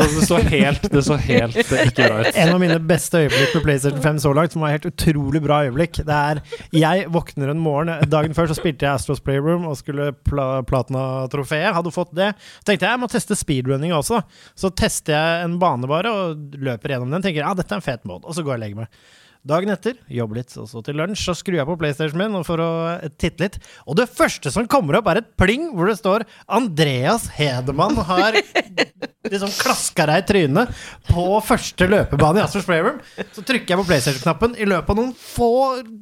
[0.00, 2.30] Det så helt, det så helt eh, ikke bra ut.
[2.32, 5.60] en av mine beste øyeblikk på PlayStation 5 så langt, som var helt utrolig bra
[5.66, 6.00] øyeblikk.
[6.08, 6.40] Det er
[6.74, 11.74] Jeg våkner en morgen Dagen før så spilte jeg Astros Playroom og skulle pla Platina-trofeet.
[11.76, 12.32] Hadde fått det.
[12.58, 14.22] Så tenkte jeg jeg må teste speedrunning også.
[14.56, 17.22] Så tester jeg en bane bare og løper gjennom den.
[17.28, 18.24] Tenker ja, dette er en fet mode.
[18.24, 19.00] Og så går jeg og legger meg.
[19.46, 22.58] Dagen etter, jobbe litt, og så til lunsj, så skrur jeg på PlayStation min for
[22.62, 23.58] å eh, titte litt.
[23.86, 28.34] Og det første som kommer opp, er et pling hvor det står Andreas Hedemann har
[29.30, 30.72] liksom klaska deg i trynet
[31.08, 32.98] på første løpebane i Astros Playroom.
[33.36, 34.56] Så trykker jeg på PlayStation-knappen.
[34.58, 35.50] I løpet av noen få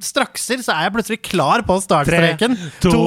[0.04, 2.56] strakser så er jeg plutselig klar på startstreken.
[2.80, 3.04] Tre, to,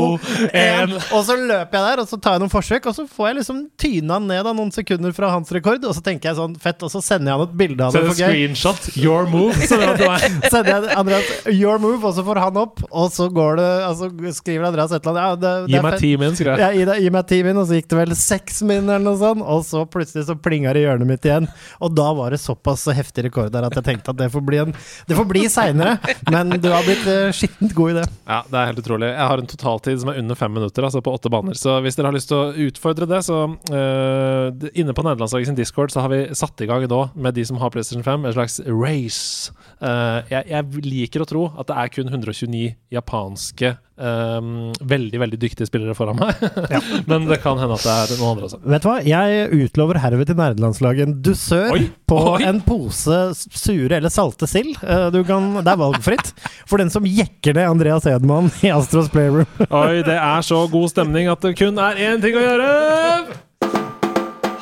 [0.53, 0.93] en.
[1.17, 3.39] Og så løper jeg der, og så tar jeg noen forsøk, og så får jeg
[3.39, 5.81] liksom tyna ned av noen sekunder fra hans rekord.
[5.88, 8.01] Og så tenker jeg sånn fett, og så sender jeg han et bilde av Så
[8.01, 8.29] det en for gøy.
[8.33, 8.89] screenshot.
[9.01, 9.57] Your move.
[9.65, 10.26] Så det det var.
[10.51, 14.09] Sender jeg Andreas your move, og så får han opp, og så går det Altså
[14.36, 15.28] skriver Andreas et eller annet.
[15.28, 16.84] Ja, det, det Gi meg ti min, skrev jeg.
[16.84, 19.45] Ja, gi, meg ti min, og så gikk det vel seks min, eller noe sånt.
[19.45, 21.49] Og så plutselig så plinga det i hjørnet mitt igjen.
[21.84, 24.61] Og da var det såpass heftig rekord der at jeg tenkte at det får bli,
[24.63, 24.75] en,
[25.07, 25.97] det får bli seinere.
[26.34, 28.07] Men du har blitt uh, skittent god i det.
[28.28, 29.11] Ja, det er helt utrolig.
[29.13, 31.57] Jeg har en totaltid som er under fem minutter, altså på åtte baner.
[31.59, 35.57] Så hvis dere har lyst til å utfordre det, så uh, Inne på nederlandslaget sin
[35.57, 38.36] Discord så har vi satt i gang nå, med de som har PlayStation 5, en
[38.36, 39.53] slags race.
[39.78, 44.49] Eh, jeg, jeg liker å tro at det er kun 129 japanske um,
[44.88, 46.41] veldig, veldig dyktige spillere foran meg.
[47.10, 48.60] Men det kan hende at det er noen andre også.
[48.74, 52.41] Vet du hva, jeg utlover herved til nerdelandslaget en dusør Oi, på oi.
[52.47, 54.78] en pose sure eller salte sild.
[54.84, 56.34] Eh, Du kan, det er valgfritt
[56.70, 59.47] for den som jekker ned Andreas Edman i Astros Playroom.
[59.72, 63.45] Oi, det er så god stemning at det kun er én ting å gjøre!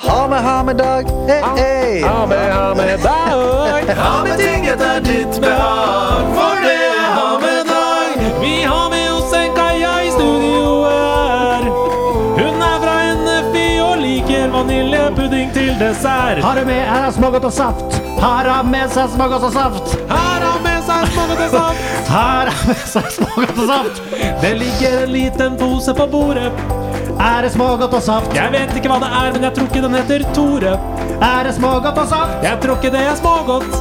[0.07, 1.03] Ha med, ha med dag.
[1.27, 2.01] Hey, hey.
[2.03, 3.95] Ha med, ha med dag.
[3.97, 8.41] Ha med ting etter ditt behag, for det er ha med dag.
[8.41, 11.65] Vi har med oss en Kaja i studio her.
[12.37, 16.43] Hun er fra NFI og liker vaniljepudding til dessert.
[16.45, 17.99] Har du med er smågodt og saft?
[18.21, 19.97] Har hun med seg smågodt og saft?
[20.09, 22.09] Har hun med seg smågodt og saft?
[22.13, 24.03] Har han med seg smågodt og saft?
[24.41, 26.51] Det ligger en liten pose på bordet.
[27.19, 28.33] Er det smågodt og saft?
[28.35, 30.73] Jeg vet ikke hva det er, men jeg tror ikke den heter Tore.
[31.23, 32.43] Er det smågodt og saft?
[32.45, 33.75] Jeg tror ikke det er smågodt.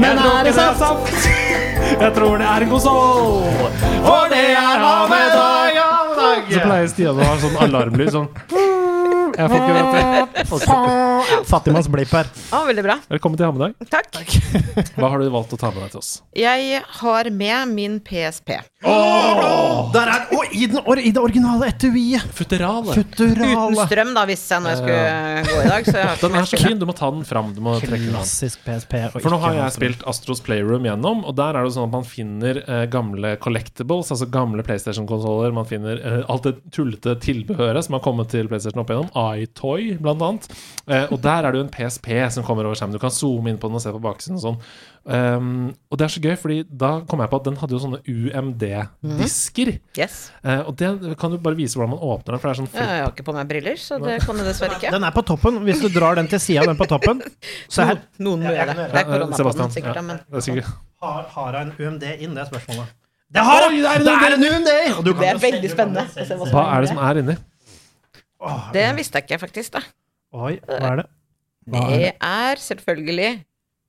[0.00, 0.80] Men Jeg er det saft?
[0.80, 2.00] det saft?
[2.02, 3.44] Jeg tror det er en konsol.
[4.06, 6.50] For det er havet dag av dag.
[6.52, 8.28] Så pleier Stian å ha sånn alarmlyd sånn
[9.32, 10.44] Jeg fikk jo vite.
[11.48, 12.28] Fattigmanns blipp her.
[12.52, 12.96] Ja, veldig bra.
[13.12, 13.76] Velkommen til Hammedag.
[13.92, 14.36] Takk.
[14.96, 16.10] Hva har du valgt å ta med deg til oss?
[16.36, 18.58] Jeg har med min PSP.
[18.82, 22.24] Der er og i, den or, I det originale etuiet!
[22.34, 22.94] Futterale.
[22.98, 25.86] Uten strøm, da, visste jeg når jeg skulle gå i dag.
[25.86, 26.80] Så jeg har ikke Den mer er så spille.
[26.82, 27.52] Du må ta den fram.
[27.54, 28.22] Du må trekke den av.
[28.24, 28.96] Klassisk PSP.
[29.06, 31.88] og For nå ikke har jeg spilt Astros Playroom gjennom, og der er det sånn
[31.90, 35.54] at man finner eh, gamle collectibles, altså gamle PlayStation-konsoller.
[35.56, 39.12] Man finner eh, alt det tullete tilbehøret som har kommet til PlayStation opp igjennom.
[39.42, 40.50] iToy, blant annet.
[40.88, 42.96] Eh, og der er det jo en PSP som kommer over skjermen.
[42.98, 44.60] Du kan zoome inn på den og se på baksiden og sånn.
[45.02, 47.80] Um, og det er så gøy, fordi da kom jeg på at den hadde jo
[47.82, 49.72] sånne UMD-disker.
[49.98, 50.18] Yes.
[50.46, 52.70] Uh, og det kan du bare vise hvordan man åpner den, for det er sånn
[52.70, 54.92] Ja, Jeg har ikke på meg briller, så det kan du dessverre ikke.
[54.94, 55.58] Den er på toppen.
[55.66, 57.22] Hvis du drar den til sida av den på toppen
[57.66, 58.88] Så her Noen må Ja, gjøre det.
[58.92, 60.74] Det er korona på den, sikkert, ja, men det er sikkert.
[61.02, 62.98] har, har jeg en UMD inn, det er spørsmålet.
[63.32, 63.82] Det har jeg!
[63.82, 64.70] Det er en UMD!
[64.98, 67.36] Og du kan Det er veldig du kan spennende hva er det som er inni?
[68.74, 69.78] Det visste jeg ikke, faktisk.
[69.78, 69.82] da
[70.32, 71.06] Oi, hva er det?
[71.72, 73.30] Hva er Det er selvfølgelig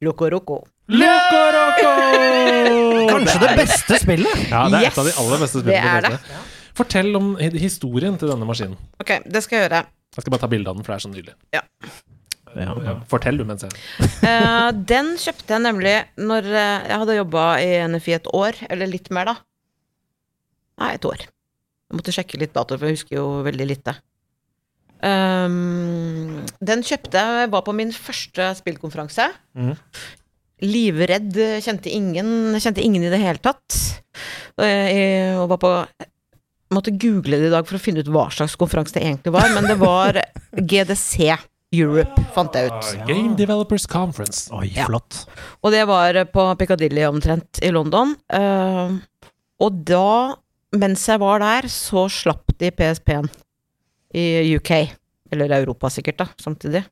[0.04, 0.64] Loco Roco.
[0.92, 1.92] Loco Roco!
[3.14, 4.42] Kanskje det beste spillet?
[4.52, 6.10] Ja, det er et av de aller beste det spillene.
[6.10, 6.42] er det.
[6.76, 8.76] Fortell om historien til denne maskinen.
[9.00, 9.84] Ok, det skal jeg gjøre.
[10.14, 11.36] Jeg skal bare ta bilde av den, for det er så nydelig.
[11.56, 11.64] Ja.
[12.54, 17.46] Ja, Fortell du mens jeg uh, den kjøpte jeg nemlig når eh, jeg hadde jobba
[17.64, 19.40] i NFI et år, eller litt mer, da.
[20.84, 21.24] Nei, et år.
[21.24, 23.96] Jeg måtte sjekke litt dato, for jeg husker jo veldig lite.
[25.04, 29.32] Um, den kjøpte jeg var på min første spillkonferanse.
[29.58, 29.80] Mhm.
[30.64, 31.36] Livredd,
[31.66, 33.80] kjente ingen, kjente ingen i det hele tatt.
[34.56, 35.72] Og var på
[36.74, 39.50] måtte google det i dag for å finne ut hva slags konferanse det egentlig var,
[39.54, 40.18] men det var
[40.72, 41.34] GDC
[41.74, 42.90] Europe, fant jeg ut.
[43.10, 44.46] Game Developers Conference.
[44.54, 44.86] Oi, Ja.
[44.90, 45.24] flott.
[45.66, 48.14] Og det var på Piccadilly omtrent i London.
[48.30, 48.94] Eh,
[49.64, 50.36] og da,
[50.78, 53.30] mens jeg var der, så slapp de PSP-en
[54.14, 54.72] i UK.
[55.34, 56.84] Eller Europa sikkert, da, samtidig.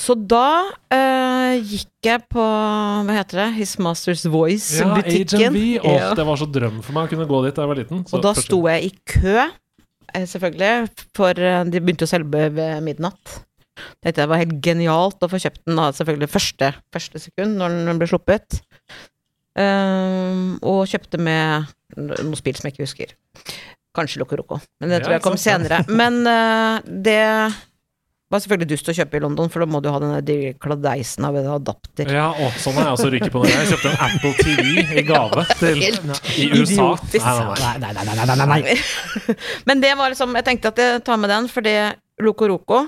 [0.00, 5.50] Så da uh, gikk jeg på, hva heter det, His Masters Voice-butikken.
[5.52, 5.58] HMV.
[5.84, 6.14] Åh, Ja.
[6.16, 8.04] det var så drøm for meg å kunne gå dit da jeg var liten.
[8.08, 9.36] Så Og da sto jeg i kø,
[10.14, 13.36] eh, selvfølgelig, for eh, de begynte å selge ved midnatt.
[14.04, 18.00] Dette var helt genialt å få kjøpt den da, selvfølgelig første, første sekund når den
[18.00, 18.60] ble sluppet.
[19.58, 21.68] Um, og kjøpte med
[21.98, 23.14] noen spill som jeg ikke husker.
[23.96, 25.80] Kanskje Loco Roco, men det Ja, tror jeg kom sant, senere.
[25.90, 27.18] Men uh, det
[28.30, 31.34] var selvfølgelig dust å kjøpe i London, for da må du ha den kladeisen av
[31.40, 32.10] en adapter.
[32.14, 35.04] Ja, å, sånn har jeg også ryket på når jeg kjøpte en Apple TV i
[35.08, 35.82] gave til,
[36.38, 36.86] i USA.
[37.18, 38.04] Nei, nei, nei.
[38.20, 38.76] Nei, nei, nei.
[39.68, 41.74] Men det var liksom Jeg tenkte at jeg tar med den, fordi
[42.22, 42.80] Loco Roco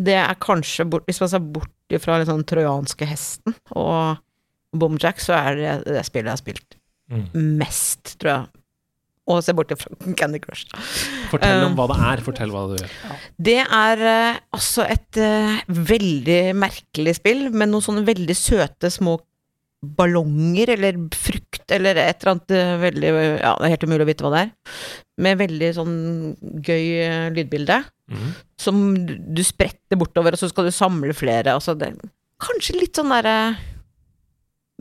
[0.00, 1.70] Det er kanskje bort, Hvis man ser bort
[2.00, 4.16] fra den sånn trojanske hesten og
[4.74, 6.80] Bomjack, så er det det spillet jeg har spilt
[7.12, 7.26] Mm.
[7.60, 8.46] mest, tror jeg.
[9.30, 10.66] Og se bort fra Candy Crush.
[11.30, 12.24] Fortell om Um, hva det er.
[12.26, 12.96] Fortell hva du gjør.
[13.48, 19.18] Det er eh, altså et uh, veldig merkelig spill, med noen sånne veldig søte små
[19.84, 24.08] ballonger eller frukt eller et eller annet uh, veldig Ja, det er helt umulig å
[24.08, 24.52] vite hva det er.
[25.24, 25.98] Med veldig sånn
[26.66, 27.80] gøy eh, lydbilde.
[28.12, 28.32] Mm.
[28.60, 31.54] Som du du spretter bortover, og så skal du samle flere.
[31.54, 31.92] Altså det,
[32.42, 33.54] kanskje litt sånn derre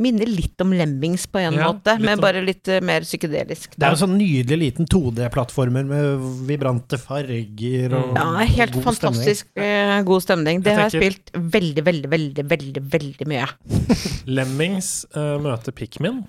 [0.02, 3.76] Minner litt om Lemmings på en Ja, måte, men bare litt eh, mer psykedelisk.
[3.78, 9.52] Det er jo sånn nydelig liten 2D-plattformer med vibrante farger og Ja, helt god fantastisk
[9.54, 10.64] eh, god stemning.
[10.66, 13.50] Det Jeg har jeg spilt veldig, veldig, veldig, veldig veldig mye.
[14.40, 16.24] Lemmings uh, møter Pikmin.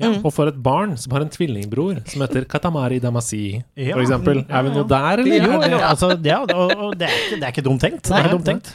[0.00, 0.22] Mm.
[0.24, 3.98] Og får et barn som har en tvillingbror som heter Katamari Damasi, Ja.
[3.98, 4.40] for eksempel.
[4.48, 5.44] Er vi noe der, eller?
[5.44, 8.08] Jo, det, altså, ja, og, og det, er ikke, det er ikke dumt tenkt.
[8.08, 8.72] Det er ikke dumt tenkt.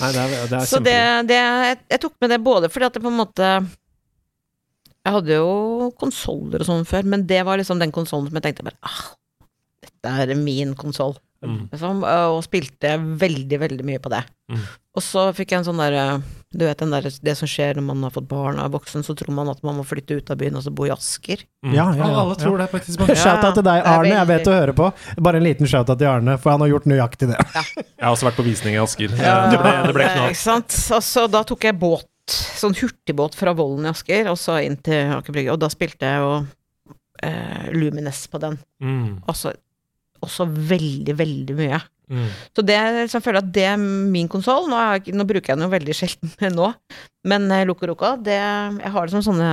[0.00, 0.98] Nei, det er, det er Så det,
[1.30, 3.50] det jeg, jeg tok med det både fordi at det på en måte
[5.04, 8.46] Jeg hadde jo konsoller og sånn før, men det var liksom den konsollen som jeg
[8.48, 9.04] tenkte bare ah,
[9.84, 11.16] dette er min konsoll.
[11.44, 11.66] Mm.
[11.68, 14.22] Liksom, og spilte veldig, veldig mye på det.
[14.48, 14.62] Mm.
[14.96, 16.04] Og så fikk jeg en sånn derre
[16.54, 19.02] Du vet den der, det som skjer når man har fått barn og er voksen,
[19.04, 21.42] så tror man at man må flytte ut av byen og så bo i Asker.
[21.66, 21.74] Mm.
[21.74, 22.20] Ja, ja, ja.
[22.22, 23.12] Alle tror det på et tidspunkt.
[23.18, 24.14] Shout-out til deg, det er Arne.
[24.14, 24.88] Jeg vet du hører på.
[25.28, 27.40] Bare en liten shout-out til Arne, for han har gjort nøyaktig det.
[27.42, 29.12] Jeg har også vært på visning i Asker.
[29.18, 30.78] Det ble, det ble ikke noe Eh, Ikke sant.
[30.94, 34.78] Og så da tok jeg båt, sånn hurtigbåt fra Vollen i Asker, og så inn
[34.84, 36.36] til Aker Brygge, og da spilte jeg jo
[37.26, 38.58] eh, Lumines på den.
[38.82, 39.24] mm.
[39.30, 39.54] Også,
[40.24, 41.82] også veldig, veldig mye.
[42.12, 42.28] Mm.
[42.56, 44.66] Så det liksom, jeg føler at det er min konsoll.
[44.68, 44.80] Nå,
[45.16, 46.72] nå bruker jeg den jo veldig sjelden nå,
[47.28, 49.52] men eh, Loco Roca, det Jeg har det som sånne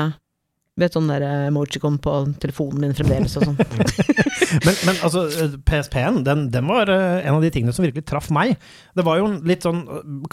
[0.80, 3.58] Vet sånn der eh, emojicon på telefonen min fremdeles og sånn.
[4.66, 8.04] Men, men altså, eh, PSP-en, den, den var eh, en av de tingene som virkelig
[8.10, 8.58] traff meg.
[8.98, 9.80] Det var jo litt sånn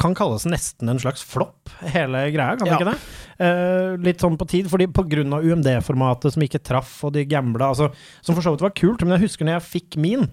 [0.00, 2.96] Kan kalles nesten en slags flopp, hele greia, kan det ikke det?
[3.46, 7.22] Eh, litt sånn på tid, fordi på grunn av UMD-formatet som ikke traff, og de
[7.30, 7.92] gambla, altså,
[8.26, 10.26] som for så vidt var kult, men jeg husker når jeg fikk min.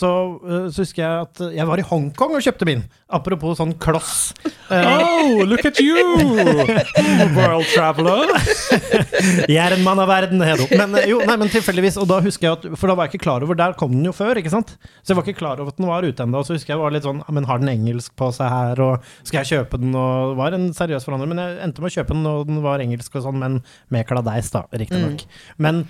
[0.00, 0.08] Så,
[0.46, 2.84] eh, så husker jeg at jeg var i Hongkong og kjøpte min.
[3.12, 4.32] Apropos sånn kloss.
[4.70, 4.86] Eh,
[5.20, 5.98] Oh, look at you!
[7.34, 8.30] World traveler.
[9.50, 10.64] Jeg er en mann av verden, Hedo.
[10.78, 13.16] Men eh, jo, nei, men tilfeldigvis, og da husker jeg at For da var jeg
[13.18, 14.72] ikke klar over Der kom den jo før, ikke sant?
[15.02, 16.40] Så jeg var ikke klar over at den var ute ennå.
[16.46, 19.42] Så husker jeg var litt sånn Men har den engelsk på seg her, og skal
[19.42, 19.92] jeg kjøpe den?
[19.98, 21.32] Og det var en seriøs forhandler.
[21.34, 23.58] Men jeg endte med å kjøpe den, og den var engelsk og sånn, men
[23.92, 25.26] med kladeis, da, riktignok.
[25.60, 25.82] Men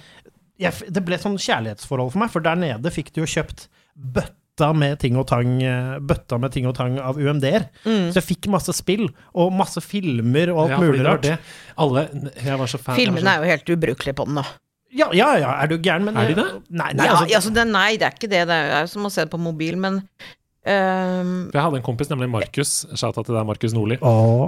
[0.60, 3.68] jeg, det ble sånn kjærlighetsforhold for meg, for der nede fikk du jo kjøpt
[4.00, 5.58] bøtta med ting og tang
[6.04, 7.68] Bøtta med ting og tang av UMD-er.
[7.84, 8.10] Mm.
[8.12, 11.22] Så jeg fikk masse spill, og masse filmer og alt Ja, mulig rart.
[11.22, 11.38] det.
[11.78, 12.08] Alle,
[12.44, 12.96] jeg var så fan.
[12.96, 14.44] jeg var Filmene så- er jo helt ubrukelige på den, nå.
[14.92, 16.02] Ja, ja, ja, er du gæren?
[16.04, 16.44] Men Er de det?
[16.68, 18.46] Nei, nei ja, altså, altså, det, nei, det er ikke det.
[18.48, 20.00] Det er jo som å se det på mobil, men
[20.68, 23.98] ehm, For Jeg hadde en kompis, nemlig Markus, shouta til deg, Markus Nordli,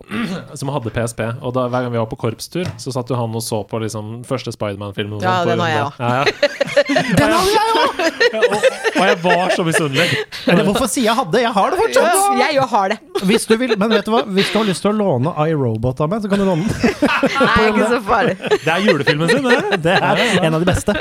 [0.60, 1.22] som hadde PSP.
[1.40, 3.80] Og da, hver gang vi var på korpstur, så satt jo han og så på
[3.82, 5.22] liksom første Spiderman-filmen.
[5.24, 6.00] Ja, den har jeg òg.
[6.02, 6.24] Ja, ja.
[7.18, 7.98] Den hadde jeg òg!
[8.32, 8.54] Og,
[8.96, 10.06] og jeg var så misunnelig.
[10.48, 11.40] Eller hvorfor sier jeg hadde?
[11.42, 12.38] Jeg har det fortsatt!
[12.40, 12.98] Jeg jo har det.
[13.28, 14.22] Hvis du vil, men vet du hva?
[14.38, 16.96] Hvis du har lyst til å låne iRobot av meg, så kan du låne den.
[17.48, 18.36] Nei, ikke så farlig.
[18.52, 19.80] Det er julefilmen sin, det.
[19.84, 20.96] Det er en av de beste.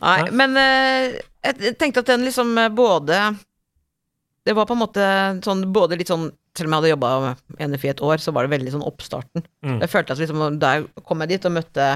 [0.00, 3.20] Nei, men eh, jeg tenkte at den liksom eh, både
[4.44, 5.04] Det var på en måte
[5.44, 8.46] sånn både litt sånn Selv om jeg hadde jobba med NFI et år, så var
[8.46, 9.42] det veldig sånn oppstarten.
[9.66, 9.80] Mm.
[9.82, 11.86] Jeg følte at liksom Der kom jeg dit og møtte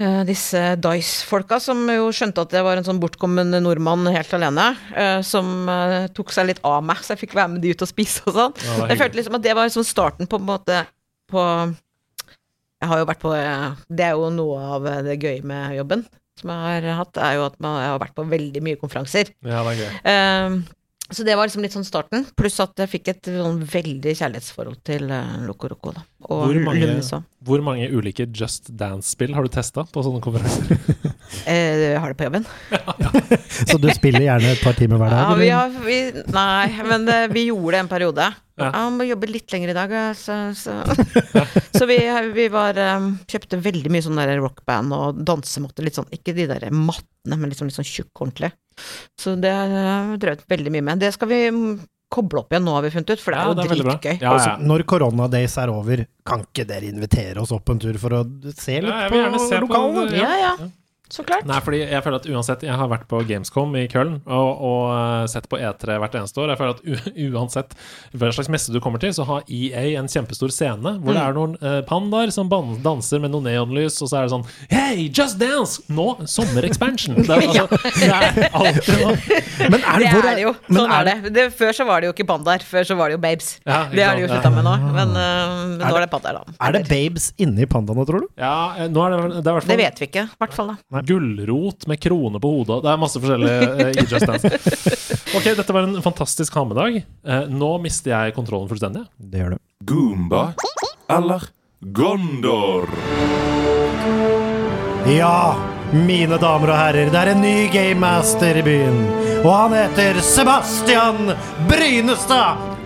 [0.00, 4.72] eh, disse Dice-folka, som jo skjønte at jeg var en sånn bortkommen nordmann helt alene,
[4.94, 7.84] eh, som eh, tok seg litt av meg, så jeg fikk være med de ut
[7.86, 8.58] og spise og sånn.
[8.64, 10.82] Ja, Jeg følte liksom at det var liksom starten på en måte
[11.30, 11.44] på
[12.78, 16.52] Jeg har jo vært på Det er jo noe av det gøye med jobben som
[16.54, 19.32] jeg har hatt, er jo at man, jeg har vært på veldig mye konferanser.
[19.42, 20.60] Ja, det er gøy.
[21.08, 24.12] Eh, så det var liksom litt sånn starten, pluss at jeg fikk et sånn veldig
[24.18, 26.02] kjærlighetsforhold til uh, Loco Roco, da.
[26.28, 27.22] Og Hvor mange-.
[27.48, 30.76] Hvor mange ulike Just Dance-spill har du testa på sånne konferanser?
[31.48, 32.44] Eh, jeg har det på jobben.
[33.68, 35.40] Så du spiller gjerne et par timer hver Ja, dag?
[35.40, 35.96] vi har, vi,
[36.32, 38.28] nei, men eh, vi gjorde det en periode.
[38.58, 38.70] Ja.
[38.74, 40.80] Han må jobbe litt lenger i dag, så, så.
[41.78, 41.98] så vi,
[42.34, 46.66] vi var eh, Kjøpte veldig mye sånn rockband og dansemåter, litt sånn, ikke de der
[46.74, 48.50] mattene, men liksom litt sånn tjukk ordentlig.
[49.18, 51.00] Så det uh, vi drevet veldig mye med.
[51.02, 51.70] Det skal vi mm,
[52.12, 54.18] koble opp igjen nå, har vi funnet ut, for det er jo ja, dritgøy.
[54.22, 58.20] Ja, Altså, når koronadays er over, kan ikke dere invitere oss opp en tur for
[58.20, 58.24] å
[58.54, 60.10] se litt Ja, på lokalene?
[60.16, 60.52] Ja, ja.
[61.08, 61.46] Så klart.
[61.48, 64.82] Nei, fordi jeg føler at uansett Jeg har vært på Gamescom i Köln og, og
[64.92, 66.50] eh, sett på E3 hvert eneste år.
[66.52, 67.72] Jeg føler at u uansett
[68.12, 71.36] hva slags messe du kommer til, så har EA en kjempestor scene hvor det er
[71.36, 72.50] noen uh, pandaer som
[72.84, 75.80] danser med noe neonlys, og så er det sånn Hey, just dance!
[75.88, 77.16] Nå, sommerexpansion!
[77.28, 79.14] Det er, altså, det er alltid noe.
[79.72, 80.52] Men er Det det er det jo.
[80.68, 81.16] men Sånn er det.
[81.34, 81.44] det.
[81.58, 83.48] Før så var det jo ikke pandaer, før så var det jo babes.
[83.68, 85.24] Ja, det har de jo slutta med nå, men, uh,
[85.72, 86.56] men Er nå er det pandaer, da.
[86.68, 88.28] Er det babes inni pandaene, tror du?
[88.40, 88.52] Ja,
[88.92, 90.72] nå er det, det er i hvert fall Det vet vi ikke, i hvert fall.
[90.74, 90.97] da.
[91.06, 92.80] Gulrot med krone på hodet.
[92.84, 94.52] Det er masse forskjellige uh, i Just Dance.
[95.36, 99.02] Ok, dette var en fantastisk hamedag Eh, nå mister jeg kontrollen fullstendig.
[99.20, 99.58] Det gjør du.
[99.84, 100.42] Goomba
[101.12, 101.44] eller
[101.80, 102.88] Gondor?
[105.08, 105.56] Ja,
[105.92, 108.98] mine damer og herrer, det er en ny Game Master i byen.
[109.44, 111.32] Og han heter Sebastian
[111.68, 112.77] Brynestad.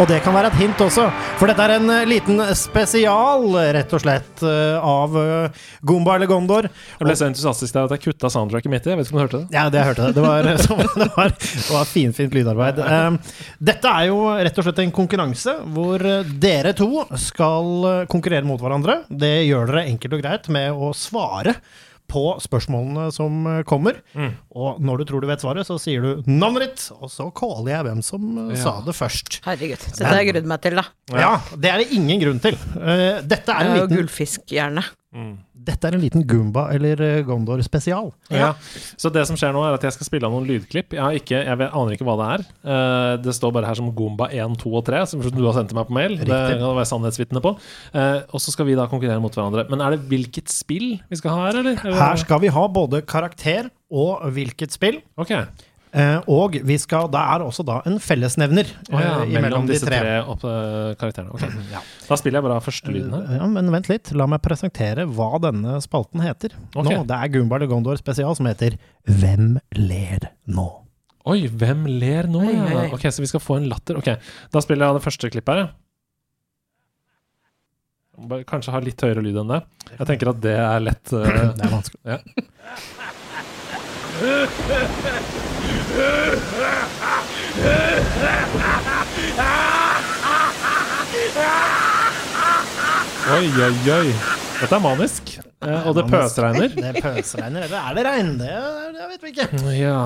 [0.00, 1.06] Og det kan være et hint også,
[1.38, 3.46] for dette er en eh, liten spesial,
[3.76, 5.10] rett og slett, eh, av
[5.86, 6.68] Gomba eller Gondor.
[6.70, 8.92] Jeg ble så entusiastisk der at jeg kutta soundtracket midt i.
[8.94, 9.48] Jeg vet ikke om du hørte det?
[9.56, 10.12] Ja, det jeg hørte det.
[10.20, 12.76] Det var, det var, det var finfint lydarbeid.
[12.84, 13.14] Um,
[13.70, 16.02] dette er jo rett og slett en konkurranse hvor
[16.42, 16.88] dere to
[17.20, 17.66] skal
[18.10, 18.94] konkurrere mot hverandre.
[19.08, 21.54] Det gjør dere enkelt og greit med å svare
[22.10, 24.00] på spørsmålene som kommer.
[24.18, 24.34] Mm.
[24.58, 27.72] Og når du tror du vet svaret, så sier du navnet ditt, og så caller
[27.76, 28.60] jeg hvem som uh, Ja.
[28.64, 29.40] sa det først.
[29.46, 29.84] Herregud.
[29.88, 30.86] Så det har jeg grudd meg til, da.
[31.14, 32.58] Ja, det er det ingen grunn til.
[32.76, 35.38] Uh, dette, er en liten jo liten, gullfiskhjerne.
[35.60, 38.12] dette er en liten Goomba eller uh, Gondor spesial.
[38.30, 38.52] Ja.
[38.96, 40.94] Så det som skjer nå, er at jeg skal spille av noen lydklipp.
[40.94, 42.44] Jeg, har ikke, jeg vet, aner ikke hva det er.
[42.62, 45.72] Uh, det står bare her som Goomba 1, 2 og 3, som du har sendt
[45.72, 46.16] til meg på mail.
[46.20, 47.54] Det kan være sannhetsvitne på.
[47.94, 49.66] Uh, og så skal vi da konkurrere mot hverandre.
[49.72, 51.82] Men er det hvilket spill vi skal ha her, eller?
[52.00, 55.02] Her skal vi ha både karakter og hvilket spill.
[55.20, 55.34] Ok.
[55.90, 59.88] Eh, og vi skal, det er også da en fellesnevner oh, ja, eh, mellom disse
[59.88, 59.98] tre.
[59.98, 61.34] tre, opp, eh, karakterene.
[61.34, 61.42] Ok.
[62.06, 63.40] Da spiller jeg bare første lyden her.
[63.40, 66.54] Ja, men vent litt, la meg presentere hva denne spalten heter.
[66.76, 66.94] Okay.
[66.94, 68.78] Nå, det er Goomba de Gondor spesial som heter
[69.10, 70.68] Hvem ler nå?
[71.30, 72.40] Oi, hvem ler nå?
[72.46, 72.64] Oi, Ja?
[72.64, 72.88] oi, oi.
[72.94, 73.98] Ok, Så vi skal få en latter.
[73.98, 74.14] Ok,
[74.54, 75.74] Da spiller jeg av det første klippet her.
[78.46, 79.62] Kanskje ha litt høyere lyd enn det.
[79.96, 81.06] Jeg tenker at det er lett.
[81.08, 81.24] Uh...
[81.56, 82.02] Det er vanskelig.
[82.06, 82.18] Ja.
[93.30, 94.10] Oi, oi, oi.
[94.60, 95.30] Dette er manisk.
[95.60, 96.72] Eh, og det pøsregner.
[96.74, 98.30] Det pøsregner, eller er det regn?
[98.40, 98.52] Det,
[98.96, 99.48] det vet vi ikke.
[99.76, 99.96] Ja.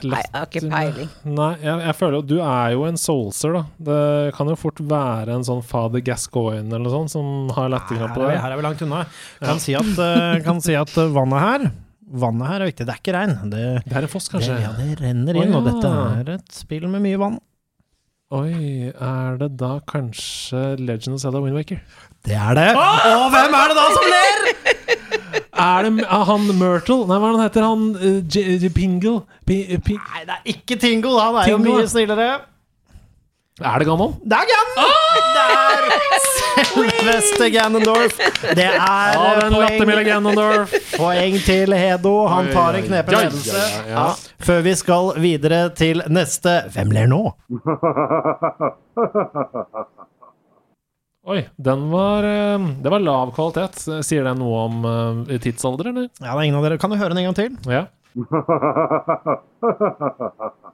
[0.00, 1.08] Nei, jeg har ikke peiling.
[1.28, 3.62] Nei, jeg, jeg føler jo Du er jo en soulser, da.
[3.90, 8.06] Det kan jo fort være en sånn Father Gascoigne eller noe sånt som har Her
[8.06, 8.38] er, på deg.
[8.40, 9.02] her er vi langt unna.
[9.44, 11.68] Kan, si at, eh, kan si at eh, vannet her
[12.10, 12.86] Vannet her er viktig.
[12.88, 13.36] Det er ikke regn.
[13.52, 14.56] Det, Det er en foss, det, kanskje?
[14.64, 17.38] ja, det renner inn, Å, og dette er et spill med mye vann.
[18.30, 21.80] Oi, er det da kanskje Legend of Zelda Windwaker?
[22.26, 22.68] Det er det.
[22.78, 24.44] Og hvem er det da som ler?
[25.60, 27.02] Er det er han Myrtle?
[27.04, 27.64] Nei, hva er det han heter?
[27.66, 29.26] Han uh, J J Pingle?
[29.44, 31.12] P P Nei, det er ikke Tingle.
[31.20, 32.28] Han er jo mye snillere.
[33.68, 34.12] Er det Ganon?
[34.24, 34.94] Det er Ganon!
[35.30, 35.50] Det er
[36.70, 38.14] selveste Ganondorf.
[38.56, 39.52] Det er Ja, eh, den
[39.86, 40.70] poeng, Ganondorf.
[40.96, 42.14] poeng til Hedo.
[42.28, 43.56] Han tar en knepen ledelse.
[43.56, 43.94] Ja, ja, ja.
[43.94, 44.06] Ja,
[44.44, 47.22] Før vi skal videre til neste Hvem ler nå?
[51.30, 53.74] Oi, den var eh, Det var lav kvalitet.
[54.06, 54.74] Sier det noe om
[55.28, 56.06] eh, tidsalder, eller?
[56.20, 56.78] Ja, det er ingen av dere.
[56.80, 57.52] Kan du høre den en gang til?
[57.70, 57.82] Ja.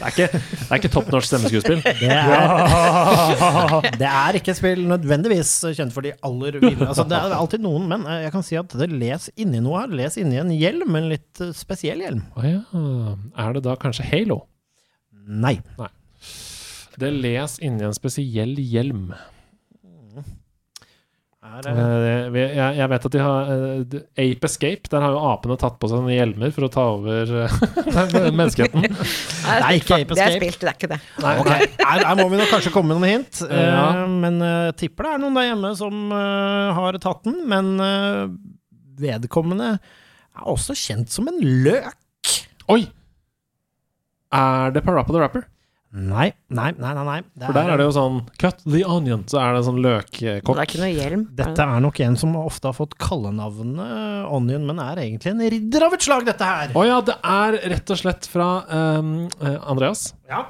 [0.00, 1.80] Det er ikke, det er ikke topp norsk stemmeskuespill.
[1.84, 6.86] Det er, det er ikke spill nødvendigvis kjent for de aller ville.
[6.88, 9.82] Altså, det er alltid noen, men eh, jeg kan si at det les inni noe
[9.82, 9.96] her.
[10.02, 12.22] Les inni en hjelm, en litt eh, spesiell hjelm.
[12.36, 12.60] Å ja.
[13.44, 14.42] Er det da kanskje Halo?
[15.30, 15.58] Nei.
[17.00, 19.10] Det les inni en spesiell hjelm.
[21.50, 25.56] Er, eh, jeg, jeg vet at de har uh, Ape Escape, der har jo apene
[25.58, 27.56] tatt på seg hjelmer for å ta over eh,
[28.38, 28.84] menneskeheten.
[29.48, 30.50] Nei, Nei, ikke Ape Det er Escape.
[30.50, 31.00] spilt, det er ikke det.
[31.24, 31.66] Nei, okay.
[31.80, 33.42] her, her må vi nok kanskje komme med noen hint.
[33.70, 34.06] Ja.
[34.08, 37.42] men jeg tipper det er noen der hjemme som har tatt den.
[37.50, 37.72] Men
[39.00, 42.34] vedkommende er også kjent som en løk.
[42.72, 42.82] Oi!
[44.34, 45.46] Er det Parappa the Rapper?
[45.90, 46.92] Nei, nei, nei.
[46.94, 47.46] nei, nei.
[47.48, 49.94] For der er det jo sånn Cut the onion, så er det en sånn Det
[50.38, 51.24] er ikke noe hjelm.
[51.34, 55.88] Dette er nok en som ofte har fått kallenavnet Onion, men er egentlig en ridder
[55.88, 56.70] av et slag, dette her.
[56.78, 59.12] Å ja, det er rett og slett fra ehm,
[59.42, 60.12] eh, Andreas.
[60.30, 60.44] Ja.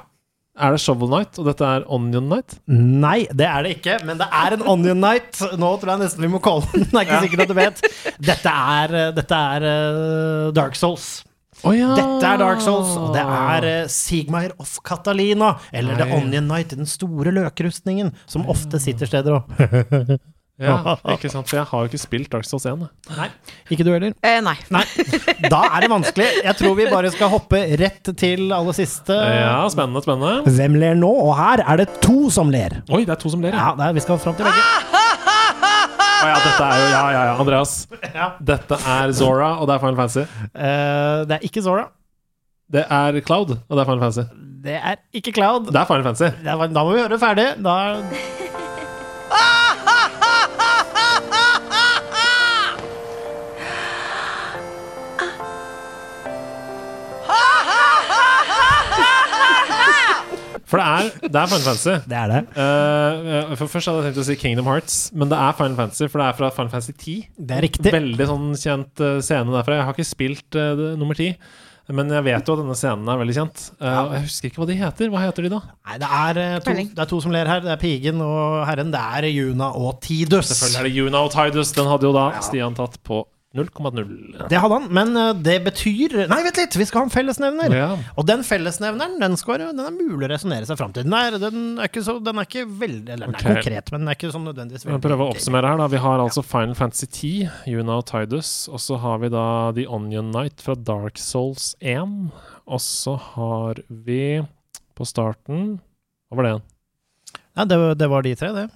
[0.61, 2.59] Er det Shovel Night, og dette er Onion Night?
[2.69, 5.41] Nei, det er det ikke, men det er en Onion Night.
[5.57, 6.85] Nå tror jeg nesten vi må calle den.
[6.91, 7.83] Det er ikke sikkert at du vet.
[8.29, 11.23] Dette er, eh, dette er uh, Dark Souls.
[11.61, 11.91] Å ja!
[11.97, 16.75] Dette er Dark Souls, og det er uh, Sigmair of Catalina, eller The Onion Knight,
[16.77, 20.17] den store løkrustningen, som ofte sitter steder og
[20.61, 22.85] Ja, ikke sant, for jeg har jo ikke spilt Dark Souls 1.
[23.17, 23.29] Nei,
[23.73, 24.13] ikke du heller?
[24.21, 24.55] Eh, nei.
[24.73, 24.83] Nei.
[25.49, 26.27] Da er det vanskelig.
[26.45, 29.17] Jeg tror vi bare skal hoppe rett til aller siste.
[29.17, 30.53] Ja, spennende, spennende.
[30.59, 31.11] Hvem ler nå?
[31.25, 32.81] Og her er det to som ler.
[32.91, 33.71] Oi, det er to som ler, ja.
[33.71, 35.00] Ja, er, vi skal fram til begge.
[36.21, 37.33] Å ja, dette er jo Ja, ja, ja.
[37.41, 37.71] Andreas.
[38.13, 38.27] Ja.
[38.51, 40.25] Dette er Zora, og det er Final Fantasy.
[40.53, 41.87] Eh, det er ikke Zora.
[42.71, 44.27] Det er Cloud, og det er Final Fantasy.
[44.61, 45.71] Det er ikke Cloud.
[45.73, 46.29] Det er Final Fantasy.
[46.43, 47.47] Det er- Da må vi høre det ferdig.
[47.63, 47.75] Da
[60.71, 61.95] For det er, det er Final Fantasy.
[62.07, 62.41] Det er det.
[62.55, 66.07] Uh, for Først hadde jeg tenkt å si Kingdom Hearts, men det er Final Fantasy,
[66.07, 67.25] for det er fra Final Fantasy 10.
[67.35, 67.91] Det er riktig.
[67.91, 69.81] Veldig sånn kjent eh, scene derfra.
[69.81, 71.35] Jeg har ikke spilt uh, det, nummer 10,
[71.91, 73.65] men jeg vet jo at denne scenen er veldig kjent.
[73.81, 74.05] Uh, ja.
[74.15, 75.11] jeg husker ikke hva de heter.
[75.11, 75.61] Hva heter de, da?
[75.89, 77.65] Nei, det er, to, det er to som ler her.
[77.67, 78.95] Det er pigen og herren.
[78.95, 80.53] Det er Juna og Tidus.
[80.53, 81.75] Selvfølgelig er det Juna og Tidus.
[81.75, 84.47] Den hadde jo da Stian tatt på 0,0.
[84.47, 86.75] Det hadde han, men eh, det betyr Nei, vent litt!
[86.79, 87.73] Vi skal ha en fellesnevner.
[87.75, 87.89] Ja.
[88.15, 91.03] Og den fellesnevneren den, skal, den er mulig å resonnere seg fram til.
[91.03, 94.05] Den er, den er, ikke, så, den er ikke veldig Eller den er konkret, men
[94.05, 95.83] den er ikke sånn nødvendigvis Vi må prøve å oppsummere her.
[95.83, 98.53] da Vi har altså Final Fantasy 10, Yuna og Tidus.
[98.71, 99.45] Og så har vi da
[99.75, 102.31] The Onion Knight fra Dark Souls 1.
[102.71, 104.23] Og så har vi
[104.95, 105.81] på starten
[106.31, 106.67] Hva var det igjen?
[107.51, 108.69] Ja, det, det var de tre, det.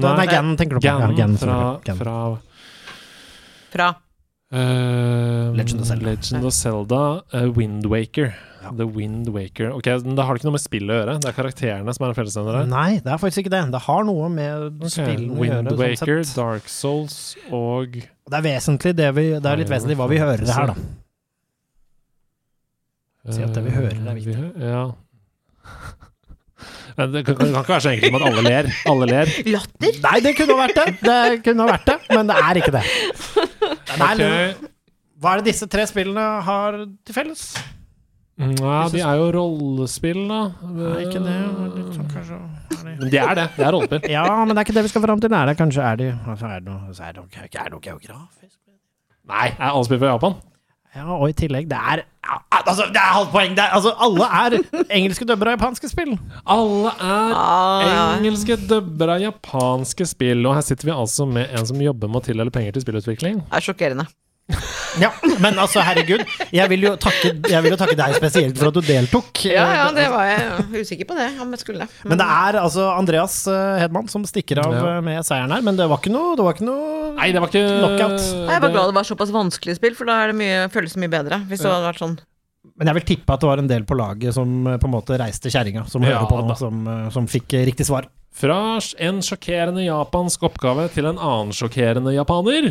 [0.00, 0.88] Nei, nei tenker du på.
[0.88, 1.58] Ganon ja, fra,
[2.00, 2.20] fra
[3.78, 3.94] Fra
[4.48, 6.06] Uh, Legend of Zelda.
[6.06, 8.34] Legend of Zelda uh, Wind Waker.
[8.62, 8.70] Ja.
[8.78, 9.74] The Wind Waker.
[9.76, 11.16] Ok, men Da har det ikke noe med spillet å gjøre?
[11.20, 12.70] Det er karakterene som er en fellesnevner her?
[12.70, 13.60] Nei, det er faktisk ikke det.
[13.74, 15.74] Det har noe med Ok, spillene å Wind gjøre.
[15.74, 17.18] Wind Waker, sånn Dark Souls
[17.52, 20.72] og Det er vesentlig det vi Det er litt vesentlig hva vi hører det her,
[20.72, 20.88] da.
[23.28, 24.32] Si at det vi hører er viktig.
[24.32, 24.86] Eh, vi Ja.
[26.96, 28.72] Men det kan, kan ikke være så enkelt som at alle ler.
[28.90, 29.36] Alle ler.
[29.52, 30.00] Latter?
[30.08, 32.86] Nei, det kunne vært det, det kunne vært det, men det er ikke det.
[33.98, 34.74] Nei, Ok.
[35.18, 37.40] Hva er det disse tre spillene har til felles?
[38.38, 40.36] Ja, de er jo rollespill, da.
[40.62, 41.32] Er ikke det
[41.74, 43.46] litt sånn, kanskje er Men de er det.
[43.56, 44.04] Det er rollespill.
[44.14, 45.32] Ja, men det er ikke det vi skal fram til.
[45.34, 47.82] Nei, det kanskje er de altså, Er det noe, er det noe, er det noe
[47.88, 48.54] geografisk?
[49.28, 50.38] Nei, er alle spill fra Japan?
[50.94, 52.04] Ja, og i tillegg Det er
[52.58, 53.54] Altså, det er halvt poeng!
[53.56, 54.56] Det er, altså, alle er
[54.98, 56.12] engelske dubber av japanske spill.
[56.44, 60.44] Alle er Ah, engelske dubber av japanske spill.
[60.44, 63.40] Og her sitter vi altså med en som jobber med å tildele penger til spillutvikling.
[63.46, 64.08] Det er sjokkerende.
[65.02, 65.10] Ja,
[65.42, 66.22] Men altså, herregud.
[66.54, 69.42] Jeg vil jo takke, jeg vil jo takke deg spesielt for at du deltok.
[69.46, 71.86] Ja, ja, det var jeg usikker på det, om jeg skulle.
[72.08, 74.84] Men det er altså Andreas eh, Hedman som stikker av Ja.
[74.96, 75.62] eh, med seieren her.
[75.66, 78.26] Men det var ikke noe, det var ikke noe Nei, det var ikke Knockout.
[78.48, 81.02] Jeg var glad det var såpass vanskelig spill, for da er det mye, føles det
[81.04, 81.40] mye bedre.
[81.50, 82.18] Hvis det hadde vært sånn
[82.78, 84.94] Men jeg vil tippe at det var en del på laget som eh, på en
[84.94, 86.84] måte reiste kjerringa, som Ja, hører på nå, som,
[87.14, 88.06] som fikk riktig svar.
[88.38, 92.68] Fra en sjokkerende japansk oppgave til en annen sjokkerende japaner.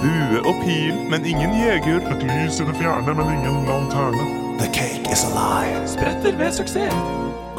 [0.00, 2.00] Bue og pil, men ingen jeger.
[2.10, 4.26] Et lys i det fjerne, men ingen lanterne.
[4.58, 5.84] The cake is alive.
[5.94, 6.98] Spretter ved suksess.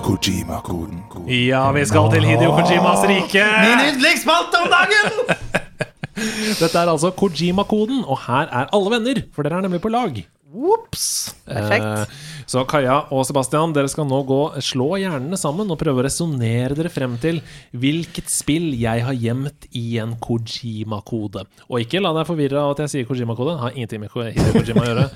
[0.03, 0.99] Kojima-koden.
[1.31, 3.47] Ja, vi skal til Hidio Kojimas rike.
[3.63, 5.37] Min yndlingsspalte om dagen!
[6.59, 10.19] Dette er altså Kojima-koden, og her er alle venner, for dere er nemlig på lag.
[10.47, 11.35] Ops!
[11.43, 11.83] Perfekt.
[11.83, 16.05] Eh, så Kaja og Sebastian, dere skal nå gå slå hjernene sammen og prøve å
[16.05, 17.41] resonnere dere frem til
[17.75, 21.43] hvilket spill jeg har gjemt i en Kojima-kode.
[21.67, 23.57] Og ikke la deg forvirre av at jeg sier Kojima-kode.
[23.59, 25.09] Har ingenting med Hideo Kojima å gjøre.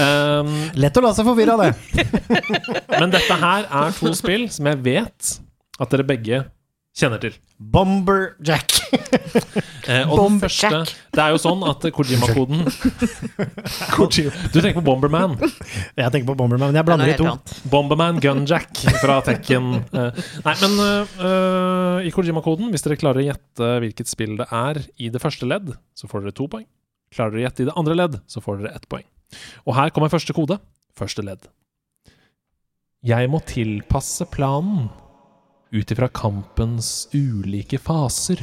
[0.00, 0.54] Um,
[0.86, 2.06] Lett å la seg forvirre av det.
[3.00, 5.36] men dette her er to spill som jeg vet
[5.80, 6.40] at dere begge
[6.96, 7.34] kjenner til.
[7.60, 8.76] Bomber Jack.
[9.90, 10.90] Eh, og den første Jack.
[11.14, 12.64] Det er jo sånn at Kojima-koden
[13.96, 14.32] Kojima.
[14.52, 15.36] Du tenker på Bomberman.
[15.40, 17.28] Jeg tenker på Bomberman, men jeg blander de to.
[17.30, 17.54] annet.
[17.72, 19.70] Bomberman Gunjack fra Tekken.
[19.90, 24.48] Eh, nei, men øh, øh, i Kojima-koden, hvis dere klarer å gjette hvilket spill det
[24.54, 26.66] er i det første ledd, så får dere to poeng.
[27.14, 29.06] Klarer dere å gjette i det andre ledd, så får dere ett poeng.
[29.66, 30.58] Og her kommer første kode.
[30.98, 31.46] Første ledd.
[33.06, 34.90] Jeg må tilpasse planen
[35.70, 38.42] ut ifra kampens ulike faser.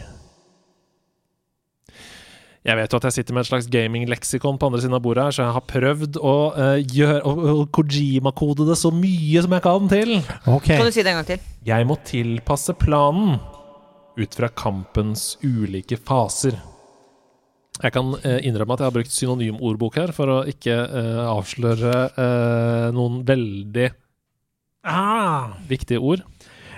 [2.68, 5.24] Jeg vet jo at jeg sitter med et slags gaming-leksikon på andre siden av bordet
[5.24, 9.64] her, så jeg har prøvd å, uh, gjøre, å, Kojima-kode det så mye som jeg
[9.64, 10.18] kan til.
[10.44, 10.76] Okay.
[10.76, 11.46] Kan du si det en gang til?
[11.68, 13.38] Jeg må tilpasse planen
[14.18, 16.58] ut fra kampens ulike faser.
[17.78, 21.96] Jeg kan uh, innrømme at jeg har brukt synonymordbok her for å ikke uh, avsløre
[22.10, 23.88] eh, noen veldig
[24.88, 25.58] Ah.
[25.68, 26.22] viktige ord.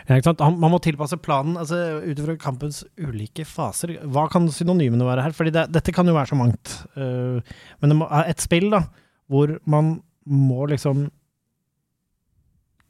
[0.09, 3.93] Ja, Man må tilpasse planen altså, ut ifra kampens ulike faser.
[4.09, 5.35] Hva kan synonymene være her?
[5.37, 6.71] Fordi det, dette kan jo være så mangt.
[6.97, 7.37] Uh,
[7.81, 8.83] men det er et spill da,
[9.29, 11.07] hvor man må liksom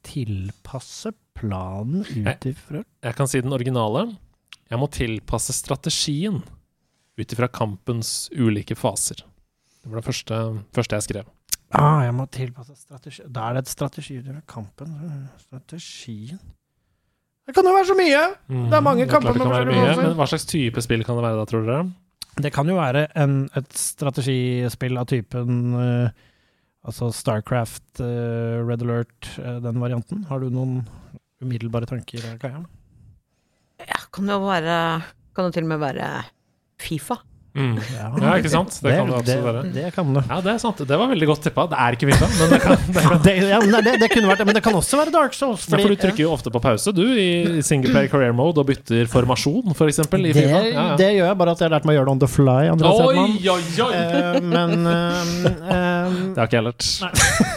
[0.07, 4.05] tilpasse planen ut ifra Jeg kan si den originale.
[4.69, 6.39] Jeg må tilpasse strategien
[7.19, 9.25] ut ifra kampens ulike faser.
[9.79, 10.39] Det var det første,
[10.75, 11.27] første jeg skrev.
[11.75, 14.95] ah, Jeg må tilpasse strategi Da er det et strategi ut ifra kampen.
[15.43, 16.39] Strategien
[17.49, 18.21] Det kan jo være så mye!
[18.69, 19.97] Det er mange Mm, kamper med forskjellige mye.
[20.03, 21.83] Men hva slags type spill kan det være da, tror dere?
[22.39, 26.09] Det kan jo være en, et strategispill av typen uh,
[26.87, 30.21] Altså Starcraft, uh, Red Alert, uh, den varianten.
[30.29, 30.77] Har du noen
[31.43, 32.61] umiddelbare tanker, Kaja?
[33.81, 34.77] Ja, kan jo være
[35.35, 36.07] Kan jo til og med være
[36.79, 37.17] Fifa.
[37.57, 37.79] Mm.
[37.81, 38.75] Ja, Ja, ikke sant?
[38.83, 39.61] Det kan det absolutt være.
[39.65, 40.21] Det, det kan det.
[40.29, 40.81] Ja, det er sant.
[40.85, 41.65] Det var veldig godt tippa.
[41.71, 43.23] Det er ikke FIFA, men det kan, det kan.
[43.25, 45.65] Det, ja, det, det kunne vært det, men det kan også være Dark Souls.
[45.65, 49.09] Ja, for du trykker jo ofte på pause, du, i singleplayer career mode, og bytter
[49.09, 50.61] formasjon, for eksempel, i det, FIFA.
[50.69, 52.29] Ja, det gjør jeg, bare at jeg har lært meg å gjøre det on the
[52.29, 52.59] fly.
[52.69, 53.89] Oi, oi, oi!
[53.97, 55.39] Uh, men uh,
[55.73, 56.85] eh, Det har ikke jeg lært.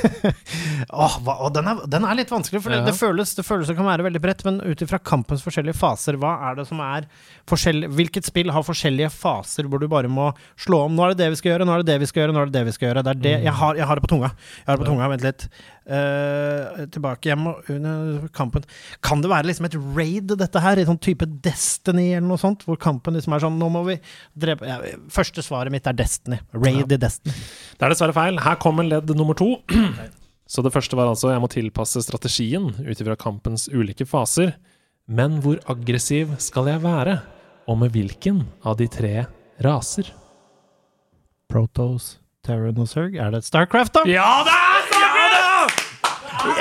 [1.02, 3.68] Åh, hva, og den, er, den er litt vanskelig, for det, det, føles, det føles
[3.68, 4.44] som kan være veldig bredt.
[4.48, 7.06] Men ut ifra kampens forskjellige faser, hva er det som er
[7.50, 10.30] forskjell, Hvilket spill har forskjellige faser hvor du bare må
[10.60, 10.96] slå om?
[10.96, 12.42] Nå er det det vi skal gjøre, nå er det det vi skal gjøre, nå
[12.42, 13.04] er det det vi skal gjøre.
[13.04, 14.32] Det er det, jeg, har, jeg har det på tunga.
[14.62, 15.46] Jeg har det på tunga, Vent litt.
[15.82, 18.66] Uh, tilbake hjem under kampen.
[19.02, 20.78] Kan det være liksom et raid, dette her?
[20.78, 22.62] I sånn type Destiny eller noe sånt?
[22.68, 23.96] Hvor kampen liksom er sånn Nå må vi
[24.38, 24.78] drepe ja,
[25.10, 26.38] Første svaret mitt er Destiny.
[26.54, 27.34] Raid i Destiny.
[27.78, 28.38] Det er dessverre feil.
[28.42, 29.56] Her kommer ledd nummer to.
[30.52, 34.54] Så det første var altså jeg må tilpasse strategien ut ifra kampens ulike faser.
[35.08, 37.18] Men hvor aggressiv skal jeg være?
[37.70, 39.14] Og med hvilken av de tre
[39.64, 40.10] raser?
[41.52, 43.16] Protos, Terran og Zerg.
[43.20, 44.04] Er det Starcraft, da?
[44.08, 44.71] Ja, det er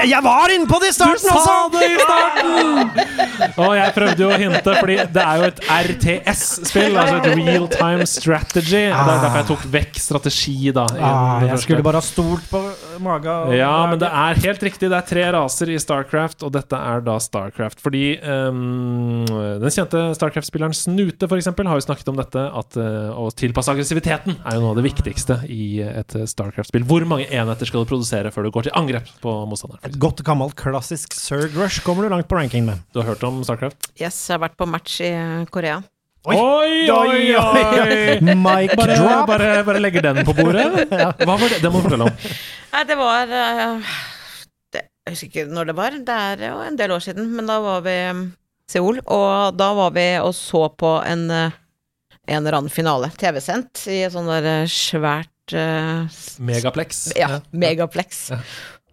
[0.05, 1.41] Jeg, var inne på det i starten også!
[1.41, 3.21] Du sa det i starten!
[3.61, 7.67] Og jeg prøvde jo å hinte, fordi det er jo et RTS-spill, altså et real
[7.71, 8.83] time strategy.
[8.91, 10.85] Det er derfor jeg tok vekk strategi, da.
[11.01, 12.61] Ah, jeg skulle bare ha stolt på
[13.03, 13.37] maga.
[13.47, 14.91] og Ja, men det er helt riktig.
[14.91, 17.81] Det er tre raser i Starcraft, og dette er da Starcraft.
[17.83, 19.25] Fordi um,
[19.61, 23.73] den kjente Starcraft-spilleren Snute, for eksempel, har jo snakket om dette, at uh, å tilpasse
[23.73, 26.85] aggressiviteten er jo noe av det viktigste i et Starcraft-spill.
[26.87, 29.70] Hvor mange enheter skal du produsere før du går til angrep på motstanderen?
[29.87, 32.83] Et godt gammelt klassisk Zerg Rush kommer du langt på ranking med.
[32.93, 33.91] Du har hørt om Starcraft?
[33.95, 35.11] Yes, jeg har vært på match i
[35.53, 35.81] Korea.
[36.29, 36.35] Oi.
[36.37, 37.21] oi, oi!
[37.33, 38.33] oi.
[38.45, 39.23] Mic Bare, drop!
[39.31, 40.67] bare, bare legger den på bordet.
[41.25, 41.61] Hva var det?
[41.63, 42.27] Det må du fortelle om.
[42.75, 43.95] Nei, det var eh,
[44.75, 45.97] det, Jeg husker ikke når det var.
[46.11, 48.13] Det er jo en del år siden, men da var vi i
[48.71, 51.57] Seoul, og da var vi og så på en eh,
[52.27, 57.07] en eller annen finale, TV-sendt, i et sånn der eh, svært eh, Megaplex.
[57.17, 58.21] Ja, Megaplex.
[58.35, 58.39] Ja.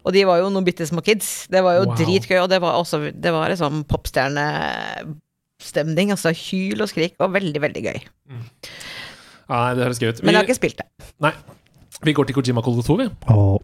[0.07, 1.47] Og de var jo noen bitte små kids.
[1.51, 1.95] Det var jo Wow.
[1.99, 6.07] dritgøy, og det var også Det var liksom popstjernestemning.
[6.15, 7.99] Altså hyl og skrik, og veldig, veldig gøy.
[9.49, 10.21] Ja, nei, det høres gøy ut.
[10.23, 10.85] Men jeg har ikke spilt det.
[11.19, 11.33] Nei.
[12.03, 13.07] vi går til Kojima Kodo 2, vi.
[13.33, 13.59] Oh.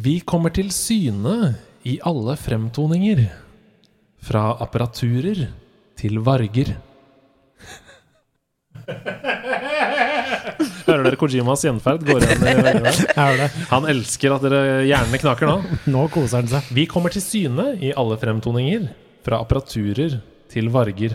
[0.00, 3.26] Vi kommer til syne i alle fremtoninger.
[4.22, 5.48] Fra apparaturer
[5.96, 6.76] til varger.
[10.90, 12.92] Hører dere Kojimas gjenferd går igjen i veggene?
[13.14, 13.56] er?
[13.70, 15.56] Han elsker at dere hjernene knaker nå.
[15.94, 16.70] Nå koser han seg.
[16.74, 18.88] Vi kommer til syne i alle fremtoninger.
[19.26, 20.18] Fra apparaturer
[20.50, 21.14] til varger.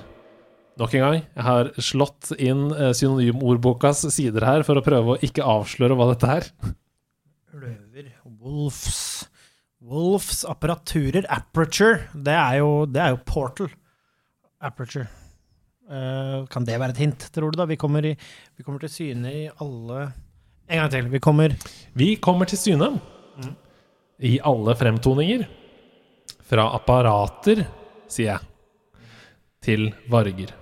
[0.80, 5.22] Nok en gang, jeg har slått inn eh, synonymordbokas sider her for å prøve å
[5.23, 6.49] ikke avsløre hva dette er.
[7.56, 8.97] Løver, wolves
[9.85, 12.07] Wolves, apparaturer, aperture.
[12.18, 13.68] Det er jo, det er jo portal.
[14.65, 15.06] Aperture.
[15.86, 17.68] Eh, kan det være et hint, tror du, da?
[17.70, 18.16] Vi kommer, i,
[18.57, 20.07] vi kommer til syne i alle
[20.66, 21.10] En gang til.
[21.14, 21.53] Vi kommer
[21.94, 22.95] Vi kommer til syne
[24.20, 25.45] i alle fremtoninger.
[26.45, 27.66] Fra apparater,
[28.07, 29.03] sier jeg,
[29.66, 30.53] til varger.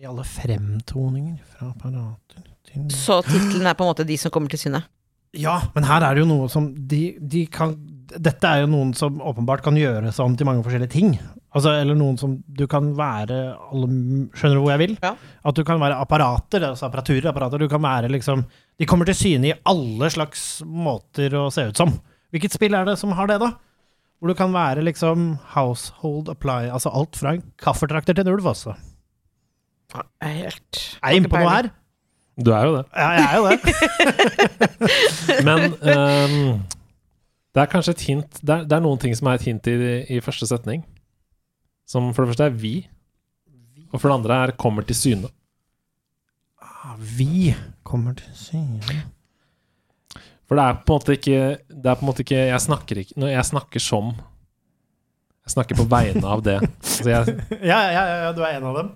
[0.00, 4.48] i alle fremtoninger fra apparater til Så tittelen er på en måte de som kommer
[4.48, 4.80] til syne.
[5.36, 7.76] Ja, men her er det jo noe som de, de kan
[8.10, 11.12] Dette er jo noen som åpenbart kan gjøres om til mange forskjellige ting.
[11.50, 13.38] Altså, eller noen som du kan være
[13.72, 13.88] alle,
[14.38, 14.92] Skjønner du hvor jeg vil?
[15.02, 15.16] Ja.
[15.50, 17.58] At du kan være apparater, altså apparaturer, apparater.
[17.58, 18.44] Du kan være liksom
[18.78, 21.96] De kommer til syne i alle slags måter å se ut som.
[22.30, 23.50] Hvilket spill er det som har det, da?
[24.20, 28.46] Hvor du kan være liksom household apply Altså alt fra en kaffetrakter til en ulv,
[28.52, 28.76] altså.
[29.90, 31.70] Jeg er helt Er jeg inne på noe her?
[32.40, 32.84] Du er jo det.
[32.94, 33.58] Ja, jeg er jo det.
[35.48, 36.62] Men um,
[37.50, 39.66] det er kanskje et hint det er, det er noen ting som er et hint
[39.68, 39.74] i,
[40.14, 40.84] i første setning.
[41.90, 42.74] Som for det første er vi,
[43.90, 45.30] og for det andre er 'kommer til syne'.
[46.62, 47.54] Ah, Vi
[47.84, 49.02] kommer til syne
[50.48, 52.98] For det er på en måte ikke Det er på en måte ikke Jeg snakker
[53.02, 54.14] ikke Når jeg snakker som
[55.46, 56.56] Jeg snakker på vegne av det.
[56.82, 57.26] Så jeg,
[57.70, 58.90] Ja, ja, ja, ja, du er en av dem.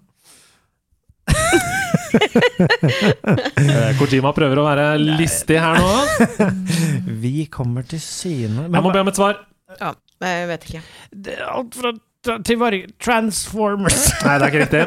[3.58, 6.50] eh, Kojima prøver å være listig her nå.
[7.24, 9.40] Vi kommer til syne Jeg må be om et svar.
[9.80, 10.82] Ja, jeg vet ikke.
[11.10, 11.92] Det er alt fra
[12.24, 14.06] Transformers.
[14.24, 14.82] Nei, det er ikke riktig.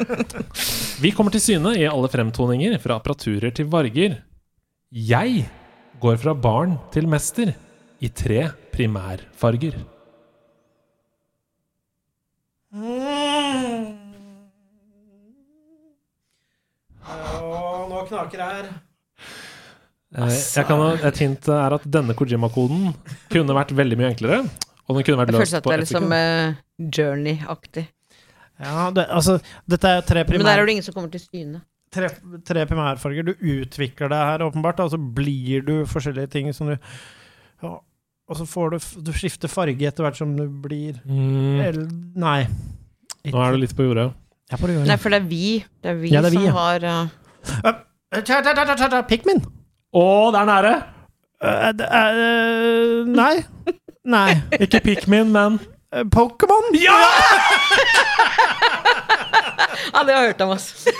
[1.04, 4.18] Vi kommer til syne i alle fremtoninger, fra apparaturer til varger.
[4.92, 5.46] Jeg
[6.02, 7.54] går fra barn til mester
[8.02, 9.78] i tre primærfarger.
[17.08, 18.70] Åh, nå knaker det her.
[20.18, 22.94] Eh, jeg kan, et hint er at denne Kojima-koden
[23.32, 24.44] kunne vært veldig mye enklere.
[24.88, 26.18] Og den kunne vært Det føles løst at på det er ett liksom sekund.
[26.18, 26.54] eh,
[26.98, 27.86] Journey-aktig.
[28.58, 29.34] Ja, det, altså,
[29.70, 31.62] dette er tre, Men der er det ingen som kommer til syne.
[31.94, 32.08] tre,
[32.46, 33.24] tre primærfarger.
[33.28, 36.78] Du utvikler det her, åpenbart, og så blir du forskjellige ting som du
[37.62, 37.74] ja,
[38.30, 38.78] Og så får du
[39.08, 42.48] Du skifter farge etter hvert som du blir mm, Eller Nei.
[43.28, 44.14] Nå er du litt på jordet.
[44.48, 44.88] Jeg er på jordet.
[44.88, 45.66] Nei, for det er vi.
[45.84, 46.52] Det er vi, Ja, det er vi, som ja.
[46.56, 47.08] har uh...
[49.10, 49.42] Pikmin!
[49.92, 50.82] Å, det er nære!
[51.44, 53.36] Uh, det eh, nei.
[54.08, 54.38] Nei.
[54.60, 55.60] Ikke Pikmin, men
[55.96, 56.64] Eh, Pokémon!
[56.74, 56.92] Ja!
[59.94, 60.74] Ja, det har jeg hørt om, altså.
[60.84, 60.92] Det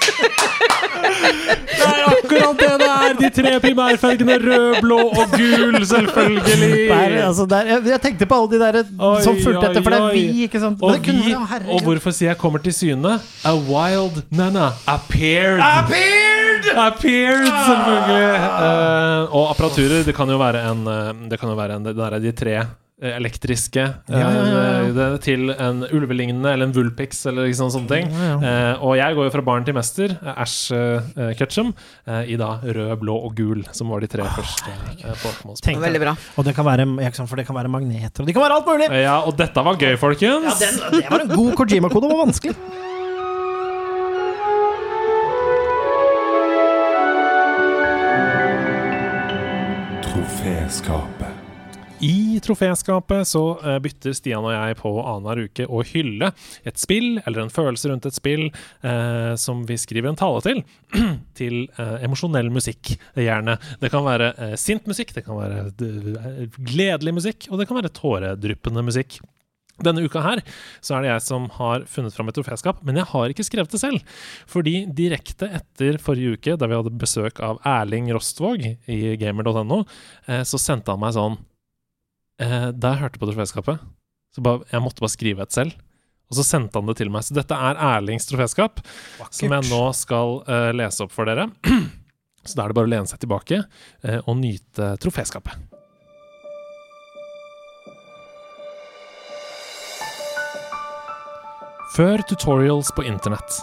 [1.84, 3.14] er akkurat det det er!
[3.20, 6.90] De tre primærfargene rød, blå og gul, selvfølgelig!
[6.90, 8.74] Der, altså, der, jeg, jeg tenkte på alle de der
[9.10, 10.78] Oi, som fulgte etter, for det er vi, ikke sant?
[10.82, 13.20] Og, vi, være, og hvorfor sier jeg 'kommer til syne'?
[13.44, 15.60] A wild nana appeared.
[15.60, 16.64] Appeared!
[16.88, 18.36] Appeared, selvfølgelig!
[18.56, 21.96] Uh, og apparaturer, det kan jo være en eh, Det kan jo være en, det
[21.96, 22.68] der er de tre eh,
[22.98, 25.18] elektriske eh, Ja, ja, ja, ja.
[25.22, 28.08] til en ulvelignende eller en vulpix eller sånn, sånne ting.
[28.10, 28.38] Ja, ja.
[28.74, 31.74] Eh, og jeg går jo fra barn til mester, eh, Ash eh, Ketchum,
[32.10, 34.74] eh, i da rød, blå og gul, som var de tre første
[35.06, 35.78] eh, Tenk.
[35.84, 36.16] Veldig bra.
[36.42, 36.88] Og det kan være,
[37.28, 38.90] for det kan være magneter, og det kan være alt mulig!
[38.90, 40.58] Eh, Ja, og dette var gøy, folkens!
[40.58, 42.58] Ja, den, det var en god Kojima-kode, det var vanskelig.
[50.04, 51.37] Troféskapet.
[52.00, 56.30] I troféskapet så eh, bytter Stian og jeg på annenhver uke å hylle
[56.68, 58.44] et spill, eller en følelse rundt et spill,
[58.86, 60.62] eh, som vi skriver en tale til,
[61.40, 63.58] til eh, emosjonell musikk, gjerne.
[63.82, 67.82] Det kan være eh, sint musikk, det kan være eh, gledelig musikk, og det kan
[67.82, 69.18] være tåredryppende musikk.
[69.82, 70.42] Denne uka her
[70.82, 73.74] så er det jeg som har funnet fram et troféskap, men jeg har ikke skrevet
[73.74, 74.16] det selv.
[74.50, 79.84] Fordi direkte etter forrige uke, da vi hadde besøk av Erling Rostvåg i gamer.no,
[80.30, 81.38] eh, så sendte han meg sånn
[82.42, 83.84] eh, Da jeg hørte på troféskapet,
[84.36, 85.78] så bare, jeg måtte bare skrive et selv.
[86.28, 87.24] Og så sendte han det til meg.
[87.24, 88.82] Så dette er Erlings troféskap,
[89.32, 91.48] som jeg nå skal eh, lese opp for dere.
[92.48, 95.56] så da er det bare å lene seg tilbake eh, og nyte troféskapet.
[101.96, 103.62] Før tutorials på internett.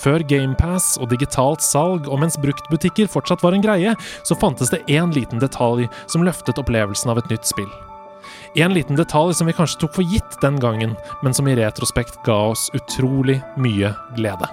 [0.00, 3.92] Før GamePass og digitalt salg, og mens bruktbutikker fortsatt var en greie,
[4.26, 7.70] så fantes det én liten detalj som løftet opplevelsen av et nytt spill.
[8.54, 12.18] En liten detalj som vi kanskje tok for gitt den gangen, men som i retrospekt
[12.26, 14.48] ga oss utrolig mye glede.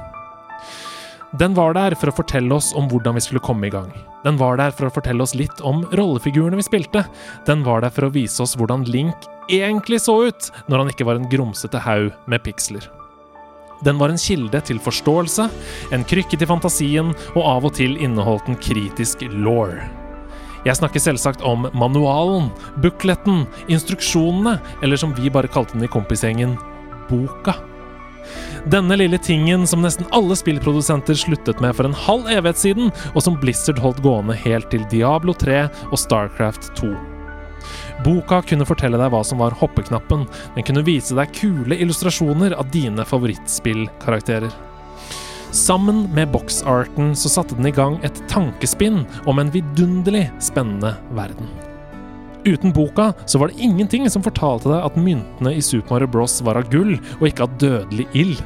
[1.38, 3.90] Den var der for å fortelle oss om hvordan vi skulle komme i gang.
[4.24, 7.04] Den var der for å fortelle oss litt om rollefigurene vi spilte.
[7.50, 11.10] Den var der for å vise oss hvordan Link egentlig så ut når han ikke
[11.10, 12.86] var en grumsete haug med piksler.
[13.86, 15.50] Den var en kilde til forståelse,
[15.94, 19.74] en krykke til fantasien, og av og til inneholdt den kritisk law.
[20.68, 22.50] Jeg snakker selvsagt om manualen,
[22.84, 26.58] bukletten, instruksjonene, eller som vi bare kalte den i kompisgjengen,
[27.08, 27.56] boka.
[28.68, 33.24] Denne lille tingen som nesten alle spillprodusenter sluttet med for en halv evighet siden, og
[33.24, 36.92] som Blizzard holdt gående helt til Diablo 3 og Starcraft 2.
[38.04, 40.28] Boka kunne fortelle deg hva som var hoppeknappen.
[40.58, 44.67] Den kunne vise deg kule illustrasjoner av dine favorittspillkarakterer.
[45.58, 51.50] Sammen med boxarten så satte den i gang et tankespinn om en vidunderlig spennende verden.
[52.46, 56.38] Uten boka så var det ingenting som fortalte deg at myntene i Super Mario Bros
[56.46, 58.44] var av gull og ikke av dødelig ild.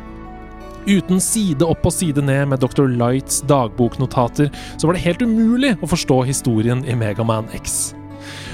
[0.88, 2.88] Uten side opp og side ned med Dr.
[2.88, 4.48] Lights dagboknotater
[4.78, 7.92] så var det helt umulig å forstå historien i Megaman X.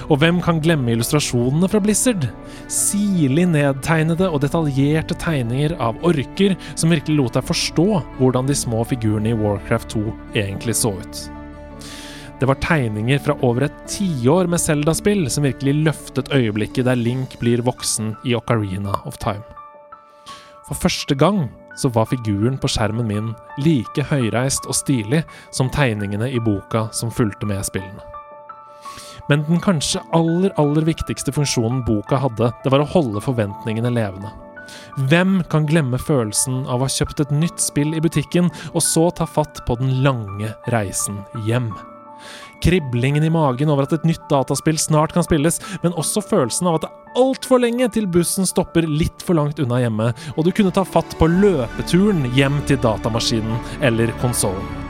[0.07, 2.27] Og hvem kan glemme illustrasjonene fra Blizzard?
[2.71, 7.87] Sirlig nedtegnede og detaljerte tegninger av orker som virkelig lot deg forstå
[8.19, 10.05] hvordan de små figurene i Warcraft 2
[10.35, 11.23] egentlig så ut.
[12.37, 17.39] Det var tegninger fra over et tiår med Zelda-spill som virkelig løftet øyeblikket der Link
[17.41, 19.41] blir voksen i Ocarina of Time.
[20.67, 21.47] For første gang
[21.77, 23.31] så var figuren på skjermen min
[23.63, 25.23] like høyreist og stilig
[25.55, 28.16] som tegningene i boka som fulgte med spillene.
[29.29, 34.31] Men den kanskje aller, aller viktigste funksjonen boka hadde, det var å holde forventningene levende.
[35.09, 39.07] Hvem kan glemme følelsen av å ha kjøpt et nytt spill i butikken, og så
[39.15, 41.71] ta fatt på den lange reisen hjem?
[42.63, 46.79] Kriblingen i magen over at et nytt dataspill snart kan spilles, men også følelsen av
[46.79, 50.51] at det er altfor lenge til bussen stopper litt for langt unna hjemme, og du
[50.51, 54.86] kunne ta fatt på løpeturen hjem til datamaskinen eller konsollen.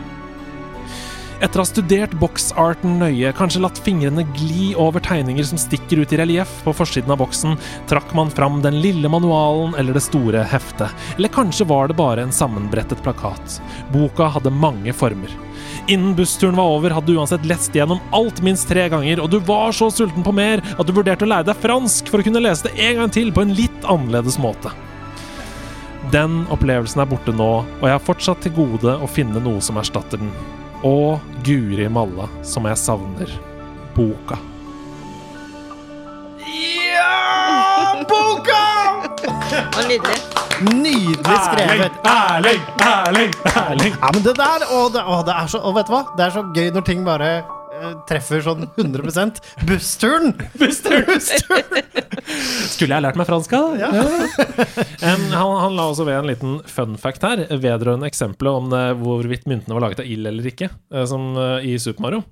[1.38, 6.14] Etter å ha studert boksarten nøye, kanskje latt fingrene gli over tegninger som stikker ut
[6.16, 7.54] i relieff på forsiden av boksen,
[7.90, 10.90] trakk man fram den lille manualen eller det store heftet.
[11.14, 13.60] Eller kanskje var det bare en sammenbrettet plakat.
[13.94, 15.38] Boka hadde mange former.
[15.88, 19.38] Innen bussturen var over, hadde du uansett lest gjennom alt minst tre ganger, og du
[19.38, 22.42] var så sulten på mer at du vurderte å lære deg fransk for å kunne
[22.42, 24.74] lese det en gang til på en litt annerledes måte.
[26.10, 29.78] Den opplevelsen er borte nå, og jeg har fortsatt til gode å finne noe som
[29.78, 30.32] erstatter den.
[30.86, 33.32] Og guri malla som jeg savner
[33.96, 34.38] boka.
[36.46, 38.04] Ja!
[38.10, 38.62] Boka!
[39.88, 40.20] Nydelig.
[40.62, 41.98] Nydelig skrevet.
[42.06, 43.94] Erling, Erling, Erling!
[44.02, 46.04] Ja, men det der, og det, og det er så, og vet du hva?
[46.18, 47.32] Det er så gøy når ting bare
[48.10, 49.04] treffer sånn 100
[49.68, 50.34] Bussturen!
[50.60, 51.22] Bussturen!
[52.74, 53.88] Skulle jeg lært meg fransk, da?
[53.88, 53.92] Ja.
[53.94, 58.84] um, han, han la også ved en liten fun fact her, vedrørende eksempelet om det,
[59.02, 62.26] hvorvidt myntene var laget av ild eller ikke, eh, som eh, i Super Mario.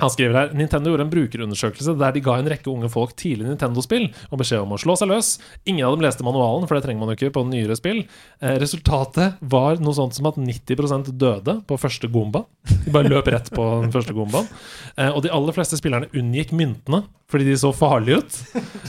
[0.00, 3.48] Han skriver her Nintendo gjorde en brukerundersøkelse der de ga en rekke unge folk tidlig
[3.48, 5.32] Nintendo-spill og beskjed om å slå seg løs.
[5.68, 8.02] Ingen av dem leste manualen, for det trenger man jo ikke på nyere spill.
[8.40, 12.44] Eh, resultatet var noe sånt som at 90% døde på første gomba.
[12.84, 14.48] De bare løp rett på den første gombaen.
[14.96, 18.38] Eh, og de aller fleste spillerne unngikk myntene fordi de så farlige ut.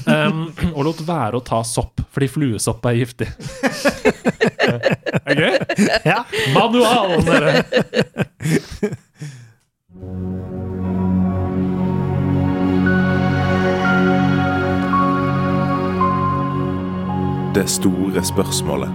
[0.07, 3.27] Um, og lot være å ta sopp, fordi fluesopp er giftig.
[5.21, 5.55] er det gøy?
[6.09, 6.23] Ja.
[6.55, 7.51] Manualen, dere!
[17.51, 18.91] Det store spørsmålet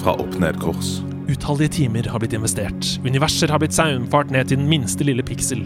[0.00, 0.96] fra Opp Ned Kors.
[1.30, 2.88] Utallige timer har blitt investert.
[3.06, 5.60] Universer har blitt saumfart ned til den minste lille piksel.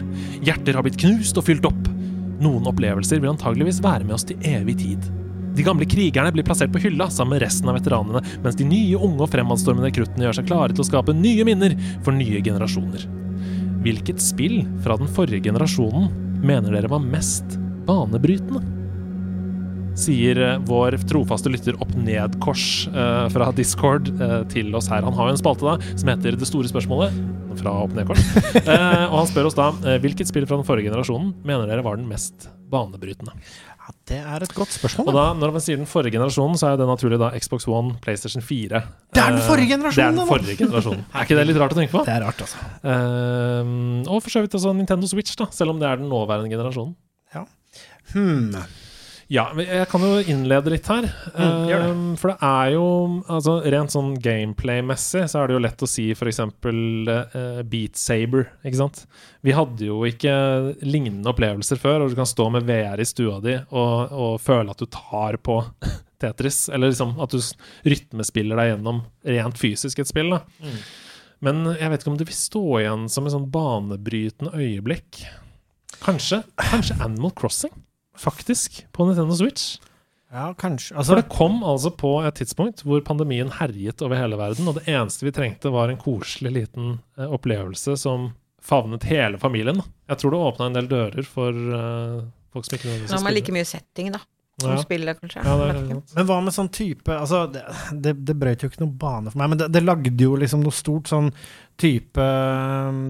[0.45, 1.89] Hjerter har blitt knust og fylt opp.
[2.45, 5.09] Noen opplevelser vil antageligvis være med oss til evig tid.
[5.57, 9.01] De gamle krigerne blir plassert på hylla sammen med resten av veteranene, mens de nye,
[9.01, 13.09] unge og fremadstormende kruttene gjør seg klare til å skape nye minner for nye generasjoner.
[13.89, 16.13] Hvilket spill fra den forrige generasjonen
[16.45, 17.57] mener dere var mest
[17.89, 18.82] banebrytende?
[19.99, 25.05] Sier eh, vår trofaste lytter opp ned-kors eh, fra Discord eh, til oss her.
[25.07, 27.17] Han har jo en spalte da som heter Det store spørsmålet
[27.61, 28.23] fra opp ned-kors.
[28.63, 31.83] Eh, og han spør oss da eh, hvilket spill fra den forrige generasjonen mener dere
[31.85, 33.35] var den mest banebrytende.
[33.83, 35.09] Ja, det er et godt spørsmål.
[35.11, 37.97] Og da, når man sier den forrige generasjonen, så er det naturlig da Xbox One,
[38.05, 38.81] PlayStation 4.
[39.13, 41.03] Det er den Eh, forrige generasjonen, Det er den forrige generasjonen.
[41.17, 42.05] Er ikke det litt rart å tenke på?
[42.07, 42.63] Det er rart, altså.
[44.07, 46.95] Og for så vidt også Nintendo Switch, da, selv om det er den nåværende generasjonen.
[47.35, 47.45] Ja.
[48.15, 48.55] Hmm.
[49.33, 51.07] Ja, jeg kan jo innlede litt her.
[51.33, 51.77] Mm, det.
[51.89, 52.87] Um, for det er jo
[53.33, 56.41] altså, Rent sånn gameplay-messig så er det jo lett å si f.eks.
[56.43, 59.07] Uh, Beat Saber, ikke sant?
[59.41, 60.35] Vi hadde jo ikke
[60.85, 64.75] lignende opplevelser før, og du kan stå med VR i stua di og, og føle
[64.75, 65.63] at du tar på
[66.23, 66.67] Tetris.
[66.69, 67.41] Eller liksom at du
[67.89, 69.01] rytmespiller deg gjennom
[69.33, 70.35] rent fysisk et spill.
[70.37, 70.43] da
[71.41, 75.23] Men jeg vet ikke om det vil stå igjen som et sånn banebrytende øyeblikk.
[76.03, 77.73] Kanskje, kanskje Animal Crossing,
[78.19, 79.79] faktisk, på Nintendo Switch.
[80.33, 80.95] Ja, kanskje.
[80.95, 84.79] For Altså, det kom altså på et tidspunkt hvor pandemien herjet over hele verden, og
[84.79, 88.31] det eneste vi trengte, var en koselig liten eh, opplevelse som
[88.63, 89.83] favnet hele familien.
[90.09, 92.23] Jeg tror det åpna en del dører for eh,
[92.55, 94.23] folk som ikke nødvendigvis Nå har man like mye setting, da.
[94.61, 94.83] Som Ja.
[94.85, 95.41] spiller, kanskje.
[95.45, 97.63] Ja, det men hva med sånn type Altså, det,
[98.05, 100.61] det, det brøt jo ikke noe bane for meg, men det, det lagde jo liksom
[100.63, 101.31] noe stort sånn
[101.81, 102.25] type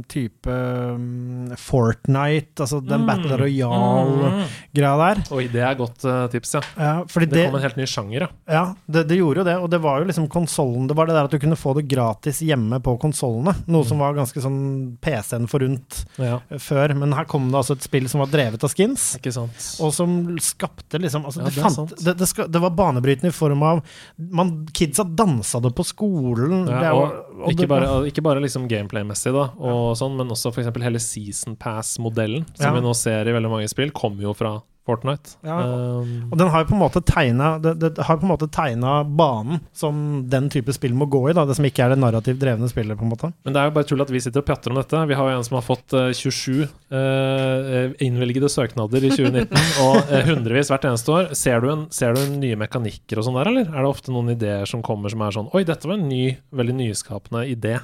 [0.09, 3.07] Type um, Fortnite, altså den Mm.
[3.07, 5.01] Battle Royale-greia Mm.
[5.03, 5.21] der.
[5.37, 6.61] Oi, det er godt uh, tips, ja.
[6.79, 8.29] Ja, fordi Det det, kom en helt ny sjanger, ja.
[8.49, 11.15] ja, det, det gjorde jo det, og det var jo liksom konsollen Det var det
[11.17, 14.97] der at du kunne få det gratis hjemme på konsollene, noe som var ganske sånn
[15.03, 16.41] PC-en forunt ja.
[16.51, 19.17] eh, før, men her kom det altså et spill som var drevet av skins.
[19.19, 19.57] Ikke sant.
[19.83, 23.33] Og som skapte liksom altså Ja, det, det fant, det, det, ska, det var banebrytende
[23.33, 23.83] i form av
[24.19, 26.67] man, Kidsa dansa det på skolen.
[26.69, 30.29] Ja, det og, og ikke, det- bare, ikke bare liksom gameplay-messig, da, og sånn, men
[30.35, 30.69] også f.eks.
[30.83, 32.73] hele Season Pass-modellen, som Ja.
[32.77, 35.37] vi nå ser i veldig mange spill, kommer jo fra Fortnite.
[35.47, 35.61] Ja.
[35.63, 38.49] Um, Og den har jo på en måte tegna det, det har på en måte
[38.51, 42.01] tegna banen som den type spill må gå i, da, det som ikke er det
[42.03, 42.99] narrativt drevne spillet.
[42.99, 44.81] på en måte Men det er jo bare tull at vi sitter og pjatter om
[44.81, 45.05] dette.
[45.07, 49.55] Vi har jo en som har fått uh, 27 uh, innvilgede søknader i 2019,
[49.87, 51.31] og uh, hundrevis hvert eneste år.
[51.39, 53.71] Ser du, en, ser du en nye mekanikker og sånn der, eller?
[53.71, 56.25] Er det ofte noen ideer som kommer som er sånn Oi, dette var en ny,
[56.51, 57.79] veldig nyskapende idé.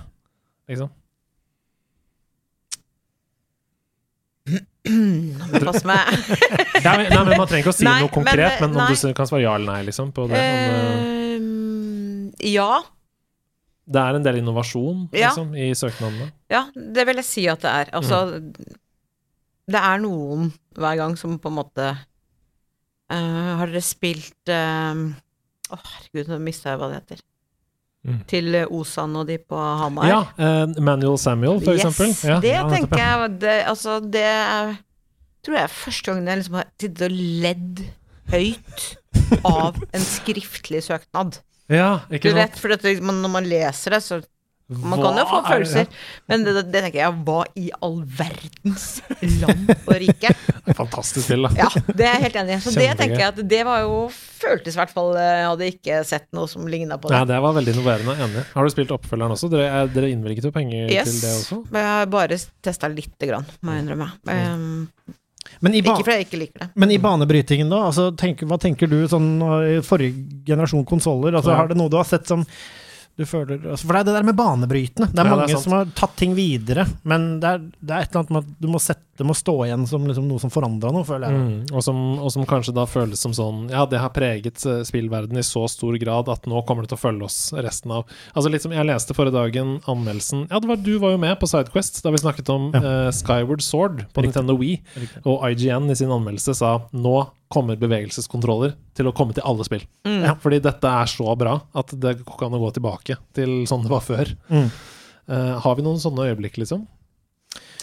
[0.68, 0.90] Liksom.
[5.64, 6.08] Pass meg.
[6.84, 8.86] Nei, men- nei, men Man trenger ikke å si Nei, noe konkret, men, men, om
[8.88, 8.96] nei.
[8.96, 10.38] du kan svare ja eller nei liksom, på det.
[10.38, 12.68] Om, Ehm, ja.
[13.88, 15.28] det er en del innovasjon Ja.
[15.28, 16.30] liksom, i søknadene.
[16.52, 17.90] Ja, det vil jeg si at det er.
[17.98, 18.22] Altså,
[19.68, 21.88] det er noen hver gang som på en måte
[23.12, 24.60] uh, Har dere spilt Å,
[24.96, 27.20] uh, oh, herregud, nå mista jeg hva det heter.
[28.08, 28.18] Mm.
[28.30, 30.08] Til eh, Osan og de på Hamar.
[30.08, 32.14] Ja, uh, Manuel Samuel, for yes, eksempel.
[32.30, 34.76] Ja, det ja, tenker jeg det, Altså, det er-
[35.44, 37.84] tror jeg er første gangen jeg liksom har sittet og ledd
[38.32, 38.86] høyt
[39.44, 41.38] av en skriftlig søknad.
[41.68, 42.40] Ja, ikke Du sant?
[42.42, 44.18] vet, for dette, man, når man leser det, så
[44.68, 45.86] Man kan jo få er følelser,
[46.28, 48.98] men det, det tenker jeg, hva i all verdens
[49.40, 50.32] land og rike?
[50.76, 51.52] Fantastisk spill, da.
[51.56, 52.58] Ja, det er jeg helt enig i.
[52.66, 53.94] Så det tenker jeg at det var jo
[54.38, 57.16] Føltes i hvert fall eh, Jeg hadde ikke sett noe som ligna på det.
[57.24, 57.32] det.
[57.32, 58.16] det var veldig innoverende.
[58.26, 58.42] Enig.
[58.52, 59.48] Har du spilt oppfølgeren også?
[59.50, 61.08] Dere, er- dere innvilget jo penger Yes.
[61.10, 61.58] til det også?
[61.72, 62.38] Men jeg har bare
[62.68, 64.10] testa lite grann, må jeg innrømme.
[64.28, 64.68] Um,
[65.64, 66.68] Men i, ikke fordi jeg ikke liker det.
[66.76, 67.80] men i banebrytingen, da?
[67.88, 69.30] Altså, tenk, hva tenker du sånn
[69.64, 71.32] i forrige generasjon konsoller?
[71.40, 71.62] Altså, Ja.
[71.62, 72.44] Har det noe du har sett som
[73.26, 75.08] føler altså, For det er det der med banebrytende.
[75.10, 77.94] Det er Ja, det er mange som har tatt ting videre, men det er, det
[77.94, 80.28] er et eller annet med at du må sette det må stå igjen som liksom
[80.30, 81.38] noe som forandra noe, føler jeg.
[81.42, 84.86] Mm, og, som, og som kanskje da føles som sånn Ja, det har preget spillverdenen
[84.88, 88.06] spillverden i så stor grad at nå kommer det til å følge oss resten av
[88.34, 91.34] Altså litt som jeg leste forrige dagen anmeldelsen Ja, det var, du var jo med
[91.40, 94.28] på Sidequest da vi snakket om eh, Skyward Sword på Riktig.
[94.28, 94.78] Nintendo Wii,
[95.24, 97.16] og IGN i sin anmeldelse sa nå
[97.52, 99.86] kommer bevegelseskontroller til å komme til alle spill.
[100.04, 100.20] Mm.
[100.26, 104.04] Ja, fordi dette er så bra at det kan gå tilbake til sånn det var
[104.04, 104.34] før.
[104.52, 104.68] Mm.
[105.28, 106.84] Uh, har vi noen sånne øyeblikk, liksom?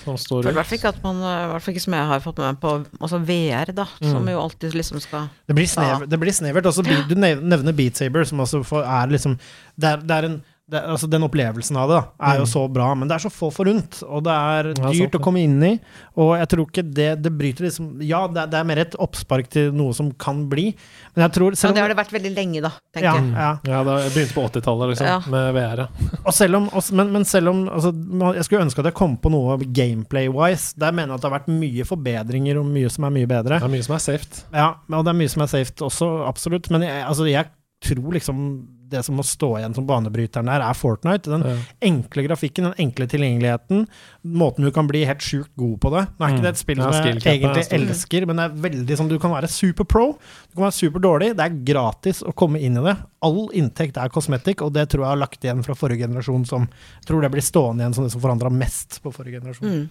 [0.06, 0.58] Som står i ut?
[0.60, 2.60] hvert fall ikke at man I hvert fall ikke som jeg har fått med meg
[2.64, 3.88] på altså VR, da.
[4.06, 6.66] Som jo alltid liksom skal Det blir, snever, det blir snevert.
[6.72, 9.40] Også, du nevner Beat Saber, som også er liksom
[9.76, 12.50] det er, det er en det altså Den opplevelsen av det da, er jo Mm.
[12.50, 14.00] så bra, men det er så få forunt.
[14.10, 15.80] Og det er dyrt å komme inn i.
[16.18, 18.96] Og jeg tror ikke det Det bryter liksom Ja, det er, det er mer et
[18.98, 20.74] oppspark til noe som kan bli,
[21.16, 23.34] men jeg tror Ja, det har det vært veldig lenge, da, tenker ja, jeg.
[23.36, 23.52] ja.
[23.76, 25.20] Ja, det begynte på 80-tallet, liksom, Ja.
[25.30, 25.78] med VR.
[25.78, 25.88] ja.
[26.26, 27.94] Og selv om, også, men, men selv om altså,
[28.36, 30.74] Jeg skulle ønske at jeg kom på noe gameplay-wise.
[30.80, 33.60] Der mener jeg at det har vært mye forbedringer og mye som er mye bedre.
[33.62, 34.44] Det er mye som er safe.
[34.54, 36.70] Ja, og det er mye som er safe også, absolutt.
[36.74, 37.46] Men jeg, altså, jeg
[37.86, 41.24] tror liksom det som må stå igjen som banebryteren der, er Fortnite.
[41.32, 41.56] Den Ja.
[41.82, 43.88] enkle grafikken, den enkle tilgjengeligheten,
[44.26, 46.08] måten du kan bli helt sjukt god på det.
[46.20, 46.36] Nå er Mm.
[46.36, 49.18] ikke det et spill Ja, som jeg egentlig elsker, men det er veldig sånn du
[49.20, 51.36] kan være super pro, du kan være super dårlig.
[51.36, 52.98] Det er gratis å komme inn i det.
[53.22, 56.62] All inntekt er kosmetikk, og det tror jeg har lagt igjen fra forrige generasjon som
[56.68, 59.68] jeg tror det blir stående igjen som det som forandra mest på forrige generasjon.
[59.68, 59.90] Mm.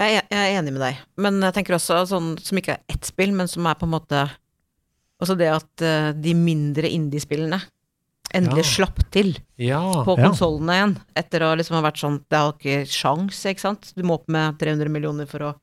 [0.00, 2.80] Jeg, er- jeg er enig med deg, men jeg tenker også sånn som ikke er
[2.88, 4.28] ett spill, men som er på en måte
[5.20, 7.60] Også det at eh, de mindre indie-spillene
[8.34, 8.70] endelig Ja.
[8.86, 9.80] slapp til Ja.
[10.04, 13.92] på konsollene igjen, etter å liksom ha vært sånn Det har ikke sjans, ikke sant?
[13.96, 15.54] Du må opp med 300 millioner for å,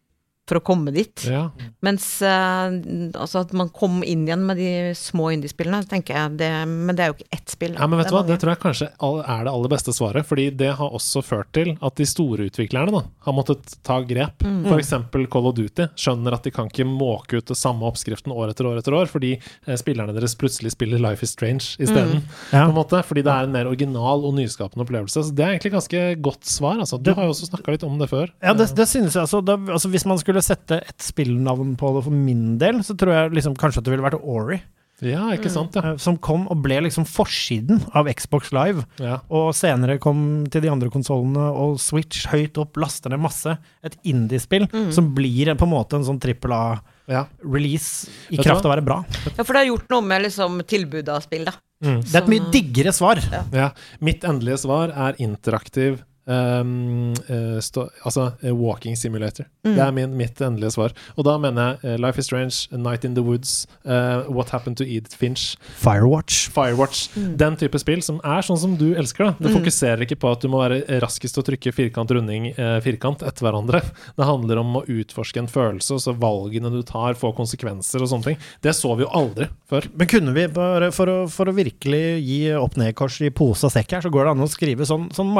[0.45, 1.26] for å komme dit.
[1.26, 1.47] ja.
[1.85, 2.76] Mens eh,
[3.17, 7.03] altså at man kom inn igjen med de små indiespillene, tenker jeg det, Men det
[7.05, 7.76] er jo ikke ett spill.
[7.77, 10.26] Ja, men vet du hva, det tror jeg kanskje er det aller beste svaret.
[10.26, 14.45] Fordi det har også ført til at de store utviklerne da, har måttet ta grep.
[14.45, 14.63] Mm.
[14.67, 18.34] For eksempel Call of Duty skjønner at de kan ikke måke ut det samme oppskriften
[18.34, 22.22] år etter år etter år, fordi eh, spillerne deres plutselig spiller Life is Strange isteden.
[22.51, 22.65] Ja.
[22.65, 25.26] På en måte, fordi det er en mer original og nyskapende opplevelse.
[25.26, 26.80] Så det er egentlig ganske godt svar.
[26.81, 27.01] Altså.
[27.01, 28.30] Du har jo også snakka litt om det før.
[28.45, 31.93] Ja, det, det synes jeg altså, da, altså Hvis man skulle sette et spillnavn på
[31.95, 34.61] det for min del, så tror jeg liksom kanskje at det ville vært Ori.
[35.03, 35.75] Ja, ikke sant?
[35.75, 35.91] Ja.
[35.91, 38.85] eh, Som kom og ble liksom forsiden av Xbox Live.
[38.97, 39.17] ja.
[39.29, 43.57] Og senere kom til de andre konsollene, og Switch høyt opp, laster ned masse.
[43.83, 46.53] Et indiespill som blir på en måte en sånn trippel.
[46.55, 49.01] A-release i kraft av å være bra.
[49.35, 51.53] Ja, for det har gjort noe med liksom tilbudet av spill, da.
[51.83, 51.99] Mm.
[52.01, 53.19] Det er et mye diggere svar.
[53.53, 59.45] Ja, mitt endelige svar er interaktiv ehm, uh, stå, altså uh, walking simulator.
[59.65, 60.93] Det er min, mitt endelige svar.
[61.15, 64.77] Og da mener jeg uh, Life is Strange, Night in the Woods, eh, What Happened
[64.77, 66.49] to Edith Finch, Firewatch.
[66.53, 67.07] Firewatch.
[67.15, 69.31] Den type spill som er sånn som du elsker.
[69.31, 72.52] da Det fokuserer ikke på at du må være raskest til å trykke firkant, runding,
[72.85, 73.81] firkant etter hverandre.
[74.18, 78.11] Det handler om å utforske en følelse, og så valgene du tar, får konsekvenser og
[78.11, 78.39] sånne ting.
[78.64, 79.89] Det så vi jo aldri før.
[79.97, 83.97] Men kunne vi bare, for å, for å virkelig gi opp-ned-kors i pose og sekk
[83.97, 85.31] her, så går det an å skrive sånn, sånn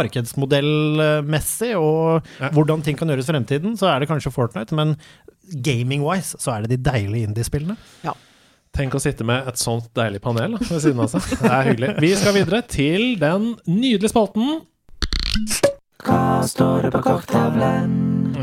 [0.76, 2.49] markedsmodellmessig, og Ja.
[2.49, 4.95] hvordan ting kan gjøres i fremtiden, så er det kanskje Fortnite, men
[5.64, 7.77] gaming-wise så er det de deilige indie-spillene.
[8.03, 8.14] Ja.
[8.76, 11.22] Tenk å sitte med et sånt deilig panel ved siden av seg.
[11.39, 11.99] Det er hyggelig.
[12.02, 14.61] Vi skal videre til den nydelige spalten.
[16.06, 17.94] Hva står det på korktavlen?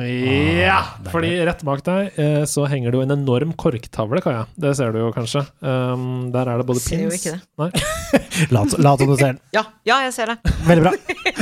[0.03, 0.81] Ja!
[1.13, 4.45] Fordi rett bak deg eh, så henger det jo en enorm korktavle, Kaja.
[4.59, 5.45] Det ser du jo kanskje.
[5.63, 7.43] Um, der er det både Ser jo pins ikke det.
[7.63, 7.71] Nei.
[8.55, 9.41] Lat lat som du ser den.
[9.57, 10.39] Ja, ja, jeg ser det.
[10.67, 10.95] Veldig bra.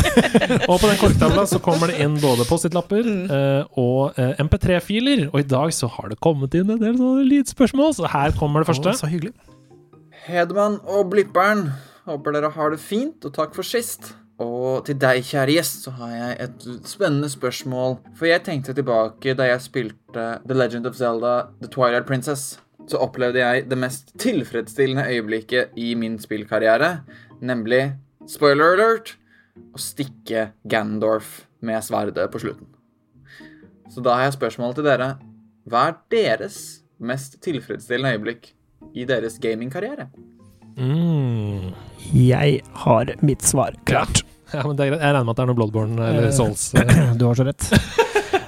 [0.71, 3.23] Og på den korktavla så kommer det inn både Post-It-lapper Mm.
[3.33, 5.27] eh, og eh, MP3-filer.
[5.31, 8.61] Og i dag så har det kommet inn en del sånne lydspørsmål, så her kommer
[8.65, 8.93] det første.
[8.93, 9.33] Oh, så hyggelig.
[10.27, 11.71] Hedman og Blipperen,
[12.09, 14.13] håper dere har det fint, og takk for sist.
[14.41, 17.99] Og til deg, kjære gjest, så har jeg et spennende spørsmål.
[18.17, 22.55] For jeg tenkte tilbake da jeg spilte The Legend of Zelda The Twilight Princess.
[22.89, 27.03] Så opplevde jeg det mest tilfredsstillende øyeblikket i min spillkarriere,
[27.45, 27.93] nemlig,
[28.27, 29.15] spoiler alert,
[29.77, 32.71] å stikke Gandorf med sverdet på slutten.
[33.93, 35.13] Så da har jeg spørsmål til dere.
[35.69, 36.59] Hva er deres
[36.99, 38.53] mest tilfredsstillende øyeblikk
[38.97, 40.09] i deres gamingkarriere?
[40.81, 41.75] Mm.
[42.17, 44.25] Jeg har mitt svar klart.
[44.55, 44.77] Ja, men.
[44.81, 46.69] Jeg regner med at det er noe Bloodborne eller Eh, Souls.
[46.79, 47.15] eh.
[47.19, 47.67] Du har så rett.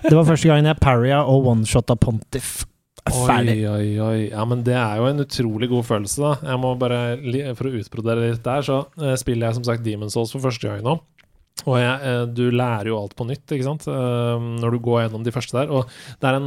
[0.02, 2.64] Det var første gangen jeg parrya og one-shotta Pontiff.
[3.02, 3.60] Ferdig.
[3.66, 4.18] Oi, oi, oi.
[4.30, 6.52] Ja, men det er jo en utrolig god følelse, da.
[6.52, 7.00] Jeg må bare,
[7.58, 10.68] For å utbrodere litt der, så eh, spiller jeg som sagt Demon Souls for første
[10.70, 10.98] gang nå.
[11.68, 15.30] Og jeg, du lærer jo alt på nytt, ikke sant, når du går gjennom de
[15.34, 15.68] første der.
[15.70, 16.46] Og det er en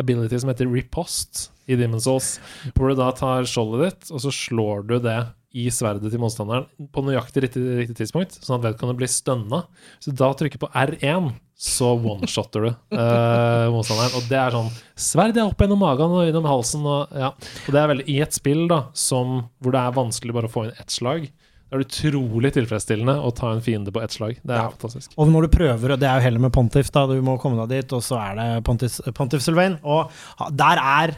[0.00, 2.36] ability som heter repost i Demon Souls,
[2.76, 5.18] hvor du da tar skjoldet ditt, og så slår du det
[5.54, 9.60] i sverdet til motstanderen på nøyaktig riktig, riktig tidspunkt, sånn at vedkommende blir stønna.
[10.02, 11.28] Så da trykker på R1,
[11.64, 12.68] så one-shotter du
[12.98, 14.16] eh, motstanderen.
[14.18, 17.30] Og det er sånn Sverd er opp gjennom magen og gjennom halsen, og ja.
[17.66, 20.54] Og det er veldig i et spill da, som, hvor det er vanskelig bare å
[20.56, 21.28] få inn ett slag.
[21.64, 24.36] Det er utrolig tilfredsstillende å ta en fiende på ett slag.
[24.42, 24.66] Det er Ja.
[24.74, 25.14] fantastisk.
[25.18, 27.62] Og når du prøver, og det er jo heller med Pontiff, da, du må komme
[27.64, 30.10] deg dit, og så er det Pontiff, Pontiff Sylvain, og
[30.54, 31.14] der er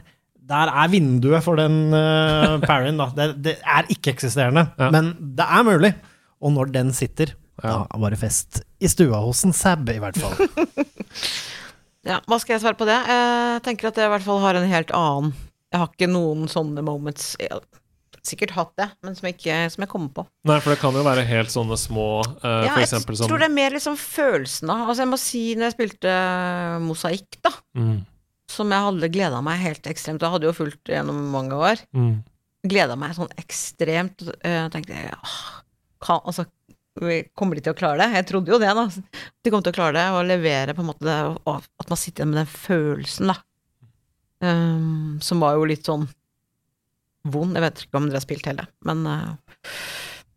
[0.46, 3.08] der er vinduet for den uh, parryen, da.
[3.16, 4.90] Det, det er ikke-eksisterende, Ja.
[4.94, 5.92] men det er mulig.
[6.42, 7.86] Og når den sitter, Ja.
[7.88, 10.36] da var det fest i stua hos en Sab, i hvert fall.
[12.06, 12.96] Ja, hva skal jeg svare på det?
[13.10, 15.32] Jeg tenker at jeg i hvert fall har en helt annen
[15.72, 17.64] Jeg har ikke noen sånne moments Jeg har
[18.26, 20.22] sikkert hatt det, men som jeg, ikke, som jeg kommer på.
[20.46, 23.30] Nei, for det kan jo være helt sånne små, uh, Ja, for jeg eksempel som
[23.30, 26.14] tror det er mer liksom følelsen av Altså, jeg må si, når jeg spilte
[26.86, 27.96] Mosaikk, da, mm,
[28.50, 31.82] som jeg hadde gleda meg helt ekstremt Jeg hadde jo fulgt gjennom mange år.
[31.96, 32.16] mm.
[32.66, 34.24] Gleda meg sånn ekstremt.
[34.42, 34.94] Jeg tenkte
[36.02, 36.46] kan, altså,
[37.36, 38.16] Kommer de til å klare det?
[38.16, 38.86] Jeg trodde jo det, da.
[39.44, 42.00] De kom til å klare det, og levere på en måte det, og at man
[42.00, 43.36] sitter igjen med den følelsen, da.
[44.40, 46.06] Um, som var jo litt sånn
[47.28, 47.52] vond.
[47.56, 49.28] Jeg vet ikke om dere har spilt heller, men uh,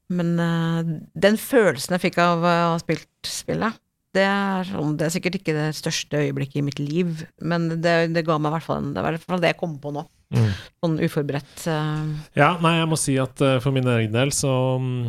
[0.10, 0.80] Men uh,
[1.14, 3.78] den følelsen jeg fikk av uh, å ha spilt spillet,
[4.18, 7.98] det er, sånn, det er sikkert ikke det største øyeblikket i mitt liv, men det,
[8.16, 10.06] det ga meg i hvert fall det det jeg kom på nå.
[10.30, 10.50] Mm.
[10.84, 11.64] Sånn uforberedt.
[11.66, 12.04] uh,
[12.38, 15.00] Ja, nei, jeg må si at eh, for min egen del så mm,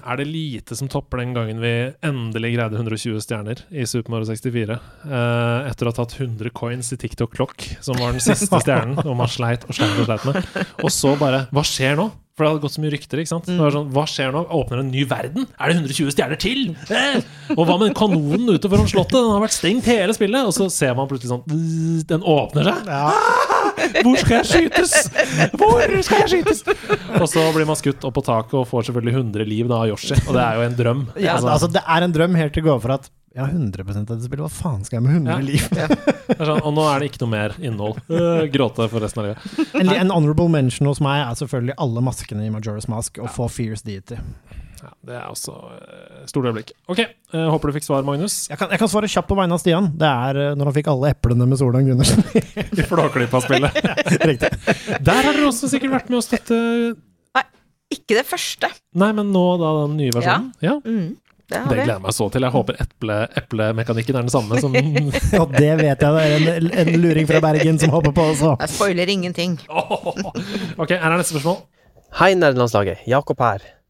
[0.00, 1.72] er det lite som topper den gangen vi
[2.08, 4.78] endelig greide 120 stjerner i Super Mario 64.
[5.04, 8.96] eh, etter å ha tatt 100 coins i TikTok Clock, som var den siste stjernen,
[9.04, 10.66] og man sleit og sleit og sleit med.
[10.82, 12.08] Og så bare Hva skjer nå?
[12.32, 13.20] For det hadde gått så mye rykter.
[13.20, 13.44] ikke sant?
[13.44, 14.40] Det var sånn, Hva skjer nå?
[14.56, 15.44] Åpner en ny verden?
[15.60, 16.62] Er det 120 stjerner til?
[16.88, 17.18] Eh!
[17.52, 19.18] Og hva med kanonen ute foran slottet?
[19.18, 20.48] Den har vært stengt hele spillet.
[20.48, 21.44] Og så ser man plutselig sånn
[22.08, 22.88] Den åpner seg.
[24.02, 24.92] Hvor skal jeg skytes?
[25.58, 26.62] Hvor skal jeg skytes?
[27.20, 29.90] Og så blir man skutt opp på taket og får selvfølgelig 100 liv da av
[29.92, 30.14] Yoshi.
[30.26, 31.02] Og det er jo en drøm.
[31.16, 33.80] Ja, Altså, altså, det er en drøm helt til å gå for at ja, 100
[33.88, 35.38] av dette spillet, hva faen skal jeg med 100 Ja.
[35.40, 35.62] liv?
[35.72, 38.02] det er sånn, og nå er det ikke noe mer innhold.
[38.12, 39.70] Øh, gråte for resten av livet.
[39.80, 43.48] En, en honorable mention hos meg er selvfølgelig alle maskene i Majora's Mask og få
[43.48, 44.20] Fierce Deity.
[45.02, 45.52] Ja, det er også
[46.22, 46.68] et stort øyeblikk.
[46.90, 48.44] Ok, jeg håper du fikk svar, Magnus.
[48.50, 49.88] Jeg kan, jeg kan svare kjapt på vegne av Stian.
[49.98, 52.22] Det er eh, når han fikk alle eplene med Solan Gundersen.
[52.78, 53.80] I Flåklypa-spillet.
[54.30, 54.52] Riktig.
[55.02, 56.60] Der har dere også sikkert vært med å støtte
[57.92, 58.70] Ikke det første.
[58.96, 60.52] Nei, men nå da den nye versjonen?
[60.64, 60.78] Ja.
[60.86, 61.18] Mm,
[61.50, 62.46] det har Det gleder jeg meg så til.
[62.46, 62.80] Jeg håper
[63.42, 64.78] eplemekanikken er den samme som
[65.36, 68.54] Ja, det vet jeg det er en, en luring fra Bergen som hopper på også.
[68.62, 69.58] Jeg spoiler ingenting.
[69.68, 71.64] Ok, her er neste spørsmål.
[72.22, 73.02] Hei, nerdelandslaget.
[73.08, 73.81] Jakob her.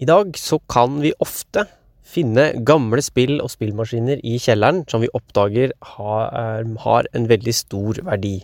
[0.00, 1.64] I dag så kan vi ofte
[2.06, 7.54] finne gamle spill og spillmaskiner i kjelleren som vi oppdager har, er- har en veldig
[7.54, 8.36] stor verdi.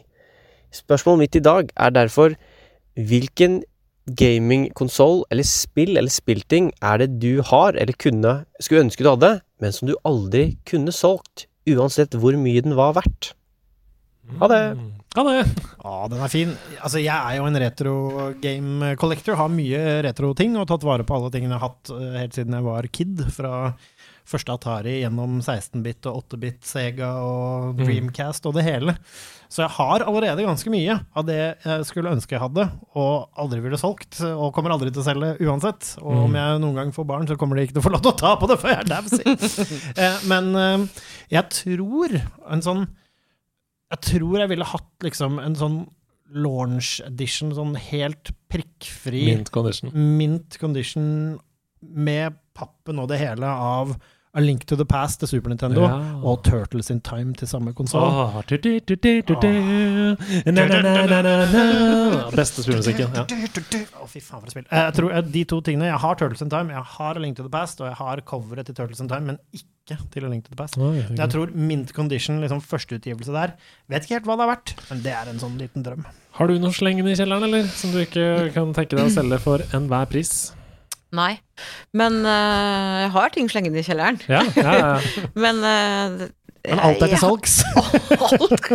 [0.72, 2.34] Spørsmålet mitt i dag er derfor
[2.96, 3.60] hvilken
[4.18, 9.40] gamingkonsoll eller spill eller spillting er det du har eller kunne, skulle ønske du hadde,
[9.60, 13.34] men som du aldri kunne solgt, uansett hvor mye den var verdt?
[14.40, 14.62] Ha det!
[15.12, 15.40] Ha det!
[15.82, 16.52] Ja, den er fin.
[16.80, 17.94] Altså, jeg er jo en retro
[18.40, 19.36] game collector.
[19.36, 22.38] Har mye retro ting og tatt vare på alle tingene jeg har hatt eh, helt
[22.38, 23.20] siden jeg var kid.
[23.34, 23.52] Fra
[24.32, 27.82] første Atari gjennom 16-bit og 8-bit Sega og Mm.
[27.84, 28.94] Dreamcast og det hele.
[29.52, 32.64] Så jeg har allerede ganske mye av det jeg skulle ønske jeg hadde,
[32.96, 34.16] og aldri ville solgt.
[34.24, 35.90] Og kommer aldri til å selge uansett.
[36.00, 36.38] Og om Mm.
[36.40, 38.18] jeg noen gang får barn, så kommer de ikke til å få lov til å
[38.22, 39.76] ta på det før jeg er dau, si.
[40.00, 41.04] Eh, Men eh,
[41.36, 42.16] jeg tror
[42.48, 42.86] en sånn
[43.92, 45.78] jeg tror jeg ville hatt liksom en sånn
[46.32, 49.92] launch edition, sånn helt prikkfri Mint condition.
[49.92, 51.06] mint condition
[51.82, 53.96] med pappen og det hele av
[54.34, 55.96] A Link to the Past til Super Nintendo Ja.
[56.24, 58.00] og Turtles in Time til samme konsoll.
[59.42, 60.16] Na.
[62.36, 63.12] Beste spillmusikken.
[63.14, 63.24] Ja.
[64.00, 64.64] Oh, fy faen, for et spill.
[64.70, 67.22] Eh, Jeg tror eh, De to tingene Jeg har Turtles in Time, jeg har A
[67.22, 70.24] Link to the Past, og jeg har coveret til Turtles in Time, men ikke til
[70.24, 70.78] A Link to the Past.
[70.78, 73.52] Oh, Jeg tror Mint Condition, liksom førsteutgivelse der,
[73.92, 76.06] vet ikke helt hva det har vært, men det er en sånn liten drøm.
[76.38, 77.68] Har du noe slengende i kjelleren, eller?
[77.68, 80.54] Som du ikke kan tenke deg å selge for enhver pris?
[81.12, 81.32] Nei.
[81.92, 84.20] Men øh, jeg har ting slengende i kjelleren.
[84.30, 84.92] Ja, ja, ja.
[85.44, 86.28] Men øh,
[86.64, 87.58] Men alt er til salgs.
[88.28, 88.68] alt,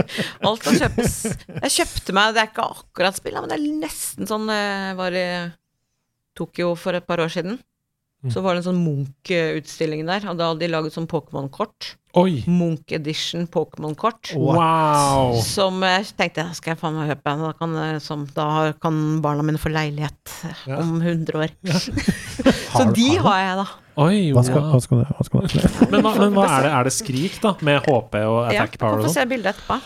[0.45, 1.15] alt kan kjøpes.
[1.63, 5.15] Jeg kjøpte meg Det er ikke akkurat spill, men det er nesten sånn Jeg var
[5.15, 5.27] i
[6.37, 7.57] Tokyo for et par år siden.
[8.33, 11.93] Så var det en sånn Munch-utstilling der, og da hadde de laget sånn Pokémon-kort.
[12.17, 12.39] Oi!
[12.49, 14.31] Munch Edition Pokémon-kort.
[14.33, 15.35] Wow!
[15.45, 17.33] Som jeg tenkte skal jeg faen meg kjøpe.
[17.43, 18.47] Da kan, eh, som, da
[18.81, 20.33] kan barna mine få leilighet
[20.65, 20.79] Ja.
[20.81, 21.53] om 100 år.
[21.67, 21.77] Ja.
[22.77, 23.67] så de har jeg, da.
[24.07, 25.03] Oi, Hva skal, hva skal?
[25.13, 25.45] Hva skal?
[25.93, 26.73] Men, hva, men hva er det?
[26.79, 27.53] Er det Skrik, da?
[27.65, 29.77] Med HP og attack ja, power Ja, få se bildet etterpå.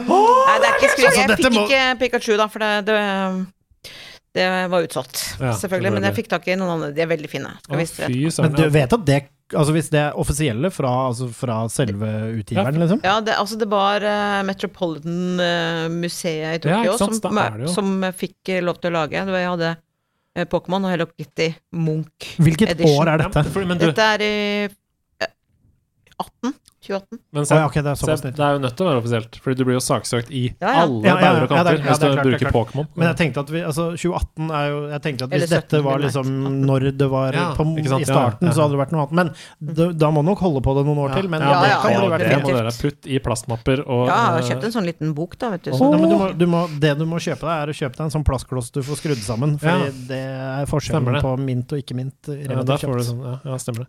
[0.00, 1.06] Nei, det er ikke skrik.
[1.10, 3.90] Altså, Jeg fikk må- ikke Pikachu, da, for det, det,
[4.38, 5.18] det var utsolgt.
[5.42, 5.92] Ja, selvfølgelig.
[5.98, 6.92] Men jeg fikk tak i noen andre.
[6.94, 7.50] De er veldig fine.
[7.66, 9.20] Skal Å, fy Men du vet at det
[9.50, 12.06] Altså Hvis det er offisielle fra, altså fra selve
[12.38, 13.00] utgiveren, liksom?
[13.06, 17.40] Ja, det, altså det var uh, Metropolitan-museet i Tokyo ja, sant, som,
[17.74, 19.24] som fikk eh, lov til å lage.
[19.26, 23.02] Det var, jeg hadde uh, Pokémon og Hello Kitty Munch Hvilket Edition.
[23.02, 23.42] år er dette?
[23.42, 24.34] Ja, for, men du, Dette er i
[24.68, 25.32] eh,
[26.14, 26.54] 18?
[26.90, 27.18] 2018?
[27.32, 29.00] men se, Seb, ja, ok, det er se, det er jo nødt til å være
[29.02, 30.82] offisielt, Fordi du blir jo saksøkt i Ja, ja.
[30.84, 32.50] alle Ja, ja, ja, bauger og ja, det kanter er- hvis du er bruker.
[32.56, 32.86] Pokémon.
[32.96, 35.82] Men jeg tenkte at vi, altså 2018 er jo Jeg tenkte at hvis 17 dette
[35.86, 36.26] var liksom
[36.66, 38.52] når det var Ja, på, i starten, ja.
[38.52, 39.12] så hadde det vært noe annet.
[39.20, 41.14] Men da, da må nok holde på det noen år Ja.
[41.20, 41.28] til.
[41.30, 44.06] Men ja, Ja, det kan ja, bli det verdt må dere putte i plastmapper og
[44.08, 45.70] Ja, jeg har eh, kjøpt en sånn liten bok, da, vet du.
[45.78, 48.10] Men du må, du må, det du må kjøpe deg, er å kjøpe deg en
[48.16, 49.58] sånn plastkloss du får skrudd sammen.
[49.58, 49.90] Fordi Ja.
[50.10, 50.20] det
[50.62, 52.28] er forskjellen på mint og ikke mint.
[52.28, 53.88] ja, da får du sånn, ja, ja, stemmer det.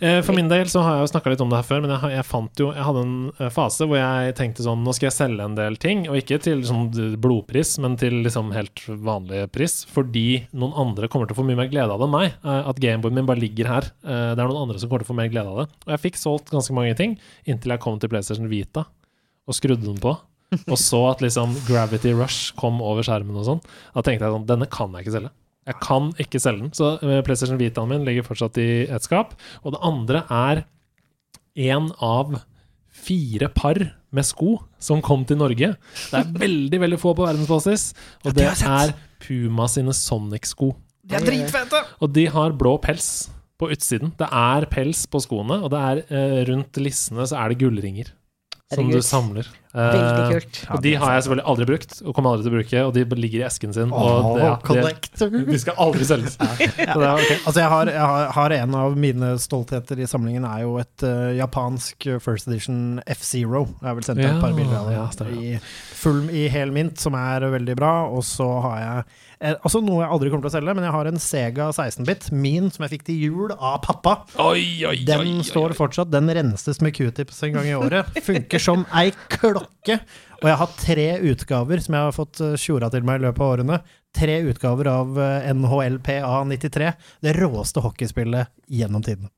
[0.00, 1.90] Eh, For min del så har jeg jo snakka litt om det her før, men
[1.92, 5.10] jeg, jeg fant jo Jeg hadde en eh, fase hvor jeg tenkte sånn Nå skal
[5.10, 6.86] jeg selge en del ting, og ikke til sånn
[7.20, 10.24] blodpris, men til liksom helt vanlig pris, fordi
[10.56, 12.38] noen andre kommer til å få mye mer glede av det enn meg.
[12.40, 13.90] Eh, At Gameboyen min bare ligger her.
[14.00, 15.68] Det er noen andre som kommer til å få mer glede av det.
[15.84, 18.86] Og jeg fikk solgt ganske mange ting inntil jeg kom til PlayStation Vita
[19.50, 20.14] og skrudde den på.
[20.66, 23.60] Og så at liksom Gravity Rush kom over skjermen og sånn.
[23.94, 25.30] Da tenkte jeg sånn Denne kan jeg ikke selge.
[25.70, 26.74] Jeg kan ikke selge den.
[26.76, 29.36] Så eh, PlayStation Vitaen min ligger fortsatt i et skap.
[29.62, 30.64] Og det andre er
[31.70, 32.40] en av
[33.00, 33.78] fire par
[34.10, 35.74] med sko som kom til Norge.
[36.10, 37.90] Det er veldig, veldig få på verdensbasis.
[38.26, 40.72] Og det er Puma sine Sonic-sko.
[41.10, 41.84] De er dritfete!
[42.02, 43.30] Og de har blå pels
[43.60, 44.14] på utsiden.
[44.18, 48.12] Det er pels på skoene, og det er eh, rundt lissene så er det gullringer.
[48.70, 49.48] Som du samler.
[49.70, 50.56] Veldig Eh, kult.
[50.74, 53.04] og de har jeg selvfølgelig aldri brukt, og kommer aldri til å bruke, og de
[53.22, 53.92] ligger i esken sin.
[53.94, 54.88] Og det, ja,
[55.30, 56.34] de, de skal aldri selges.
[56.40, 56.96] ja.
[56.98, 57.22] det er.
[57.46, 61.06] Altså jeg har, jeg har, har en av mine stoltheter i samlingen er jo et
[61.06, 63.68] uh, japansk First Edition F-Zero.
[63.78, 64.98] Jeg har vel sendt ja, et par bilder av det.
[64.98, 65.30] ja.
[65.30, 65.60] I
[66.00, 67.94] full i hel mint, som er veldig bra.
[68.10, 70.94] Og så har jeg eh, altså noe jeg aldri kommer til å selge, men jeg
[70.94, 74.14] har en Sega 16-bit, min, som jeg fikk til jul av pappa.
[74.44, 76.10] Oi, oi, Den oi, står fortsatt.
[76.12, 78.12] Den renses med q-tips en gang i året.
[78.26, 80.00] Funker som ei klokke.
[80.40, 83.44] Og jeg har tre utgaver som jeg har fått eh, tjora til meg i løpet
[83.44, 83.80] av årene.
[84.16, 86.94] Tre utgaver av eh, NHLPA 93.
[87.24, 89.28] Det råeste hockeyspillet gjennom tiden.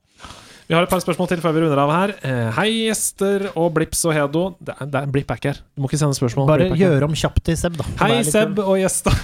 [0.69, 2.13] Vi har et par spørsmål til før vi runder av her.
[2.25, 4.45] Eh, hei, gjester og Blips og Hedo.
[4.63, 5.61] Det er, det er Blipp er her.
[5.75, 6.47] Du må ikke sende spørsmål.
[6.49, 7.87] Bare gjør om kjapt til Seb, da.
[8.01, 9.17] Hei, Seb og gjester.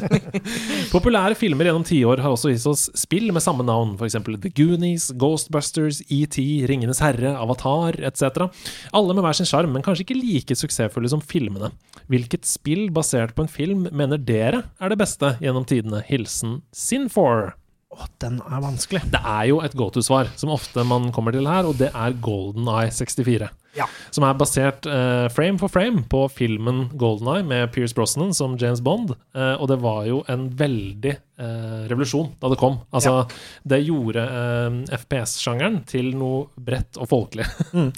[0.94, 4.18] Populære filmer gjennom tiår har også gitt oss spill med samme navn, f.eks.
[4.44, 6.36] The Goonies, Ghostbusters, ET,
[6.70, 8.50] Ringenes herre, Avatar etc.
[8.96, 11.72] Alle med hver sin sjarm, men kanskje ikke like suksessfulle som filmene.
[12.10, 16.02] Hvilket spill basert på en film mener dere er det beste gjennom tidene?
[16.08, 17.54] Hilsen Sin4.
[17.90, 19.00] Å, den er vanskelig.
[19.10, 22.68] Det er jo et go-to-svar, som ofte man kommer til her, og det er Golden
[22.70, 23.48] Eye 64.
[23.78, 23.84] Ja.
[24.14, 28.56] Som er basert eh, frame for frame på filmen Golden Eye med Pierce Brosnan som
[28.58, 29.12] James Bond.
[29.34, 32.80] Eh, og det var jo en veldig eh, revolusjon da det kom.
[32.94, 33.24] Altså,
[33.70, 37.46] det gjorde eh, FPS-sjangeren til noe bredt og folkelig,
[37.80, 37.90] Mm.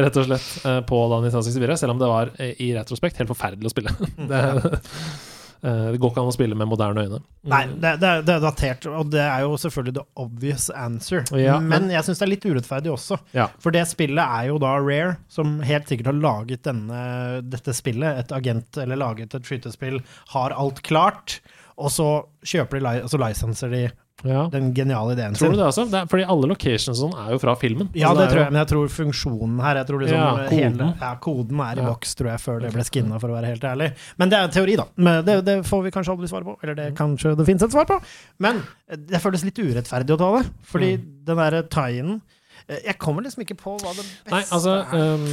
[0.00, 1.78] rett og slett, eh, på da 1964.
[1.84, 3.96] Selv om det var eh, i retrospekt helt forferdelig å spille.
[4.32, 4.92] det, eh,
[5.62, 7.20] det går ikke an å spille med moderne øyne.
[7.48, 11.24] Nei, det, det, er- det er datert, og det er jo selvfølgelig the obvious answer.
[11.38, 13.18] Ja, men men- jeg syns det er litt urettferdig også.
[13.34, 13.48] Ja.
[13.62, 18.18] For det spillet er jo da Rare, som helt sikkert har laget denne, dette spillet.
[18.24, 20.00] Et agent eller laget et skytespill,
[20.34, 21.40] har alt klart.
[21.76, 22.08] Og så
[22.46, 23.84] kjøper de, så lisenser de
[24.24, 24.46] Ja.
[24.50, 25.84] den geniale ideen Tror du det også?
[25.90, 27.90] Det er, fordi alle locations sånn er jo fra filmen.
[27.94, 30.30] Ja, Altså, det det tror jeg, men jeg tror funksjonen her jeg tror liksom Ja,
[30.48, 30.94] hele, koden.
[31.00, 31.90] ja, koden er i Ja.
[31.90, 33.90] boks, tror jeg, før det ble skinna, for å være helt ærlig.
[34.18, 34.86] Men det er teori, da.
[34.96, 36.56] Men det, det får vi kanskje aldri svare på.
[36.62, 38.00] Eller det kanskje det finnes et svar på.
[38.40, 40.46] Men eh, det føles litt urettferdig å ta det.
[40.64, 42.20] Fordi den derre eh,
[42.66, 45.12] Jeg kommer liksom ikke på hva det beste Nei, altså er.
[45.14, 45.26] um,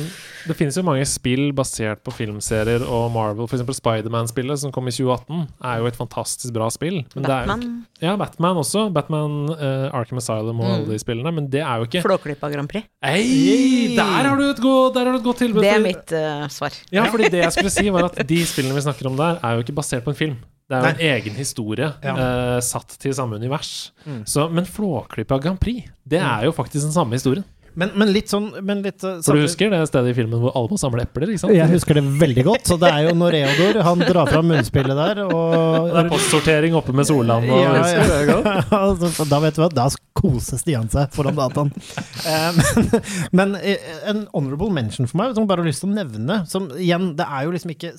[0.45, 3.47] Det finnes jo mange spill basert på filmserier og Marvel.
[3.49, 6.99] For eksempel Spiderman-spillet som kom i 2018, er jo et fantastisk bra spill.
[7.15, 7.63] Men det er jo Batman.
[7.65, 8.85] ikke, ja, Batman også.
[8.93, 11.33] Batman, uh, Arkham Asylum og alle de spillene.
[11.39, 12.85] Men det er jo ikke Flåklypa Grand Prix.
[13.01, 15.65] Ei, der har du et godt, der har du et godt tilbud!
[15.65, 16.77] Det er mitt uh, svar.
[16.93, 19.57] Ja, fordi det jeg skulle si var at de spillene vi snakker om der, er
[19.57, 20.37] jo ikke basert på en film.
[20.69, 22.13] Det er jo en egen historie Ja.
[22.15, 23.91] uh, satt til samme univers.
[24.05, 24.23] Mm.
[24.25, 27.43] Så, men Flåklypa Grand Prix, det er jo faktisk den samme historien.
[27.73, 30.53] Men, men litt sånn men litt, uh, For du husker det stedet i filmen hvor
[30.53, 31.31] alle må samle epler?
[31.33, 31.55] ikke sant?
[31.57, 32.67] Jeg husker det veldig godt.
[32.69, 33.71] Så det er jo Noreodor.
[33.73, 37.71] Reodor han drar fram munnspillet der, og Det er postsortering oppe med Solland og Ja,
[37.73, 38.59] ja, ja.
[38.77, 41.73] Altså, da vet du hva, da koser Stian seg foran dataen.
[42.29, 42.91] Eh, men,
[43.39, 46.43] men eh, en honorable mention for meg, som jeg bare har lyst til å nevne
[46.49, 47.95] som, Igjen, det er jo liksom ikke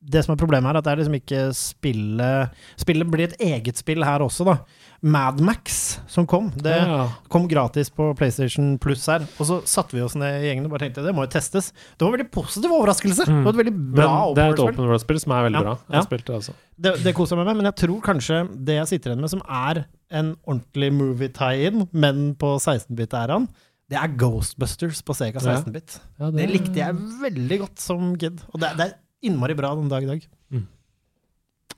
[0.00, 3.80] Det som er problemet her, at det er liksom ikke spillet Spillet blir et eget
[3.80, 4.54] spill her også, da.
[5.02, 7.08] Madmax som kom, det Ja.
[7.28, 9.26] kom gratis på PlayStation Pluss her.
[9.38, 11.72] Og så satte vi oss ned i gjengen og bare tenkte det må jo testes.
[11.98, 13.26] Det var en veldig positiv overraskelse.
[13.26, 15.20] Det var et veldig bra Men det er et open world-spill.
[15.20, 15.74] som er veldig Ja, bra.
[15.88, 16.02] Jeg ja.
[16.02, 16.54] spilte spilt det også.
[16.78, 19.30] Det, det koser jeg meg med, men jeg tror kanskje det jeg sitter igjen med
[19.30, 23.48] som er en ordentlig movie tie-in, men på 16-bit-æraen,
[23.90, 25.98] det er Ghostbusters på Sega 16-bit.
[26.20, 29.88] Ja, Det likte jeg veldig godt som kid, og det, det er innmari bra den
[29.90, 30.26] dag i dag.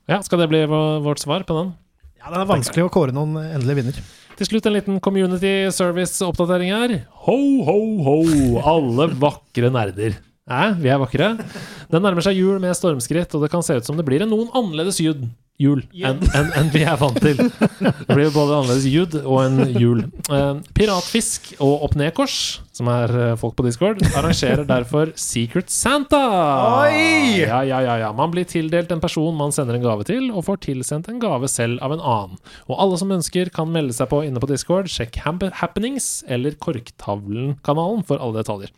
[0.09, 1.73] Ja, Skal det bli vårt svar på den?
[2.19, 4.01] Ja, Det er vanskelig å kåre noen endelig vinner.
[4.37, 6.93] Til slutt en liten community service-oppdatering her.
[7.27, 7.37] Ho,
[7.67, 8.17] ho, ho,
[8.65, 10.17] alle vakre nerder.
[10.49, 11.29] Hæ, vi er vakre.
[11.91, 14.31] Den nærmer seg jul med stormskritt, og det kan se ut som det blir en
[14.33, 15.27] noen annerledes jul,
[15.61, 17.39] jul enn en, en vi er vant til.
[17.41, 20.03] Det blir både annerledes jud og en jul.
[20.31, 22.35] Eh, Piratfisk og Opp-ned-kors,
[22.75, 26.21] som er eh, folk på Discord, arrangerer derfor Secret Santa.
[26.81, 27.41] Oi!
[27.43, 28.11] Ja, ja, ja, ja.
[28.17, 31.49] Man blir tildelt en person man sender en gave til, og får tilsendt en gave
[31.51, 32.41] selv av en annen.
[32.67, 34.89] Og alle som ønsker, kan melde seg på inne på Discord.
[34.91, 38.73] Sjekk Happenings eller Korktavlen-kanalen for alle detaljer.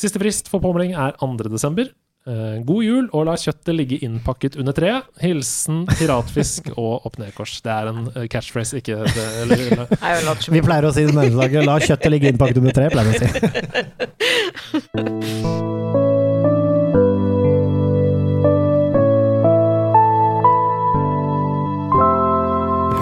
[0.00, 1.92] Siste frist for påmelding er 2.
[2.24, 5.04] Eh, god jul, og la kjøttet ligge innpakket under treet.
[5.20, 7.58] Hilsen piratfisk og opp-ned-kors.
[7.60, 9.60] Det er en eh, catchphrase, ikke det, eller,
[10.14, 10.48] eller.
[10.56, 11.66] Vi pleier å si det nærmeste.
[11.68, 13.28] La kjøttet ligge innpakket under tre, pleier vi å si.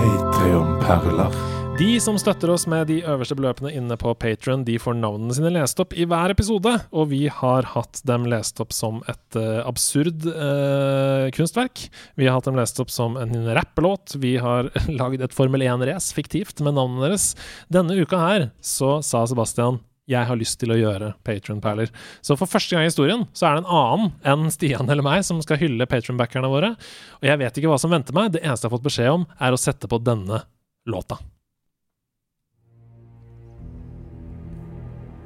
[0.03, 1.52] Patreon-perler.
[1.81, 5.51] De som støtter oss med de øverste beløpene inne på Patron, de får navnene sine
[5.55, 9.65] lest opp i hver episode, og vi har hatt dem lest opp som et uh,
[9.65, 11.87] absurd uh, kunstverk.
[12.21, 14.19] Vi har hatt dem lest opp som en rappelåt.
[14.21, 14.69] Vi har
[15.01, 17.33] lagd et Formel 1-race fiktivt med navnene deres.
[17.73, 19.81] Denne uka her så sa Sebastian
[20.13, 21.89] jeg har lyst til å gjøre Patron-perler.
[22.21, 25.25] Så for første gang i historien så er det en annen enn Stian eller meg
[25.25, 26.75] som skal hylle Patron-backerne våre.
[27.23, 28.35] Og jeg vet ikke hva som venter meg.
[28.35, 30.45] Det eneste jeg har fått beskjed om, er å sette på denne
[30.91, 31.23] låta.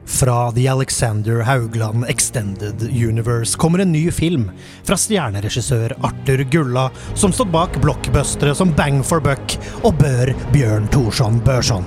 [0.06, 4.50] Fra The Alexander Haugland Extended Universe kommer en ny film
[4.86, 10.86] fra stjerneregissør Arthur Gulla, som stod bak blockbustere som Bang for Buck og Bør Bjørn
[10.94, 11.84] Thorsson Børson.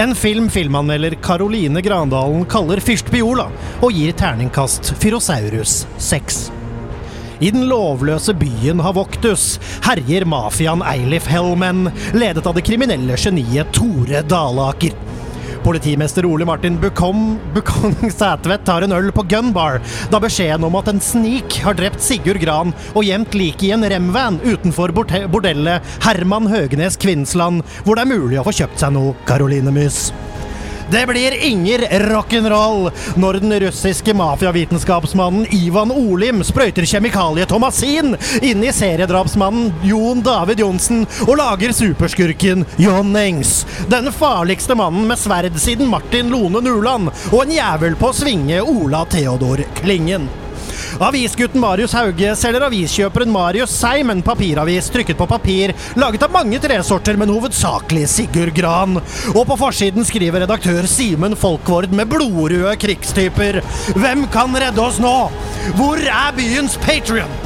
[0.00, 3.50] En film filmanmelder Caroline Grandalen kaller Fyrst Biola,
[3.84, 6.46] og gir terningkast Fyrosaurus 6.
[7.40, 14.24] I den lovløse byen Havoktus herjer mafiaen Eilif Hellman, ledet av det kriminelle geniet Tore
[14.24, 14.96] Dalaker.
[15.66, 19.80] Politimester Ole Martin Bukong, Bukong Sætvedt tar en øl på Gunbar
[20.12, 23.86] da beskjeden om at en snik har drept Sigurd Gran og gjemt liket i en
[23.90, 29.18] remvan utenfor bordellet Herman Høgenes Kvinnsland, hvor det er mulig å få kjøpt seg noe
[29.26, 30.06] Karoline Mys.
[30.90, 38.14] Det blir inger rock'n'roll når den russiske mafiavitenskapsmannen Ivan Olim sprøyter kjemikalie-Thomasin
[38.46, 43.64] inn i seriedrapsmannen Jon David Johnsen og lager superskurken John Engs.
[43.90, 48.62] Den farligste mannen med sverd siden Martin Lone Nuland, og en jævel på å svinge
[48.62, 50.30] Ola Theodor Klingen.
[50.96, 56.56] Avisgutten Marius Hauge selger aviskjøperen Marius Seim en papiravis trykket på papir, laget av mange
[56.62, 58.96] tresorter, men hovedsakelig Sigurd Gran.
[59.34, 63.60] Og på forsiden skriver redaktør Simen Folkvord med blodrøde krigstyper.
[63.98, 65.16] Hvem kan redde oss nå?
[65.76, 67.42] Hvor er byens Patrion?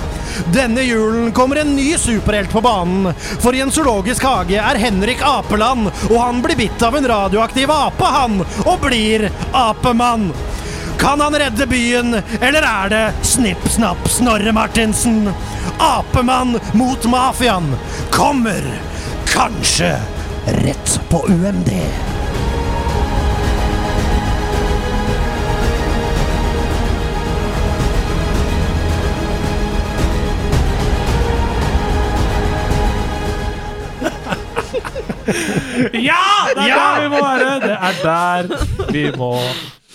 [0.54, 3.10] Denne julen kommer en ny superhelt på banen.
[3.42, 7.74] For i en zoologisk hage er Henrik Apeland, og han blir bitt av en radioaktiv
[7.74, 10.30] ape, han, og blir apemann.
[11.00, 15.32] Kan han redde byen, eller er det Snipp Snapp Snorre Martinsen?
[15.78, 17.74] Apemann mot mafiaen
[18.10, 18.60] kommer
[19.26, 19.96] kanskje
[20.46, 21.70] rett på UMD.
[35.92, 36.14] Ja!
[36.54, 37.60] Det er der vi må være!
[37.60, 39.34] Det er der vi må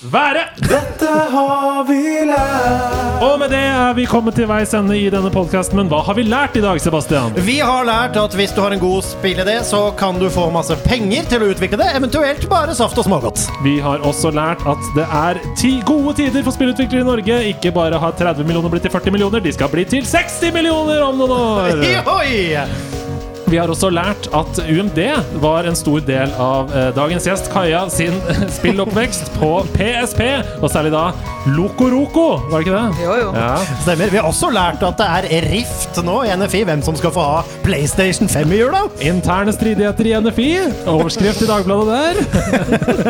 [0.04, 0.42] være!
[0.60, 3.22] Dette har vi lært.
[3.24, 5.78] Og med det er vi kommet til veis ende i denne podkasten.
[5.80, 7.36] Men hva har vi lært i dag, Sebastian?
[7.48, 10.76] Vi har lært at hvis du har en god spillidé, så kan du få masse
[10.86, 13.48] penger til å utvikle det, eventuelt bare saft og smågodt.
[13.64, 17.42] Vi har også lært at det er ti gode tider for spillutviklere i Norge.
[17.56, 21.06] Ikke bare har 30 millioner blitt til 40 millioner, de skal bli til 60 millioner
[21.08, 21.86] om noen år!
[22.20, 23.05] Oi!
[23.46, 25.00] Vi har også lært at UMD
[25.44, 28.16] var en stor del av eh, dagens gjest Kaja sin
[28.58, 30.22] spilloppvekst på PSP,
[30.64, 31.12] og særlig da
[31.54, 33.04] Loco Roco, var det ikke det?
[33.04, 33.28] Jo, jo.
[33.38, 33.52] Ja.
[33.84, 34.10] Stemmer.
[34.10, 37.22] Vi har også lært at det er rift nå i NFI, hvem som skal få
[37.22, 38.82] ha PlayStation 5 i jula.
[39.06, 40.48] Interne stridigheter i NFI.
[40.90, 42.16] Overskrift i Dagbladet der.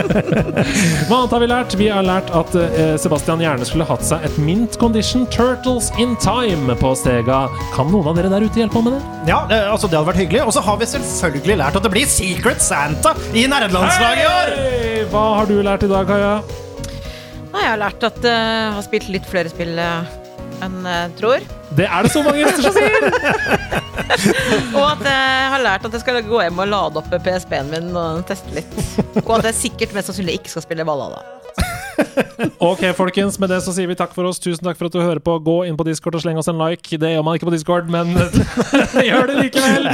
[1.07, 1.78] Hva annet har vi lært?
[1.80, 6.18] Vi har lært at eh, Sebastian gjerne skulle hatt seg et Mint Condition Turtles in
[6.24, 7.45] Time på Stega.
[7.78, 9.16] Kan noen av dere der ute hjelpe ham med det?
[9.32, 10.25] Ja, det, altså det hadde vært hyggelig.
[10.26, 14.54] Og så har vi selvfølgelig lært at det blir Secret Santa i nerdelandslaget i år!
[14.58, 15.04] Hei!
[15.12, 16.32] Hva har du lært i dag, Kaja?
[17.54, 20.16] Nei, jeg har lært at eh, jeg har spilt litt flere spill eh,
[20.66, 21.46] enn jeg tror.
[21.78, 23.06] Det er det så mange gjester som sier!
[24.80, 27.94] Og at jeg har lært at jeg skal gå hjem og lade opp PSP-en min
[27.94, 28.78] og teste litt.
[29.22, 31.22] Og at jeg sikkert mest sannsynlig ikke skal spille Valhalla.
[32.70, 34.40] Ok, folkens, med det så sier vi takk for oss.
[34.44, 35.38] Tusen takk for at du hører på.
[35.46, 37.00] Gå inn på Discord og sleng oss en like.
[37.02, 38.14] Det gjør man ikke på Discord, men
[39.10, 39.90] gjør det likevel.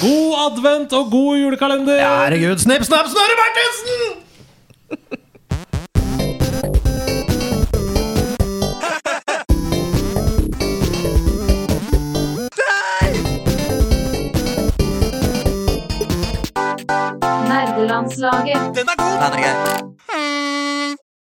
[0.00, 2.02] God advent og god julekalender!
[2.02, 4.20] Herregud, snipp, snapp, Snorre Martinsen!
[17.48, 18.76] Nerdelandslaget.
[18.76, 20.71] Den er grei.